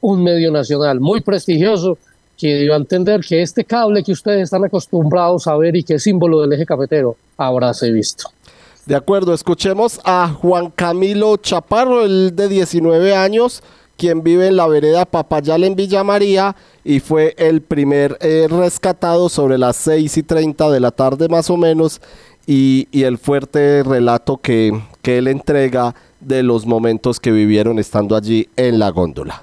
un 0.00 0.22
medio 0.22 0.50
nacional 0.50 0.98
muy 0.98 1.20
prestigioso 1.20 1.98
que 2.38 2.56
dio 2.56 2.72
a 2.72 2.78
entender 2.78 3.20
que 3.20 3.42
este 3.42 3.66
cable 3.66 4.02
que 4.02 4.12
ustedes 4.12 4.44
están 4.44 4.64
acostumbrados 4.64 5.46
a 5.46 5.54
ver 5.58 5.76
y 5.76 5.84
que 5.84 5.96
es 5.96 6.02
símbolo 6.02 6.40
del 6.40 6.54
eje 6.54 6.64
cafetero, 6.64 7.16
ahora 7.36 7.74
se 7.74 7.92
visto. 7.92 8.30
De 8.90 8.96
acuerdo, 8.96 9.32
escuchemos 9.32 10.00
a 10.02 10.26
Juan 10.26 10.72
Camilo 10.74 11.36
Chaparro, 11.36 12.04
el 12.04 12.34
de 12.34 12.48
19 12.48 13.14
años, 13.14 13.62
quien 13.96 14.24
vive 14.24 14.48
en 14.48 14.56
la 14.56 14.66
vereda 14.66 15.04
Papayal 15.04 15.62
en 15.62 15.76
Villa 15.76 16.02
María 16.02 16.56
y 16.82 16.98
fue 16.98 17.36
el 17.38 17.62
primer 17.62 18.18
eh, 18.20 18.48
rescatado 18.50 19.28
sobre 19.28 19.58
las 19.58 19.76
6 19.76 20.16
y 20.16 20.22
30 20.24 20.70
de 20.70 20.80
la 20.80 20.90
tarde 20.90 21.28
más 21.28 21.50
o 21.50 21.56
menos 21.56 22.00
y, 22.48 22.88
el 22.92 23.18
fuerte 23.18 23.84
relato 23.84 24.38
que, 24.38 24.72
que 25.02 25.18
él 25.18 25.28
entrega 25.28 25.94
de 26.18 26.42
los 26.42 26.66
momentos 26.66 27.20
que 27.20 27.30
vivieron 27.30 27.78
estando 27.78 28.16
allí 28.16 28.48
en 28.56 28.80
la 28.80 28.90
góndola. 28.90 29.40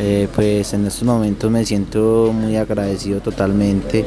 Eh, 0.00 0.26
pues 0.34 0.74
en 0.74 0.84
estos 0.84 1.04
momentos 1.04 1.48
me 1.48 1.64
siento 1.64 2.32
muy 2.34 2.56
agradecido 2.56 3.20
totalmente 3.20 4.04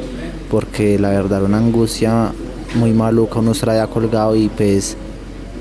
porque 0.50 0.98
la 0.98 1.08
verdad 1.08 1.42
una 1.42 1.56
angustia 1.56 2.34
muy 2.74 2.92
maluca 2.92 3.38
uno 3.38 3.52
estar 3.52 3.70
allá 3.70 3.86
colgado 3.86 4.34
y 4.36 4.48
pues 4.48 4.96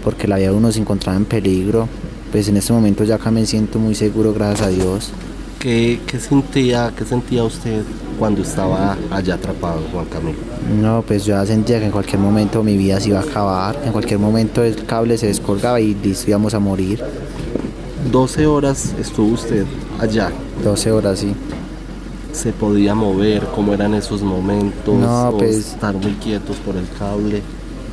porque 0.03 0.28
la 0.28 0.38
vida 0.38 0.49
de 0.49 0.55
uno 0.55 0.72
se 0.72 0.80
encontraba 0.80 1.18
en 1.18 1.26
peligro 1.26 1.88
pues 2.32 2.47
en 2.47 2.57
este 2.57 2.74
momento 2.74 3.03
ya 3.03 3.16
acá 3.16 3.32
me 3.32 3.45
siento 3.45 3.80
muy 3.80 3.95
seguro 3.95 4.34
gracias 4.34 4.61
a 4.68 4.70
Dios 4.70 5.11
¿Qué, 5.59 6.01
qué 6.05 6.20
sentía, 6.20 6.91
¿Qué 6.97 7.05
sentía 7.05 7.43
usted 7.45 7.84
cuando 8.20 8.41
estaba 8.41 8.97
allá 9.09 9.36
atrapado, 9.36 9.80
Juan 9.93 10.05
Camilo? 10.05 10.38
no 10.82 11.03
pues 11.07 11.24
yo 11.26 11.36
ya 11.36 11.45
sentía 11.45 11.80
que 11.80 11.86
en 11.86 11.91
cualquier 11.91 12.20
momento 12.20 12.64
mi 12.64 12.76
vida 12.78 12.99
se 12.99 13.09
iba 13.09 13.20
a 13.20 13.24
acabar 13.24 13.80
en 13.86 13.91
cualquier 13.91 14.20
momento 14.20 14.64
el 14.64 14.86
cable 14.86 15.18
se 15.18 15.28
descolgaba 15.28 15.80
y 15.80 15.93
listo 15.95 16.30
íbamos 16.30 16.53
a 16.53 16.59
morir 16.59 17.01
12 18.11 18.45
horas 18.47 18.93
estuvo 18.99 19.34
usted 19.34 19.66
allá. 19.99 20.30
12 20.64 20.91
horas 20.91 21.20
sí 21.20 21.34
¿Se 22.34 22.51
podía 22.51 22.95
mover? 22.95 23.43
¿Cómo 23.55 23.73
eran 23.73 23.93
esos 23.93 24.21
momentos? 24.23 24.95
No, 24.95 25.29
¿O 25.29 25.38
pues- 25.38 25.55
estar 25.73 25.95
muy 25.95 26.13
quietos 26.13 26.57
por 26.57 26.75
el 26.75 26.86
cable. 26.99 27.41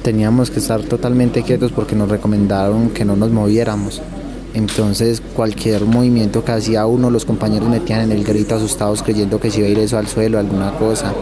teníamos 0.03 0.51
que 0.51 0.61
estar 0.61 0.81
totalmente 0.83 1.43
quietos 1.43 1.73
porque 1.73 1.95
nos 1.95 2.09
recomendaron 2.09 2.89
que 2.89 3.05
no 3.05 3.17
nos 3.17 3.31
moviéramos. 3.31 4.01
Entonces 4.55 5.23
cualquier 5.37 5.85
movimiento 5.85 6.43
que 6.43 6.53
hacía 6.53 6.87
uno, 6.87 7.11
los 7.11 7.27
compañeros 7.27 7.69
metían 7.69 8.01
en 8.01 8.13
el 8.13 8.25
grito 8.25 8.55
asustados 8.55 9.03
creyendo 9.03 9.39
que 9.39 9.51
se 9.51 9.59
iba 9.59 9.69
a 9.69 9.71
ir 9.71 9.79
eso 9.79 9.99
al 9.99 10.07
suelo, 10.09 10.39
alguna 10.39 10.73
cosa. 10.73 11.13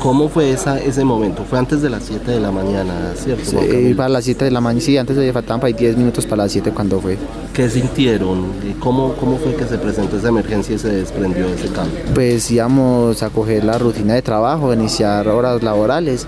¿Cómo 0.00 0.28
fue 0.28 0.52
esa, 0.52 0.78
ese 0.78 1.04
momento? 1.04 1.44
Fue 1.44 1.58
antes 1.58 1.82
de 1.82 1.90
las 1.90 2.04
7 2.04 2.30
de 2.30 2.40
la 2.40 2.52
mañana, 2.52 3.12
¿cierto? 3.16 3.58
Camilo? 3.58 3.96
para 3.96 4.08
las 4.08 4.24
7 4.24 4.44
de 4.44 4.50
la 4.50 4.60
mañana, 4.60 4.84
sí, 4.84 4.96
antes 4.96 5.16
de 5.16 5.32
faltaban 5.32 5.60
para 5.60 5.68
ahí 5.68 5.74
10 5.74 5.96
minutos 5.96 6.24
para 6.24 6.44
las 6.44 6.52
7 6.52 6.70
cuando 6.70 7.00
fue. 7.00 7.18
¿Qué 7.52 7.68
sintieron? 7.68 8.46
¿Y 8.68 8.74
¿Cómo, 8.74 9.14
¿Cómo 9.14 9.38
fue 9.38 9.54
que 9.54 9.64
se 9.64 9.76
presentó 9.76 10.16
esa 10.16 10.28
emergencia 10.28 10.76
y 10.76 10.78
se 10.78 10.88
desprendió 10.88 11.48
ese 11.48 11.68
cable? 11.68 11.92
Pues 12.14 12.48
íbamos 12.50 13.22
a 13.22 13.30
coger 13.30 13.64
la 13.64 13.76
rutina 13.78 14.14
de 14.14 14.22
trabajo, 14.22 14.70
a 14.70 14.74
iniciar 14.74 15.26
horas 15.26 15.62
laborales, 15.62 16.26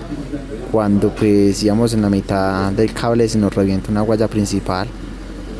cuando 0.71 1.09
pues 1.09 1.63
íbamos 1.63 1.93
en 1.93 2.01
la 2.01 2.09
mitad 2.09 2.71
del 2.71 2.93
cable 2.93 3.27
se 3.27 3.37
nos 3.37 3.53
revienta 3.53 3.91
una 3.91 4.01
guaya 4.01 4.27
principal 4.27 4.87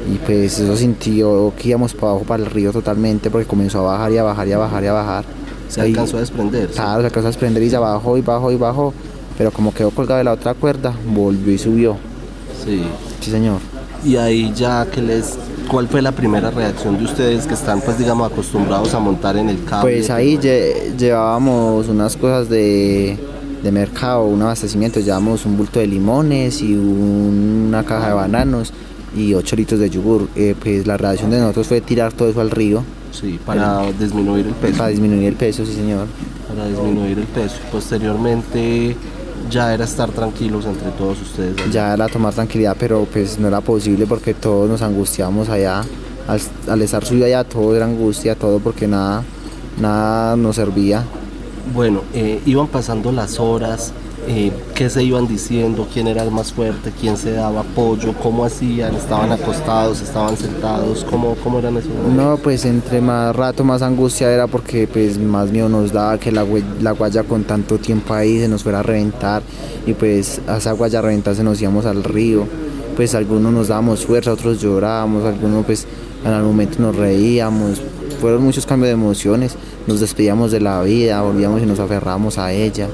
y 0.09 0.17
pues 0.17 0.59
eso 0.59 0.75
sintió 0.75 1.53
que 1.57 1.69
íbamos 1.69 1.93
para 1.93 2.11
abajo 2.11 2.25
para 2.25 2.43
el 2.43 2.49
río 2.49 2.71
totalmente 2.71 3.29
porque 3.29 3.47
comenzó 3.47 3.79
a 3.79 3.93
bajar 3.93 4.11
y 4.11 4.17
a 4.17 4.23
bajar 4.23 4.47
y 4.47 4.51
a 4.53 4.57
bajar 4.57 4.83
y 4.83 4.87
a 4.87 4.93
bajar. 4.93 5.25
Se 5.71 5.81
Ahí- 5.81 5.89
alcanzó 5.91 6.17
a 6.17 6.19
desprender. 6.19 6.67
¿sí? 6.69 6.75
Claro, 6.75 6.99
se 7.01 7.05
alcanzó 7.07 7.27
a 7.27 7.31
desprender 7.31 7.63
y 7.63 7.69
ya 7.69 7.79
bajó 7.79 8.17
y 8.17 8.21
bajó 8.21 8.51
y 8.51 8.57
bajó, 8.57 8.93
pero 9.37 9.51
como 9.51 9.73
quedó 9.73 9.89
colgado 9.91 10.17
de 10.17 10.23
la 10.25 10.33
otra 10.33 10.53
cuerda, 10.53 10.93
volvió 11.13 11.53
y 11.53 11.57
subió. 11.57 11.95
Sí. 12.65 12.81
Sí, 13.21 13.31
señor. 13.31 13.59
Y 14.05 14.17
ahí 14.17 14.51
ya 14.55 14.85
que 14.91 15.01
les... 15.01 15.37
¿Cuál 15.69 15.87
fue 15.87 16.01
la 16.01 16.11
primera 16.11 16.51
reacción 16.51 16.97
de 16.97 17.05
ustedes 17.05 17.45
que 17.47 17.53
están 17.53 17.79
pues 17.79 17.97
digamos 17.97 18.29
acostumbrados 18.29 18.93
a 18.93 18.99
montar 18.99 19.37
en 19.37 19.47
el 19.47 19.63
cable? 19.63 19.93
Pues 19.93 20.09
ahí 20.09 20.37
lle- 20.37 20.97
llevábamos 20.97 21.87
unas 21.87 22.17
cosas 22.17 22.49
de, 22.49 23.17
de 23.63 23.71
mercado, 23.71 24.25
un 24.25 24.41
abastecimiento, 24.41 24.99
llevábamos 24.99 25.45
un 25.45 25.55
bulto 25.55 25.79
de 25.79 25.87
limones 25.87 26.61
y 26.61 26.73
una 26.75 27.83
caja 27.85 28.07
de 28.09 28.13
bananos 28.15 28.73
y 29.15 29.33
8 29.33 29.55
litros 29.55 29.79
de 29.79 29.89
yogur. 29.89 30.27
Eh, 30.35 30.55
pues 30.61 30.85
la 30.87 30.97
reacción 30.97 31.31
de 31.31 31.39
nosotros 31.39 31.67
fue 31.67 31.79
tirar 31.79 32.11
todo 32.11 32.27
eso 32.29 32.41
al 32.41 32.49
río. 32.51 32.83
Sí, 33.11 33.39
para 33.45 33.91
disminuir 33.91 34.47
el 34.47 34.53
peso. 34.53 34.77
Para 34.77 34.89
disminuir 34.89 35.27
el 35.27 35.35
peso, 35.35 35.65
sí 35.65 35.73
señor. 35.73 36.07
Para 36.47 36.67
disminuir 36.67 37.19
el 37.19 37.25
peso. 37.25 37.55
Posteriormente 37.71 38.95
ya 39.49 39.73
era 39.73 39.83
estar 39.85 40.09
tranquilos 40.11 40.65
entre 40.65 40.89
todos 40.91 41.21
ustedes. 41.21 41.57
allá. 41.57 41.71
Ya 41.71 41.93
era 41.93 42.07
tomar 42.07 42.33
tranquilidad, 42.33 42.75
pero 42.79 43.05
pues 43.11 43.37
no 43.37 43.47
era 43.47 43.61
posible 43.61 44.05
porque 44.07 44.33
todos 44.33 44.69
nos 44.69 44.81
angustiamos 44.81 45.49
allá. 45.49 45.83
Al, 46.27 46.39
al 46.69 46.81
estar 46.81 47.03
subido 47.03 47.25
allá 47.25 47.43
todo 47.43 47.75
era 47.75 47.85
angustia, 47.85 48.35
todo 48.35 48.59
porque 48.59 48.87
nada, 48.87 49.23
nada 49.79 50.35
nos 50.37 50.55
servía. 50.55 51.03
Bueno, 51.73 52.01
eh, 52.13 52.41
iban 52.45 52.67
pasando 52.67 53.11
las 53.11 53.39
horas, 53.39 53.91
eh, 54.33 54.53
qué 54.75 54.89
se 54.89 55.03
iban 55.03 55.27
diciendo, 55.27 55.85
quién 55.93 56.07
era 56.07 56.23
el 56.23 56.31
más 56.31 56.53
fuerte, 56.53 56.93
quién 56.97 57.17
se 57.17 57.33
daba 57.33 57.61
apoyo, 57.61 58.13
cómo 58.13 58.45
hacían, 58.45 58.95
estaban 58.95 59.29
acostados, 59.31 60.01
estaban 60.01 60.37
sentados, 60.37 61.03
cómo, 61.03 61.35
cómo 61.43 61.59
eran 61.59 61.75
esos 61.75 61.89
momentos? 61.89 62.15
No, 62.15 62.37
pues 62.37 62.63
entre 62.63 63.01
más 63.01 63.35
rato 63.35 63.65
más 63.65 63.81
angustia 63.81 64.31
era 64.31 64.47
porque 64.47 64.87
pues 64.87 65.19
más 65.19 65.51
miedo 65.51 65.67
nos 65.67 65.91
daba 65.91 66.17
que 66.17 66.31
la, 66.31 66.45
la 66.79 66.91
guaya 66.91 67.23
con 67.23 67.43
tanto 67.43 67.77
tiempo 67.77 68.13
ahí 68.13 68.39
se 68.39 68.47
nos 68.47 68.63
fuera 68.63 68.79
a 68.79 68.83
reventar 68.83 69.43
y 69.85 69.93
pues 69.93 70.39
a 70.47 70.57
esa 70.57 70.71
guaya 70.71 71.01
reventar 71.01 71.35
se 71.35 71.43
nos 71.43 71.61
íbamos 71.61 71.85
al 71.85 72.03
río. 72.03 72.47
Pues 72.95 73.13
algunos 73.15 73.51
nos 73.51 73.67
dábamos 73.67 74.05
fuerza, 74.05 74.31
otros 74.31 74.61
llorábamos, 74.61 75.25
algunos 75.25 75.65
pues 75.65 75.85
en 76.23 76.31
algún 76.31 76.51
momento 76.51 76.81
nos 76.81 76.95
reíamos. 76.95 77.81
Fueron 78.21 78.43
muchos 78.43 78.65
cambios 78.65 78.87
de 78.87 78.93
emociones, 78.93 79.55
nos 79.87 79.99
despedíamos 79.99 80.51
de 80.51 80.61
la 80.61 80.81
vida, 80.83 81.21
volvíamos 81.21 81.61
y 81.61 81.65
nos 81.65 81.79
aferramos 81.79 82.37
a 82.37 82.53
ella. 82.53 82.87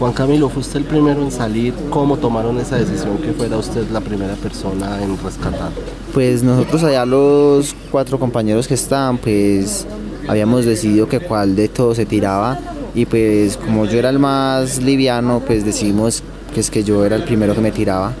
Juan 0.00 0.14
Camilo, 0.14 0.48
fue 0.48 0.62
usted 0.62 0.78
el 0.78 0.86
primero 0.86 1.20
en 1.20 1.30
salir, 1.30 1.74
¿cómo 1.90 2.16
tomaron 2.16 2.58
esa 2.58 2.76
decisión 2.76 3.18
que 3.18 3.34
fuera 3.34 3.58
usted 3.58 3.86
la 3.90 4.00
primera 4.00 4.32
persona 4.32 5.02
en 5.02 5.18
rescatar? 5.22 5.70
Pues 6.14 6.42
nosotros 6.42 6.82
allá 6.84 7.04
los 7.04 7.76
cuatro 7.90 8.18
compañeros 8.18 8.66
que 8.66 8.72
estaban, 8.72 9.18
pues 9.18 9.86
habíamos 10.26 10.64
decidido 10.64 11.06
que 11.06 11.20
cuál 11.20 11.54
de 11.54 11.68
todos 11.68 11.98
se 11.98 12.06
tiraba 12.06 12.58
y 12.94 13.04
pues 13.04 13.58
como 13.58 13.84
yo 13.84 13.98
era 13.98 14.08
el 14.08 14.18
más 14.18 14.80
liviano, 14.80 15.42
pues 15.46 15.66
decidimos 15.66 16.22
que 16.54 16.60
es 16.60 16.70
que 16.70 16.82
yo 16.82 17.04
era 17.04 17.16
el 17.16 17.24
primero 17.24 17.54
que 17.54 17.60
me 17.60 17.70
tiraba. 17.70 18.14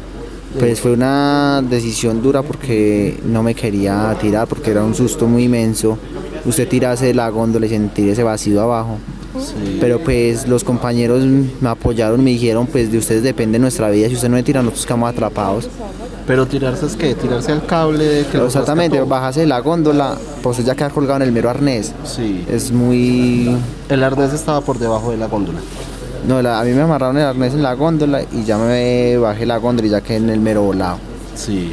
Pues 0.58 0.82
fue 0.82 0.92
una 0.92 1.62
decisión 1.62 2.20
dura 2.20 2.42
porque 2.42 3.18
no 3.24 3.42
me 3.42 3.54
quería 3.54 4.14
tirar 4.20 4.46
porque 4.46 4.72
era 4.72 4.84
un 4.84 4.94
susto 4.94 5.26
muy 5.26 5.44
inmenso. 5.44 5.96
Usted 6.44 6.68
tirarse 6.68 7.06
de 7.06 7.14
la 7.14 7.30
góndola 7.30 7.64
y 7.64 7.70
sentir 7.70 8.10
ese 8.10 8.22
vacío 8.22 8.60
abajo. 8.60 8.98
Pero 9.80 10.00
pues 10.00 10.46
los 10.48 10.64
compañeros 10.64 11.22
me 11.24 11.68
apoyaron, 11.68 12.22
me 12.24 12.30
dijeron 12.30 12.66
pues 12.66 12.90
de 12.90 12.98
ustedes 12.98 13.22
depende 13.22 13.58
nuestra 13.58 13.88
vida, 13.90 14.08
si 14.08 14.14
usted 14.14 14.28
no 14.28 14.34
me 14.36 14.42
tira 14.42 14.60
nosotros 14.62 14.86
quedamos 14.86 15.10
atrapados. 15.10 15.68
Pero 16.26 16.46
tirarse 16.46 16.86
es 16.86 16.96
que, 16.96 17.14
tirarse 17.14 17.50
al 17.52 17.64
cable 17.66 18.24
que 18.30 18.38
Exactamente, 18.38 19.00
bajarse 19.00 19.40
de 19.40 19.46
la 19.46 19.60
góndola, 19.60 20.16
pues 20.42 20.64
ya 20.64 20.74
queda 20.74 20.90
colgado 20.90 21.16
en 21.16 21.22
el 21.22 21.32
mero 21.32 21.50
arnés. 21.50 21.92
Sí. 22.04 22.44
Es 22.48 22.70
muy... 22.70 23.56
El 23.88 24.04
arnés 24.04 24.32
estaba 24.32 24.60
por 24.60 24.78
debajo 24.78 25.10
de 25.10 25.16
la 25.16 25.26
góndola. 25.26 25.58
No, 26.28 26.40
la- 26.42 26.60
a 26.60 26.64
mí 26.64 26.72
me 26.72 26.82
amarraron 26.82 27.16
el 27.16 27.24
arnés 27.24 27.54
en 27.54 27.62
la 27.62 27.74
góndola 27.74 28.22
y 28.22 28.44
ya 28.44 28.58
me 28.58 29.16
bajé 29.16 29.46
la 29.46 29.56
góndola 29.56 29.88
y 29.88 29.90
ya 29.90 30.00
quedé 30.02 30.18
en 30.18 30.30
el 30.30 30.40
mero 30.40 30.62
volado. 30.62 30.98
Sí. 31.34 31.72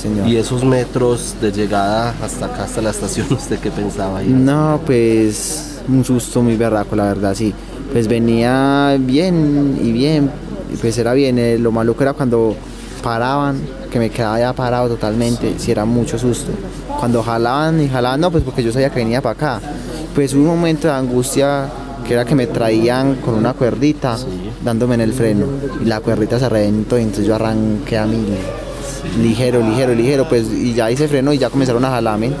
Señor. 0.00 0.28
Y 0.28 0.36
esos 0.36 0.62
metros 0.62 1.34
de 1.40 1.50
llegada 1.50 2.14
hasta 2.22 2.46
acá, 2.46 2.64
hasta 2.64 2.82
la 2.82 2.90
estación, 2.90 3.26
¿usted 3.32 3.58
qué 3.58 3.70
pensaba 3.70 4.18
ahí? 4.18 4.28
No, 4.28 4.78
pues 4.84 5.75
un 5.88 6.04
susto 6.04 6.42
muy 6.42 6.56
berraco, 6.56 6.96
la 6.96 7.04
verdad, 7.04 7.34
sí. 7.34 7.52
Pues 7.92 8.08
venía 8.08 8.96
bien 8.98 9.78
y 9.82 9.92
bien, 9.92 10.30
y 10.72 10.76
pues 10.76 10.98
era 10.98 11.12
bien. 11.14 11.38
eh, 11.38 11.58
lo 11.58 11.72
maluco 11.72 12.02
era 12.02 12.12
cuando 12.12 12.56
paraban, 13.02 13.60
que 13.90 13.98
me 13.98 14.10
quedaba 14.10 14.38
ya 14.38 14.52
parado 14.52 14.88
totalmente, 14.88 15.54
si 15.58 15.70
era 15.70 15.84
mucho 15.84 16.18
susto. 16.18 16.50
Cuando 16.98 17.22
jalaban 17.22 17.80
y 17.80 17.88
jalaban, 17.88 18.20
no, 18.20 18.30
pues 18.30 18.42
porque 18.42 18.62
yo 18.62 18.72
sabía 18.72 18.90
que 18.90 19.00
venía 19.00 19.22
para 19.22 19.34
acá. 19.34 19.60
Pues 20.14 20.34
hubo 20.34 20.42
un 20.42 20.58
momento 20.58 20.88
de 20.88 20.94
angustia 20.94 21.68
que 22.06 22.14
era 22.14 22.24
que 22.24 22.34
me 22.34 22.46
traían 22.46 23.16
con 23.16 23.34
una 23.34 23.52
cuerdita 23.52 24.16
dándome 24.64 24.94
en 24.94 25.00
el 25.02 25.12
freno 25.12 25.46
y 25.82 25.84
la 25.84 26.00
cuerdita 26.00 26.38
se 26.38 26.48
reventó 26.48 26.98
y 26.98 27.02
entonces 27.02 27.26
yo 27.26 27.34
arranqué 27.34 27.98
a 27.98 28.06
mí 28.06 28.24
ligero, 29.20 29.60
ligero, 29.60 29.94
ligero, 29.94 30.28
pues 30.28 30.46
y 30.50 30.74
ya 30.74 30.90
hice 30.90 31.08
freno 31.08 31.32
y 31.32 31.38
ya 31.38 31.50
comenzaron 31.50 31.84
a 31.84 31.90
jalarme. 31.90 32.32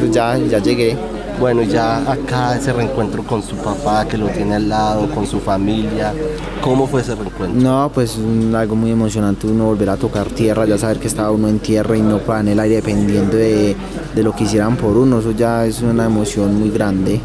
Pues 0.00 0.10
ya, 0.10 0.38
ya 0.38 0.58
llegué. 0.58 0.96
Bueno, 1.38 1.62
ya 1.62 2.10
acá 2.10 2.56
ese 2.56 2.72
reencuentro 2.72 3.22
con 3.22 3.42
su 3.42 3.56
papá 3.56 4.06
que 4.08 4.16
lo 4.16 4.28
tiene 4.28 4.54
al 4.54 4.68
lado, 4.68 5.08
con 5.14 5.26
su 5.26 5.38
familia, 5.38 6.14
¿cómo 6.62 6.86
fue 6.86 7.02
ese 7.02 7.14
reencuentro? 7.14 7.60
No, 7.60 7.90
pues 7.92 8.18
algo 8.54 8.74
muy 8.74 8.90
emocionante 8.90 9.46
uno 9.46 9.66
volver 9.66 9.90
a 9.90 9.96
tocar 9.96 10.28
tierra, 10.28 10.64
ya 10.64 10.78
saber 10.78 10.98
que 10.98 11.06
estaba 11.06 11.30
uno 11.30 11.48
en 11.48 11.58
tierra 11.58 11.96
y 11.96 12.00
no 12.00 12.18
para 12.18 12.40
en 12.40 12.48
el 12.48 12.60
aire 12.60 12.76
dependiendo 12.76 13.36
de, 13.36 13.76
de 14.14 14.22
lo 14.22 14.34
que 14.34 14.44
hicieran 14.44 14.76
por 14.76 14.96
uno, 14.96 15.18
eso 15.18 15.32
ya 15.32 15.66
es 15.66 15.82
una 15.82 16.06
emoción 16.06 16.58
muy 16.58 16.70
grande. 16.70 17.20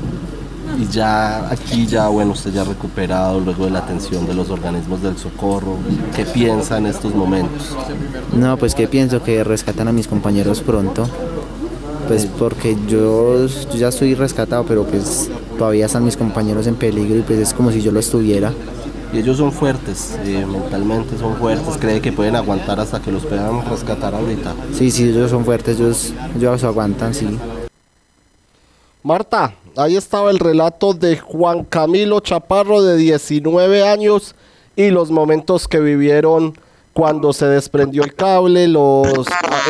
Y 0.80 0.88
ya 0.88 1.49
aquí 1.49 1.86
ya, 1.86 2.07
bueno, 2.07 2.32
usted 2.32 2.51
ya 2.51 2.64
recuperado 2.64 3.39
luego 3.39 3.66
de 3.66 3.72
la 3.72 3.80
atención 3.80 4.26
de 4.26 4.34
los 4.34 4.49
organismos 4.49 5.01
del 5.01 5.18
socorro, 5.18 5.78
¿qué 6.16 6.26
piensa 6.26 6.78
en 6.78 6.86
estos 6.86 7.14
momentos? 7.14 7.76
No, 8.34 8.57
pues 8.57 8.74
que 8.76 8.88
pienso 8.88 9.22
que 9.22 9.43
rescatan 9.43 9.88
a 9.88 9.91
mis 9.91 10.07
compañeros 10.07 10.62
pronto, 10.62 11.07
pues 12.12 12.26
porque 12.26 12.76
yo, 12.89 13.47
yo 13.47 13.78
ya 13.78 13.88
estoy 13.88 14.16
rescatado, 14.16 14.66
pero 14.66 14.84
pues 14.84 15.30
todavía 15.57 15.86
están 15.86 16.03
mis 16.03 16.18
compañeros 16.18 16.68
en 16.68 16.76
peligro 16.76 17.18
y 17.18 17.22
pues 17.22 17.39
es 17.39 17.53
como 17.53 17.72
si 17.72 17.82
yo 17.82 17.93
lo 17.93 18.01
estuviera. 18.01 18.51
Y 19.14 19.20
ellos 19.20 19.38
son 19.38 19.53
fuertes, 19.53 20.18
eh, 20.26 20.45
mentalmente 20.45 21.18
son 21.18 21.38
fuertes, 21.38 21.78
cree 21.80 22.01
que 22.01 22.12
pueden 22.12 22.36
aguantar 22.36 22.82
hasta 22.82 23.01
que 23.01 23.14
los 23.14 23.26
puedan 23.26 23.66
rescatar 23.66 24.14
ahorita. 24.14 24.53
Sí, 24.74 24.91
sí, 24.91 25.05
ellos 25.07 25.32
son 25.32 25.45
fuertes, 25.45 25.80
ellos, 25.80 26.14
ellos 26.36 26.62
aguantan, 26.66 27.14
sí. 27.14 27.39
Marta, 29.03 29.55
ahí 29.78 29.95
estaba 29.95 30.32
el 30.32 30.39
relato 30.39 30.93
de 30.93 31.18
Juan 31.18 31.64
Camilo 31.64 32.20
Chaparro 32.20 32.84
de 32.84 32.97
19 32.97 33.88
años 33.88 34.36
y 34.76 34.89
los 34.89 35.12
momentos 35.12 35.70
que 35.70 35.80
vivieron 35.80 36.55
cuando 36.94 37.32
se 37.34 37.46
desprendió 37.46 38.04
el 38.04 38.14
cable, 38.14 38.68
los, 38.68 39.08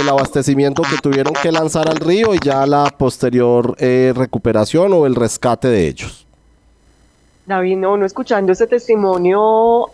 el 0.01 0.09
abastecimiento 0.09 0.81
que 0.83 0.97
tuvieron 0.97 1.33
que 1.33 1.51
lanzar 1.51 1.87
al 1.87 1.97
río 1.97 2.33
y 2.33 2.39
ya 2.39 2.65
la 2.65 2.85
posterior 2.97 3.75
eh, 3.79 4.13
recuperación 4.15 4.93
o 4.93 5.05
el 5.05 5.15
rescate 5.15 5.67
de 5.67 5.87
ellos. 5.87 6.25
David, 7.45 7.77
no, 7.77 7.97
no 7.97 8.05
escuchando 8.05 8.51
este 8.51 8.67
testimonio, 8.67 9.87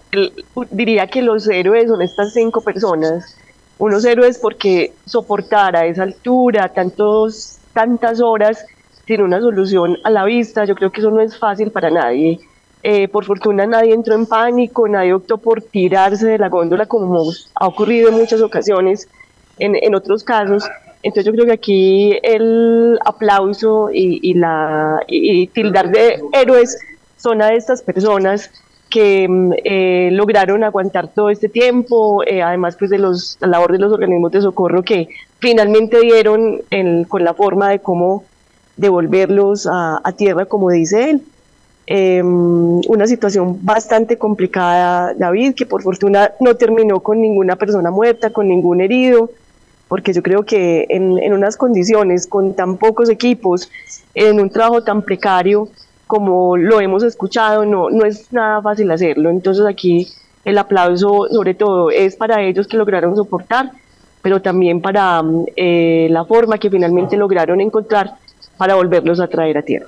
diría 0.71 1.07
que 1.07 1.21
los 1.21 1.47
héroes 1.49 1.87
son 1.87 2.01
estas 2.01 2.33
cinco 2.33 2.61
personas. 2.61 3.35
Unos 3.79 4.05
héroes 4.05 4.37
porque 4.39 4.93
soportar 5.05 5.75
a 5.75 5.85
esa 5.85 6.03
altura 6.03 6.69
tantos, 6.69 7.57
tantas 7.73 8.21
horas 8.21 8.65
sin 9.05 9.21
una 9.21 9.39
solución 9.39 9.97
a 10.03 10.09
la 10.09 10.25
vista, 10.25 10.65
yo 10.65 10.75
creo 10.75 10.91
que 10.91 10.99
eso 10.99 11.11
no 11.11 11.21
es 11.21 11.37
fácil 11.37 11.71
para 11.71 11.89
nadie. 11.89 12.39
Eh, 12.83 13.07
por 13.07 13.25
fortuna 13.25 13.65
nadie 13.65 13.93
entró 13.93 14.13
en 14.15 14.25
pánico, 14.27 14.87
nadie 14.87 15.13
optó 15.13 15.37
por 15.37 15.61
tirarse 15.61 16.27
de 16.27 16.37
la 16.37 16.47
góndola 16.49 16.85
como 16.85 17.23
ha 17.55 17.67
ocurrido 17.67 18.09
en 18.09 18.15
muchas 18.15 18.41
ocasiones 18.41 19.07
en, 19.57 19.75
en 19.75 19.95
otros 19.95 20.23
casos. 20.23 20.63
Entonces 21.03 21.25
yo 21.25 21.31
creo 21.33 21.45
que 21.45 21.53
aquí 21.53 22.17
el 22.23 22.97
aplauso 23.05 23.89
y, 23.91 24.19
y 24.21 24.33
la, 24.35 24.99
y, 25.07 25.47
tildar 25.47 25.89
de 25.91 26.19
héroes 26.33 26.77
son 27.17 27.41
a 27.41 27.53
estas 27.53 27.81
personas 27.81 28.51
que 28.89 29.27
mm, 29.27 29.51
eh, 29.63 30.09
lograron 30.13 30.63
aguantar 30.63 31.09
todo 31.13 31.29
este 31.29 31.49
tiempo, 31.49 32.23
eh, 32.25 32.41
además 32.41 32.75
pues 32.77 32.89
de 32.89 32.99
los, 32.99 33.37
la 33.41 33.47
labor 33.47 33.71
de 33.73 33.79
los 33.79 33.91
organismos 33.91 34.31
de 34.31 34.41
socorro 34.41 34.83
que 34.83 35.09
finalmente 35.39 35.99
dieron 35.99 36.61
el- 36.69 37.05
con 37.07 37.23
la 37.23 37.33
forma 37.33 37.69
de 37.69 37.79
cómo 37.79 38.23
devolverlos 38.77 39.67
a, 39.67 39.99
a 40.03 40.11
tierra, 40.13 40.45
como 40.45 40.69
dice 40.69 41.09
él. 41.11 41.21
Eh, 41.89 42.21
una 42.21 43.07
situación 43.07 43.59
bastante 43.61 44.17
complicada, 44.17 45.13
David, 45.13 45.55
que 45.55 45.65
por 45.65 45.81
fortuna 45.81 46.31
no 46.41 46.55
terminó 46.55 46.99
con 46.99 47.21
ninguna 47.21 47.55
persona 47.55 47.91
muerta, 47.91 48.31
con 48.31 48.49
ningún 48.49 48.81
herido, 48.81 49.31
porque 49.87 50.11
yo 50.11 50.21
creo 50.21 50.43
que 50.43 50.85
en, 50.89 51.17
en 51.17 51.31
unas 51.31 51.55
condiciones, 51.55 52.27
con 52.27 52.53
tan 52.55 52.75
pocos 52.75 53.09
equipos, 53.09 53.69
en 54.13 54.39
un 54.41 54.49
trabajo 54.49 54.83
tan 54.83 55.01
precario 55.01 55.69
como 56.07 56.57
lo 56.57 56.79
hemos 56.81 57.03
escuchado, 57.03 57.65
no, 57.65 57.89
no 57.89 58.05
es 58.05 58.31
nada 58.33 58.61
fácil 58.61 58.89
hacerlo. 58.91 59.29
Entonces 59.29 59.65
aquí 59.65 60.07
el 60.45 60.57
aplauso 60.57 61.27
sobre 61.29 61.53
todo 61.53 61.91
es 61.91 62.15
para 62.15 62.41
ellos 62.41 62.67
que 62.67 62.77
lograron 62.77 63.15
soportar, 63.15 63.71
pero 64.21 64.41
también 64.41 64.81
para 64.81 65.21
mm, 65.21 65.45
eh, 65.55 66.07
la 66.09 66.25
forma 66.25 66.57
que 66.57 66.69
finalmente 66.69 67.17
lograron 67.17 67.61
encontrar 67.61 68.15
para 68.57 68.75
volverlos 68.75 69.19
a 69.19 69.27
traer 69.27 69.57
a 69.57 69.61
tierra. 69.61 69.87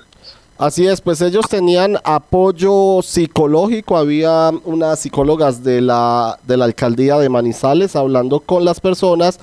Así 0.60 0.86
es, 0.86 1.00
pues 1.00 1.22
ellos 1.22 1.46
tenían 1.50 2.00
apoyo 2.04 3.02
psicológico, 3.02 3.96
había 3.96 4.52
unas 4.66 5.00
psicólogas 5.00 5.64
de 5.64 5.80
la, 5.80 6.38
de 6.46 6.58
la 6.58 6.66
alcaldía 6.66 7.18
de 7.18 7.30
Manizales 7.30 7.96
hablando 7.96 8.42
con 8.42 8.66
las 8.66 8.82
personas 8.82 9.40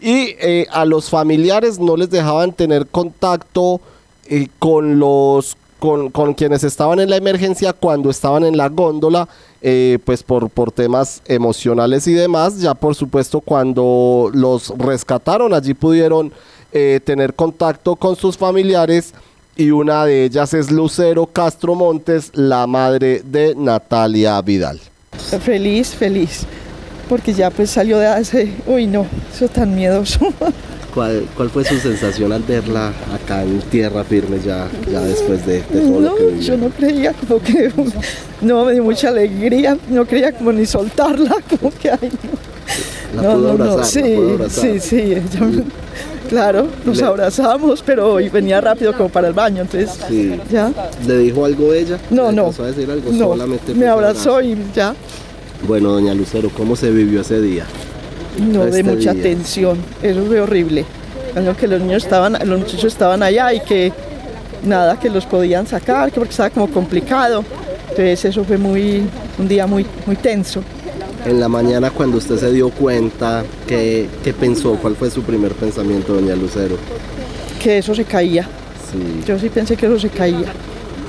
y 0.00 0.34
eh, 0.40 0.66
a 0.72 0.84
los 0.84 1.08
familiares 1.08 1.78
no 1.78 1.96
les 1.96 2.10
dejaban 2.10 2.52
tener 2.52 2.88
contacto 2.88 3.80
eh, 4.28 4.48
con 4.58 4.98
los 4.98 5.56
con, 5.78 6.10
con 6.10 6.34
quienes 6.34 6.64
estaban 6.64 6.98
en 6.98 7.10
la 7.10 7.16
emergencia 7.16 7.72
cuando 7.72 8.10
estaban 8.10 8.42
en 8.44 8.56
la 8.56 8.68
góndola, 8.68 9.28
eh, 9.62 10.00
pues 10.04 10.24
por, 10.24 10.50
por 10.50 10.72
temas 10.72 11.22
emocionales 11.26 12.08
y 12.08 12.12
demás. 12.12 12.58
Ya 12.58 12.74
por 12.74 12.96
supuesto 12.96 13.40
cuando 13.40 14.30
los 14.32 14.76
rescataron 14.78 15.54
allí 15.54 15.74
pudieron 15.74 16.32
eh, 16.72 16.98
tener 17.04 17.34
contacto 17.34 17.94
con 17.94 18.16
sus 18.16 18.36
familiares 18.36 19.14
y 19.56 19.70
una 19.70 20.04
de 20.04 20.24
ellas 20.24 20.52
es 20.54 20.70
Lucero 20.70 21.26
Castro 21.26 21.74
Montes, 21.74 22.30
la 22.34 22.66
madre 22.66 23.22
de 23.24 23.54
Natalia 23.56 24.40
Vidal. 24.42 24.80
Feliz, 25.40 25.88
feliz, 25.94 26.42
porque 27.08 27.32
ya 27.32 27.50
pues 27.50 27.70
salió 27.70 27.98
de 27.98 28.06
hace, 28.06 28.52
uy 28.66 28.86
no, 28.86 29.06
eso 29.34 29.48
tan 29.48 29.74
miedoso. 29.74 30.18
¿Cuál, 30.94 31.26
¿Cuál 31.36 31.50
fue 31.50 31.62
su 31.62 31.76
sensación 31.78 32.32
al 32.32 32.42
verla 32.42 32.90
acá 33.14 33.42
en 33.42 33.60
tierra 33.60 34.02
firme 34.02 34.38
ya, 34.44 34.66
ya 34.90 35.00
después 35.02 35.44
de, 35.44 35.56
de 35.62 35.80
todo 35.80 36.00
No, 36.00 36.10
lo 36.10 36.16
que 36.16 36.24
vivió? 36.28 36.40
yo 36.42 36.56
no 36.56 36.70
creía 36.70 37.12
como 37.12 37.38
que, 37.42 37.70
no, 38.40 38.64
me 38.64 38.72
dio 38.72 38.82
mucha 38.82 39.08
alegría, 39.08 39.76
no 39.90 40.06
creía 40.06 40.32
como 40.32 40.52
ni 40.52 40.64
soltarla, 40.64 41.36
como 41.60 41.70
que, 41.72 41.90
ay, 41.90 42.10
no. 43.12 43.16
La 43.16 43.22
no, 43.28 43.34
pudo 43.34 43.52
no, 43.58 43.64
no, 43.64 43.72
abrazar, 43.72 44.02
la 44.02 44.08
sí, 44.08 44.14
pudo 44.16 44.30
abrazar. 44.32 44.64
sí, 44.64 44.80
sí, 44.80 44.96
ella 44.96 45.40
me- 45.40 45.64
claro, 46.28 46.66
nos 46.84 46.98
Le- 46.98 47.04
abrazamos, 47.04 47.82
pero 47.84 48.12
hoy 48.14 48.28
venía 48.28 48.60
rápido 48.60 48.92
como 48.96 49.08
para 49.08 49.28
el 49.28 49.34
baño, 49.34 49.62
entonces, 49.62 49.90
Sí. 50.08 50.38
ya, 50.50 50.70
¿Le 51.06 51.18
dijo 51.18 51.44
algo 51.44 51.72
ella? 51.72 51.98
no, 52.10 52.30
¿Le 52.30 52.36
no, 52.36 52.46
a 52.58 52.62
decir 52.66 52.90
algo? 52.90 53.10
no, 53.12 53.18
Solamente 53.28 53.74
me 53.74 53.86
abrazó 53.86 54.40
y 54.42 54.56
ya, 54.74 54.94
Bueno, 55.66 55.90
doña 55.90 56.12
Lucero, 56.14 56.50
¿cómo 56.56 56.76
se 56.76 56.90
vivió 56.90 57.20
ese 57.22 57.40
día? 57.40 57.64
no, 58.38 58.64
de 58.64 58.80
Este 58.80 58.82
mucha 58.82 59.12
día. 59.14 59.22
tensión, 59.22 59.78
eso 60.02 60.22
fue 60.26 60.40
horrible, 60.40 60.84
que 61.58 61.66
los 61.68 61.80
niños 61.80 62.04
estaban, 62.04 62.36
los 62.44 62.58
muchachos 62.60 62.84
estaban 62.84 63.22
allá 63.22 63.52
y 63.52 63.60
que 63.60 63.92
nada, 64.64 64.98
que 64.98 65.08
los 65.10 65.24
podían 65.26 65.66
sacar, 65.66 66.10
que 66.10 66.16
porque 66.18 66.30
estaba 66.32 66.50
como 66.50 66.68
complicado, 66.68 67.44
entonces 67.90 68.24
eso 68.26 68.44
fue 68.44 68.58
muy, 68.58 69.02
un 69.38 69.48
día 69.48 69.66
muy, 69.66 69.86
muy 70.06 70.16
tenso. 70.16 70.62
En 71.26 71.40
la 71.40 71.48
mañana 71.48 71.90
cuando 71.90 72.18
usted 72.18 72.38
se 72.38 72.52
dio 72.52 72.70
cuenta, 72.70 73.44
¿qué, 73.66 74.06
qué 74.22 74.32
pensó? 74.32 74.74
¿Cuál 74.80 74.94
fue 74.94 75.10
su 75.10 75.22
primer 75.22 75.52
pensamiento, 75.52 76.14
doña 76.14 76.36
Lucero? 76.36 76.76
que 77.60 77.78
eso 77.78 77.94
se 77.96 78.04
caía. 78.04 78.44
Sí. 78.92 79.24
Yo 79.26 79.36
sí 79.40 79.48
pensé 79.48 79.76
que 79.76 79.86
eso 79.86 79.98
se 79.98 80.08
caía. 80.08 80.52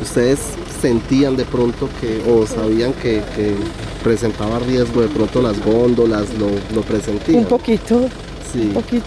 ¿Ustedes 0.02 0.40
sentían 0.82 1.36
de 1.38 1.46
pronto 1.46 1.88
que, 2.02 2.20
o 2.32 2.48
sabían 2.48 2.94
que, 2.94 3.22
que 3.36 3.54
presentaba 4.04 4.58
riesgo 4.60 5.02
de 5.02 5.08
pronto 5.10 5.40
las 5.42 5.64
góndolas, 5.64 6.24
lo, 6.40 6.48
lo 6.76 6.82
presentían? 6.82 7.40
Un 7.40 7.46
poquito, 7.46 8.10
Sí. 8.52 8.60
un 8.62 8.74
poquito. 8.74 9.06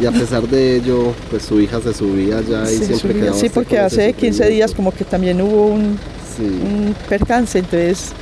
Y 0.00 0.06
a 0.06 0.12
pesar 0.12 0.46
de 0.46 0.76
ello, 0.76 1.12
pues 1.30 1.42
su 1.44 1.60
hija 1.60 1.80
se 1.80 1.92
subía 1.92 2.40
ya 2.42 2.62
y 2.70 2.76
siempre 2.76 2.96
subía. 2.98 3.14
quedaba 3.14 3.36
Sí, 3.38 3.48
porque 3.48 3.78
hace 3.80 4.12
15 4.12 4.46
días 4.48 4.72
como 4.72 4.92
que 4.92 5.04
también 5.04 5.40
hubo 5.40 5.66
un, 5.66 5.98
Sí. 6.36 6.44
un 6.44 6.94
percance, 7.08 7.58
entonces 7.58 8.12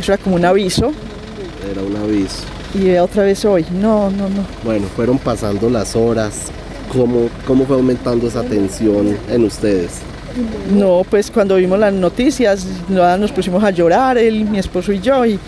eso 0.00 0.12
era 0.12 0.20
como 0.22 0.34
un 0.34 0.44
aviso. 0.44 0.90
Era 1.70 1.82
un 1.82 1.96
aviso. 1.96 2.44
Y 2.74 2.94
otra 2.96 3.22
vez 3.22 3.44
hoy, 3.44 3.64
no, 3.72 4.10
no, 4.10 4.28
no. 4.28 4.44
Bueno, 4.64 4.86
fueron 4.94 5.18
pasando 5.18 5.70
las 5.70 5.96
horas. 5.96 6.46
¿Cómo, 6.92 7.28
cómo 7.46 7.66
fue 7.66 7.76
aumentando 7.76 8.28
esa 8.28 8.42
tensión 8.42 9.16
en 9.28 9.44
ustedes? 9.44 10.02
No, 10.70 11.02
pues 11.08 11.30
cuando 11.30 11.56
vimos 11.56 11.78
las 11.78 11.92
noticias 11.92 12.66
nos 12.88 13.32
pusimos 13.32 13.62
a 13.64 13.70
llorar, 13.70 14.18
él, 14.18 14.44
mi 14.44 14.58
esposo 14.58 14.92
y 14.92 15.00
yo, 15.00 15.24
y 15.24 15.38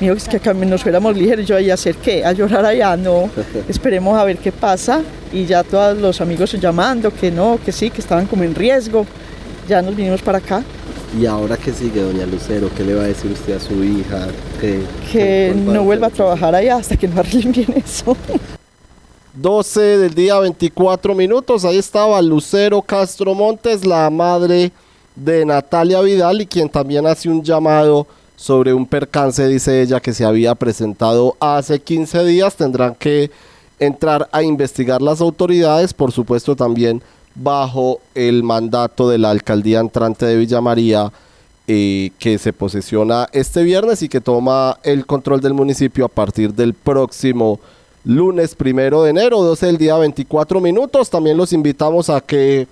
me 0.00 0.10
dijo 0.12 0.16
que 0.28 0.36
acá 0.38 0.52
nos 0.54 0.82
fuéramos 0.82 1.16
ligeros, 1.16 1.46
yo 1.46 1.56
ahí 1.56 1.70
a 1.70 1.74
hacer 1.74 1.94
qué, 1.96 2.24
a 2.24 2.32
llorar 2.32 2.64
allá, 2.64 2.96
no, 2.96 3.30
esperemos 3.68 4.18
a 4.18 4.24
ver 4.24 4.38
qué 4.38 4.50
pasa, 4.50 5.02
y 5.32 5.44
ya 5.44 5.62
todos 5.62 5.98
los 5.98 6.20
amigos 6.20 6.52
llamando, 6.60 7.12
que 7.12 7.30
no, 7.30 7.58
que 7.64 7.70
sí, 7.70 7.90
que 7.90 8.00
estaban 8.00 8.26
como 8.26 8.42
en 8.42 8.54
riesgo, 8.54 9.06
ya 9.68 9.82
nos 9.82 9.94
vinimos 9.94 10.20
para 10.22 10.38
acá, 10.38 10.62
¿Y 11.16 11.24
ahora 11.24 11.56
qué 11.56 11.72
sigue, 11.72 12.02
doña 12.02 12.26
Lucero? 12.26 12.68
¿Qué 12.76 12.84
le 12.84 12.94
va 12.94 13.04
a 13.04 13.06
decir 13.06 13.30
usted 13.30 13.56
a 13.56 13.60
su 13.60 13.82
hija? 13.82 14.28
¿Qué, 14.60 14.82
que 15.10 15.54
no 15.56 15.82
vuelva 15.82 16.08
a 16.08 16.10
trabajar 16.10 16.54
allá 16.54 16.76
hasta 16.76 16.96
que 16.96 17.08
no 17.08 17.20
arreglen 17.20 17.52
bien 17.52 17.74
eso. 17.76 18.16
12 19.34 19.80
del 19.98 20.14
día 20.14 20.38
24 20.38 21.14
minutos. 21.14 21.64
Ahí 21.64 21.78
estaba 21.78 22.20
Lucero 22.20 22.82
Castro 22.82 23.34
Montes, 23.34 23.86
la 23.86 24.10
madre 24.10 24.72
de 25.14 25.46
Natalia 25.46 26.00
Vidal 26.00 26.42
y 26.42 26.46
quien 26.46 26.68
también 26.68 27.06
hace 27.06 27.28
un 27.28 27.42
llamado 27.42 28.06
sobre 28.36 28.74
un 28.74 28.84
percance, 28.84 29.46
dice 29.48 29.80
ella, 29.80 30.00
que 30.00 30.12
se 30.12 30.24
había 30.24 30.54
presentado 30.54 31.36
hace 31.40 31.80
15 31.80 32.24
días. 32.24 32.56
Tendrán 32.56 32.94
que 32.94 33.30
entrar 33.78 34.28
a 34.32 34.42
investigar 34.42 35.00
las 35.00 35.20
autoridades, 35.20 35.94
por 35.94 36.12
supuesto 36.12 36.54
también 36.54 37.02
bajo 37.38 38.00
el 38.14 38.42
mandato 38.42 39.08
de 39.08 39.18
la 39.18 39.30
alcaldía 39.30 39.80
entrante 39.80 40.26
de 40.26 40.36
Villa 40.36 40.60
María, 40.60 41.12
eh, 41.66 42.10
que 42.18 42.38
se 42.38 42.52
posesiona 42.52 43.28
este 43.32 43.62
viernes 43.62 44.02
y 44.02 44.08
que 44.08 44.20
toma 44.20 44.78
el 44.82 45.06
control 45.06 45.40
del 45.40 45.54
municipio 45.54 46.06
a 46.06 46.08
partir 46.08 46.54
del 46.54 46.74
próximo 46.74 47.60
lunes 48.04 48.54
primero 48.54 49.02
de 49.02 49.10
enero, 49.10 49.42
12 49.42 49.66
del 49.66 49.78
día 49.78 49.96
24 49.96 50.60
minutos. 50.60 51.10
También 51.10 51.36
los 51.36 51.52
invitamos 51.52 52.08
a 52.08 52.20
que 52.20 52.66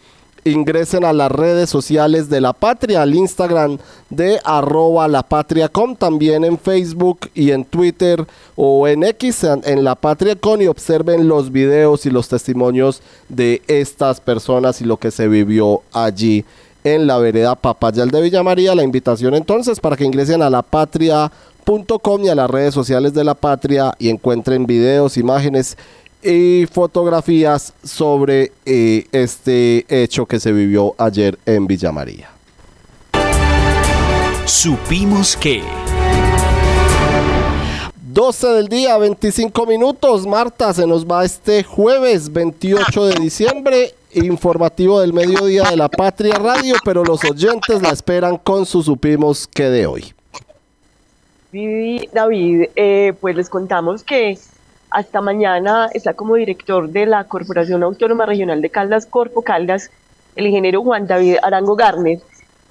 ingresen 0.51 1.05
a 1.05 1.13
las 1.13 1.31
redes 1.31 1.69
sociales 1.69 2.29
de 2.29 2.41
La 2.41 2.53
Patria, 2.53 3.03
al 3.03 3.15
Instagram 3.15 3.79
de 4.11 4.39
arroba 4.45 5.09
la 5.09 5.23
patria.com, 5.23 5.97
también 5.97 6.45
en 6.45 6.59
Facebook 6.59 7.31
y 7.35 7.51
en 7.51 7.65
Twitter 7.65 8.25
o 8.55 8.87
en 8.87 9.05
X 9.05 9.45
en, 9.45 9.85
La 9.85 9.95
Patria.com 9.95 10.63
y 10.63 10.67
observen 10.67 11.29
los 11.29 11.51
videos 11.51 12.07
y 12.07 12.11
los 12.11 12.29
testimonios 12.29 13.03
de 13.29 13.63
estas 13.67 14.21
personas 14.21 14.81
y 14.81 14.85
lo 14.85 14.97
que 14.97 15.11
se 15.11 15.29
vivió 15.29 15.83
allí 15.93 16.45
en 16.85 17.07
la 17.07 17.19
vereda 17.19 17.57
Papayal 17.57 18.11
de 18.11 18.21
Villa 18.21 18.43
María. 18.43 18.75
La 18.75 18.85
invitación 18.85 19.35
entonces 19.35 19.81
para 19.81 19.97
que 19.97 20.05
ingresen 20.05 20.43
a 20.43 20.51
la 20.51 20.63
patria.com 20.63 22.25
y 22.25 22.29
a 22.29 22.35
las 22.35 22.49
redes 22.49 22.75
sociales 22.75 23.13
de 23.13 23.25
la 23.25 23.35
patria 23.35 23.93
y 23.99 24.09
encuentren 24.09 24.67
videos, 24.67 25.17
imágenes 25.17 25.77
y 26.23 26.67
fotografías 26.67 27.73
sobre 27.83 28.53
eh, 28.64 29.07
este 29.12 29.85
hecho 29.89 30.27
que 30.27 30.41
se 30.41 30.53
vivió 30.53 30.95
ayer 30.99 31.39
en 31.47 31.67
Villa 31.67 31.93
María. 31.93 32.31
Supimos 34.47 35.37
que. 35.37 35.62
12 38.17 38.47
del 38.47 38.69
día, 38.69 38.97
25 38.97 39.67
minutos. 39.67 40.27
Marta, 40.27 40.73
se 40.73 40.87
nos 40.87 41.05
va 41.05 41.25
este 41.25 41.62
jueves 41.62 42.33
28 42.33 43.07
de 43.07 43.14
diciembre. 43.17 43.95
Informativo 44.12 45.01
del 45.01 45.12
mediodía 45.12 45.64
de 45.64 45.77
la 45.77 45.89
Patria 45.89 46.37
Radio, 46.37 46.77
pero 46.85 47.05
los 47.05 47.23
oyentes 47.25 47.83
la 47.83 47.91
esperan 47.91 48.39
con 48.39 48.64
su 48.64 48.83
Supimos 48.83 49.47
que 49.47 49.64
de 49.64 49.87
hoy. 49.87 50.14
Vivi, 51.53 52.09
David, 52.12 52.71
eh, 52.77 53.12
pues 53.21 53.37
les 53.37 53.51
contamos 53.51 54.03
que 54.03 54.39
hasta 54.91 55.20
mañana 55.20 55.89
está 55.93 56.14
como 56.14 56.37
director 56.37 56.89
de 56.89 57.07
la 57.07 57.24
Corporación 57.24 57.82
Autónoma 57.82 58.26
Regional 58.26 58.62
de 58.62 58.70
Caldas, 58.70 59.07
Corpo 59.07 59.43
Caldas, 59.43 59.91
el 60.37 60.47
ingeniero 60.47 60.82
Juan 60.82 61.07
David 61.07 61.37
Arango 61.43 61.76
Garner, 61.76 62.18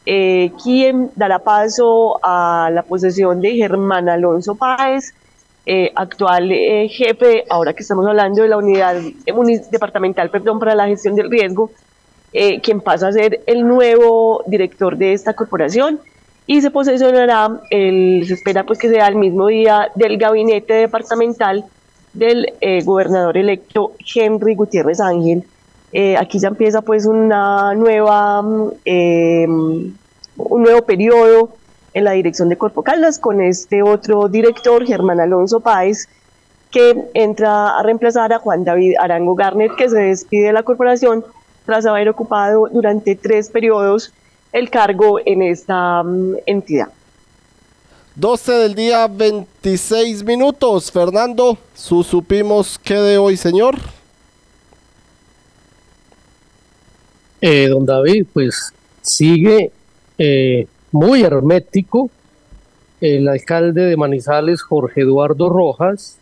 eh, 0.06 0.52
quien 0.64 1.12
dará 1.16 1.40
paso 1.40 2.20
a 2.24 2.70
la 2.72 2.84
posesión 2.84 3.42
de 3.42 3.56
Germán 3.56 4.08
Alonso 4.08 4.56
Páez, 4.56 5.14
eh, 5.68 5.92
actual 5.96 6.52
eh, 6.52 6.88
jefe, 6.90 7.44
ahora 7.50 7.74
que 7.74 7.82
estamos 7.82 8.06
hablando 8.06 8.44
de 8.44 8.50
la 8.50 8.58
unidad 8.58 9.02
departamental 9.72 10.30
perdón, 10.30 10.60
para 10.60 10.76
la 10.76 10.86
gestión 10.86 11.16
del 11.16 11.32
riesgo, 11.32 11.72
eh, 12.34 12.62
quien 12.62 12.82
pasa 12.82 13.08
a 13.08 13.12
ser 13.12 13.42
el 13.48 13.68
nuevo 13.68 14.44
director 14.46 14.96
de 14.96 15.14
esta 15.14 15.34
corporación 15.34 16.00
y 16.46 16.62
se 16.62 16.70
posesionará, 16.70 17.62
el, 17.72 18.26
se 18.28 18.36
espera 18.36 18.64
pues 18.64 18.78
que 18.78 18.90
sea 18.90 19.08
el 19.08 19.16
mismo 19.16 19.48
día 19.48 19.90
del 19.96 20.20
gabinete 20.20 20.76
departamental 20.76 21.66
del 22.16 22.54
eh, 22.62 22.82
gobernador 22.84 23.38
electo 23.38 23.92
Henry 24.16 24.56
Gutiérrez 24.56 25.00
Ángel. 25.00 25.44
Eh, 25.92 26.18
aquí 26.18 26.40
ya 26.40 26.48
empieza 26.48 26.82
pues 26.82 27.06
una 27.06 27.74
nueva, 27.76 28.44
eh, 28.86 29.46
un 29.48 29.94
nuevo 30.38 30.82
periodo 30.82 31.52
en 31.94 32.04
la 32.04 32.12
dirección 32.12 32.50
de 32.50 32.58
Corpo 32.58 32.84
Caldas 32.84 33.20
con 33.20 33.42
este 33.42 33.82
otro 33.84 34.28
director, 34.28 34.86
Germán 34.86 35.20
Alonso 35.20 35.60
Páez, 35.60 36.10
que 36.72 37.06
entra 37.14 37.78
a 37.78 37.84
reemplazar 37.84 38.34
a 38.34 38.40
Juan 38.40 38.66
David 38.66 38.96
Arango 39.00 39.36
Garnet, 39.36 39.76
que 39.76 39.90
se 39.90 39.98
despide 39.98 40.48
de 40.48 40.54
la 40.54 40.64
corporación 40.64 41.24
tras 41.66 41.86
haber 41.86 42.10
ocupado 42.10 42.68
durante 42.72 43.16
tres 43.16 43.50
periodos 43.50 44.14
el 44.52 44.70
cargo 44.70 45.20
en 45.26 45.42
esta 45.42 46.04
mm, 46.04 46.36
entidad. 46.46 46.90
12 48.16 48.54
del 48.54 48.76
día, 48.76 49.08
26 49.08 50.24
minutos. 50.24 50.90
Fernando, 50.90 51.58
su 51.74 52.02
supimos 52.02 52.80
que 52.80 52.94
de 52.94 53.18
hoy, 53.18 53.36
señor. 53.36 53.76
Eh, 57.42 57.68
don 57.68 57.86
David, 57.86 58.26
pues 58.32 58.74
sigue 59.02 59.70
eh, 60.18 60.66
muy 60.94 61.24
hermético 61.24 62.10
el 63.02 63.28
alcalde 63.28 63.82
de 63.82 63.98
Manizales, 63.98 64.62
Jorge 64.62 65.02
Eduardo 65.02 65.50
Rojas, 65.50 66.18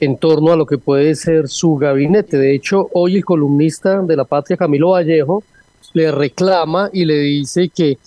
en 0.00 0.18
torno 0.18 0.50
a 0.52 0.56
lo 0.56 0.66
que 0.66 0.78
puede 0.78 1.14
ser 1.14 1.46
su 1.46 1.76
gabinete. 1.76 2.38
De 2.38 2.56
hecho, 2.56 2.88
hoy 2.92 3.18
el 3.18 3.24
columnista 3.24 4.02
de 4.02 4.16
La 4.16 4.24
Patria, 4.24 4.56
Camilo 4.56 4.90
Vallejo, 4.90 5.44
le 5.92 6.10
reclama 6.10 6.90
y 6.92 7.04
le 7.04 7.18
dice 7.20 7.68
que 7.68 7.98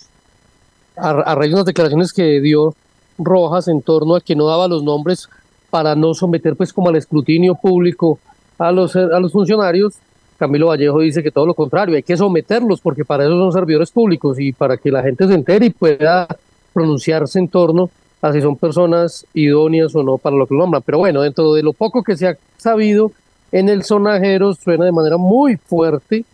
a, 0.96 1.34
raíz 1.34 1.50
de 1.50 1.54
unas 1.54 1.66
declaraciones 1.66 2.12
que 2.12 2.40
dio 2.40 2.74
Rojas 3.18 3.68
en 3.68 3.82
torno 3.82 4.16
a 4.16 4.20
que 4.20 4.34
no 4.34 4.46
daba 4.46 4.68
los 4.68 4.82
nombres 4.82 5.28
para 5.70 5.94
no 5.94 6.14
someter 6.14 6.56
pues 6.56 6.72
como 6.72 6.88
al 6.88 6.96
escrutinio 6.96 7.54
público 7.54 8.18
a 8.58 8.70
los, 8.70 8.94
a 8.94 9.18
los 9.18 9.32
funcionarios, 9.32 9.94
Camilo 10.38 10.68
Vallejo 10.68 11.00
dice 11.00 11.22
que 11.22 11.30
todo 11.30 11.46
lo 11.46 11.54
contrario, 11.54 11.96
hay 11.96 12.02
que 12.02 12.16
someterlos 12.16 12.80
porque 12.80 13.04
para 13.04 13.24
eso 13.24 13.32
son 13.32 13.52
servidores 13.52 13.90
públicos 13.90 14.38
y 14.40 14.52
para 14.52 14.76
que 14.76 14.90
la 14.90 15.02
gente 15.02 15.26
se 15.26 15.34
entere 15.34 15.66
y 15.66 15.70
pueda 15.70 16.26
pronunciarse 16.72 17.38
en 17.38 17.48
torno 17.48 17.90
a 18.20 18.32
si 18.32 18.40
son 18.40 18.56
personas 18.56 19.26
idóneas 19.34 19.94
o 19.94 20.02
no 20.02 20.18
para 20.18 20.36
lo 20.36 20.46
que 20.46 20.54
lo 20.54 20.60
nombran. 20.60 20.82
Pero 20.84 20.98
bueno, 20.98 21.22
dentro 21.22 21.52
de 21.54 21.62
lo 21.62 21.72
poco 21.72 22.02
que 22.02 22.16
se 22.16 22.28
ha 22.28 22.36
sabido, 22.56 23.12
en 23.50 23.68
el 23.68 23.82
sonajero 23.82 24.54
suena 24.54 24.84
de 24.84 24.92
manera 24.92 25.16
muy 25.16 25.56
fuerte 25.56 26.24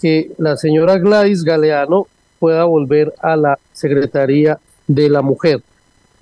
que 0.00 0.32
la 0.38 0.56
señora 0.56 0.98
Gladys 0.98 1.42
Galeano 1.42 2.06
pueda 2.38 2.64
volver 2.64 3.12
a 3.20 3.36
la 3.36 3.58
Secretaría 3.72 4.58
de 4.86 5.08
la 5.08 5.22
Mujer 5.22 5.62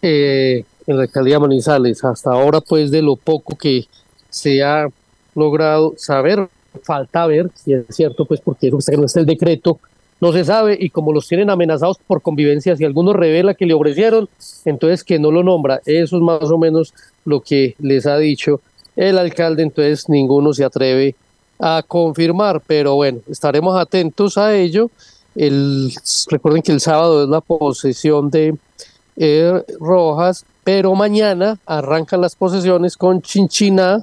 eh, 0.03 0.65
en 0.87 0.97
la 0.97 1.05
alcaldía 1.05 1.39
Manizales. 1.39 2.05
Hasta 2.05 2.31
ahora, 2.31 2.61
pues, 2.61 2.91
de 2.91 3.03
lo 3.03 3.17
poco 3.17 3.57
que 3.57 3.87
se 4.31 4.63
ha 4.63 4.89
logrado 5.35 5.95
saber, 5.97 6.49
falta 6.83 7.27
ver 7.27 7.51
si 7.55 7.73
es 7.73 7.85
cierto, 7.91 8.25
pues, 8.25 8.41
porque 8.41 8.71
hasta 8.77 8.93
no 8.93 9.07
está 9.07 9.21
el 9.21 9.27
decreto, 9.27 9.79
no 10.21 10.33
se 10.33 10.45
sabe, 10.45 10.77
y 10.81 10.91
como 10.91 11.13
los 11.13 11.29
tienen 11.29 11.51
amenazados 11.51 11.99
por 12.07 12.23
convivencia, 12.23 12.75
si 12.75 12.85
alguno 12.85 13.13
revela 13.13 13.55
que 13.55 13.67
le 13.67 13.75
ofrecieron, 13.75 14.29
entonces 14.65 15.05
que 15.05 15.19
no 15.19 15.31
lo 15.31 15.43
nombra. 15.43 15.81
Eso 15.85 16.17
es 16.17 16.23
más 16.23 16.51
o 16.51 16.59
menos 16.59 16.95
lo 17.25 17.41
que 17.41 17.75
les 17.79 18.07
ha 18.07 18.17
dicho 18.17 18.61
el 18.97 19.19
alcalde, 19.19 19.63
entonces 19.63 20.09
ninguno 20.09 20.55
se 20.55 20.65
atreve 20.65 21.15
a 21.59 21.83
confirmar, 21.87 22.63
pero 22.67 22.95
bueno, 22.95 23.21
estaremos 23.31 23.79
atentos 23.79 24.39
a 24.39 24.55
ello. 24.55 24.91
El, 25.37 25.93
recuerden 26.29 26.63
que 26.63 26.73
el 26.73 26.81
sábado 26.81 27.23
es 27.23 27.29
la 27.29 27.41
posesión 27.41 28.31
de 28.31 28.57
eh, 29.17 29.65
Rojas, 29.79 30.45
pero 30.65 30.95
mañana 30.95 31.59
arrancan 31.67 32.21
las 32.21 32.35
posesiones 32.35 32.97
con 32.97 33.23
Chinchina 33.23 34.03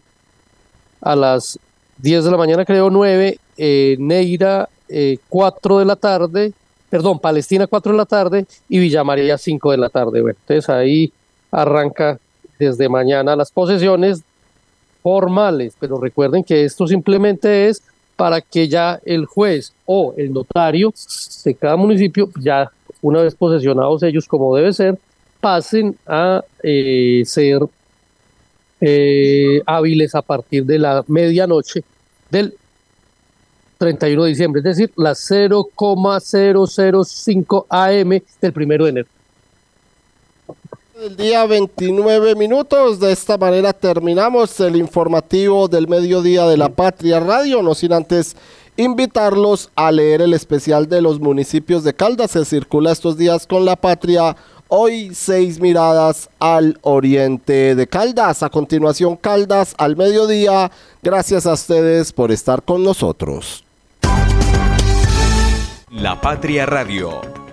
a 1.01 1.15
las 1.15 1.59
10 1.97 2.25
de 2.25 2.31
la 2.31 2.38
mañana, 2.38 2.65
creo 2.65 2.89
9, 2.89 3.39
eh, 3.57 3.95
Neira 3.99 4.69
eh, 4.88 5.17
4 5.29 5.79
de 5.79 5.86
la 5.86 5.95
tarde, 5.95 6.53
perdón, 6.89 7.19
Palestina 7.19 7.67
4 7.67 7.91
de 7.91 7.97
la 7.97 8.05
tarde 8.05 8.45
y 8.69 8.79
Villa 8.79 9.03
María 9.03 9.38
5 9.38 9.71
de 9.71 9.77
la 9.77 9.89
tarde. 9.89 10.19
Entonces 10.19 10.69
ahí 10.69 11.11
arranca 11.51 12.19
desde 12.59 12.89
mañana 12.89 13.36
las 13.36 13.51
posesiones 13.51 14.23
formales, 15.01 15.73
pero 15.79 15.99
recuerden 15.99 16.43
que 16.43 16.63
esto 16.63 16.88
simplemente 16.88 17.67
es 17.67 17.84
para 18.16 18.41
que 18.41 18.68
ya 18.68 18.99
el 19.05 19.26
juez 19.26 19.74
o 19.86 20.14
el 20.18 20.32
notario 20.32 20.93
de 21.43 21.55
cada 21.55 21.76
municipio, 21.76 22.30
ya 22.39 22.72
una 23.01 23.22
vez 23.22 23.34
posesionados 23.36 24.03
ellos 24.03 24.28
como 24.28 24.55
debe 24.55 24.72
ser, 24.74 24.97
pasen 25.39 25.97
a 26.07 26.43
eh, 26.61 27.24
ser 27.26 27.61
eh, 28.80 29.64
hábiles 29.66 30.14
a 30.16 30.22
partir 30.22 30.64
de 30.66 30.80
la 30.80 31.03
medianoche 31.07 31.84
del 32.30 32.53
31 33.78 34.24
de 34.24 34.30
diciembre, 34.30 34.59
es 34.59 34.64
decir, 34.64 34.91
las 34.95 35.20
0,005 35.28 37.66
AM 37.70 38.22
del 38.41 38.53
primero 38.53 38.86
de 38.86 38.91
enero. 38.91 39.07
El 40.96 41.18
día 41.18 41.46
29 41.48 42.36
minutos. 42.36 43.00
De 43.00 43.12
esta 43.12 43.36
manera 43.36 43.74
terminamos 43.74 44.60
el 44.60 44.76
informativo 44.76 45.68
del 45.68 45.88
mediodía 45.88 46.46
de 46.46 46.56
la 46.56 46.70
Patria 46.70 47.20
Radio. 47.20 47.64
No 47.64 47.74
sin 47.74 47.94
antes 47.94 48.36
invitarlos 48.78 49.72
a 49.76 49.91
leer 49.91 50.22
el 50.22 50.34
especial 50.34 50.88
de 50.88 51.02
los 51.02 51.20
municipios 51.20 51.84
de 51.84 51.96
Caldas. 51.96 52.32
Se 52.32 52.46
circula 52.46 52.91
estos 52.91 53.18
días 53.18 53.48
con 53.48 53.66
la 53.66 53.76
Patria. 53.76 54.38
Hoy 54.68 55.16
seis 55.16 55.60
miradas 55.60 56.30
al 56.38 56.78
oriente 56.84 57.74
de 57.74 57.88
Caldas. 57.88 58.44
A 58.44 58.50
continuación 58.50 59.16
Caldas 59.16 59.74
al 59.80 59.96
mediodía. 59.96 60.70
Gracias 61.02 61.48
a 61.48 61.54
ustedes 61.54 62.14
por 62.14 62.32
estar 62.32 62.62
con 62.62 62.84
nosotros. 62.84 63.64
La 65.89 66.22
Patria 66.22 66.68
Radio 66.68 67.44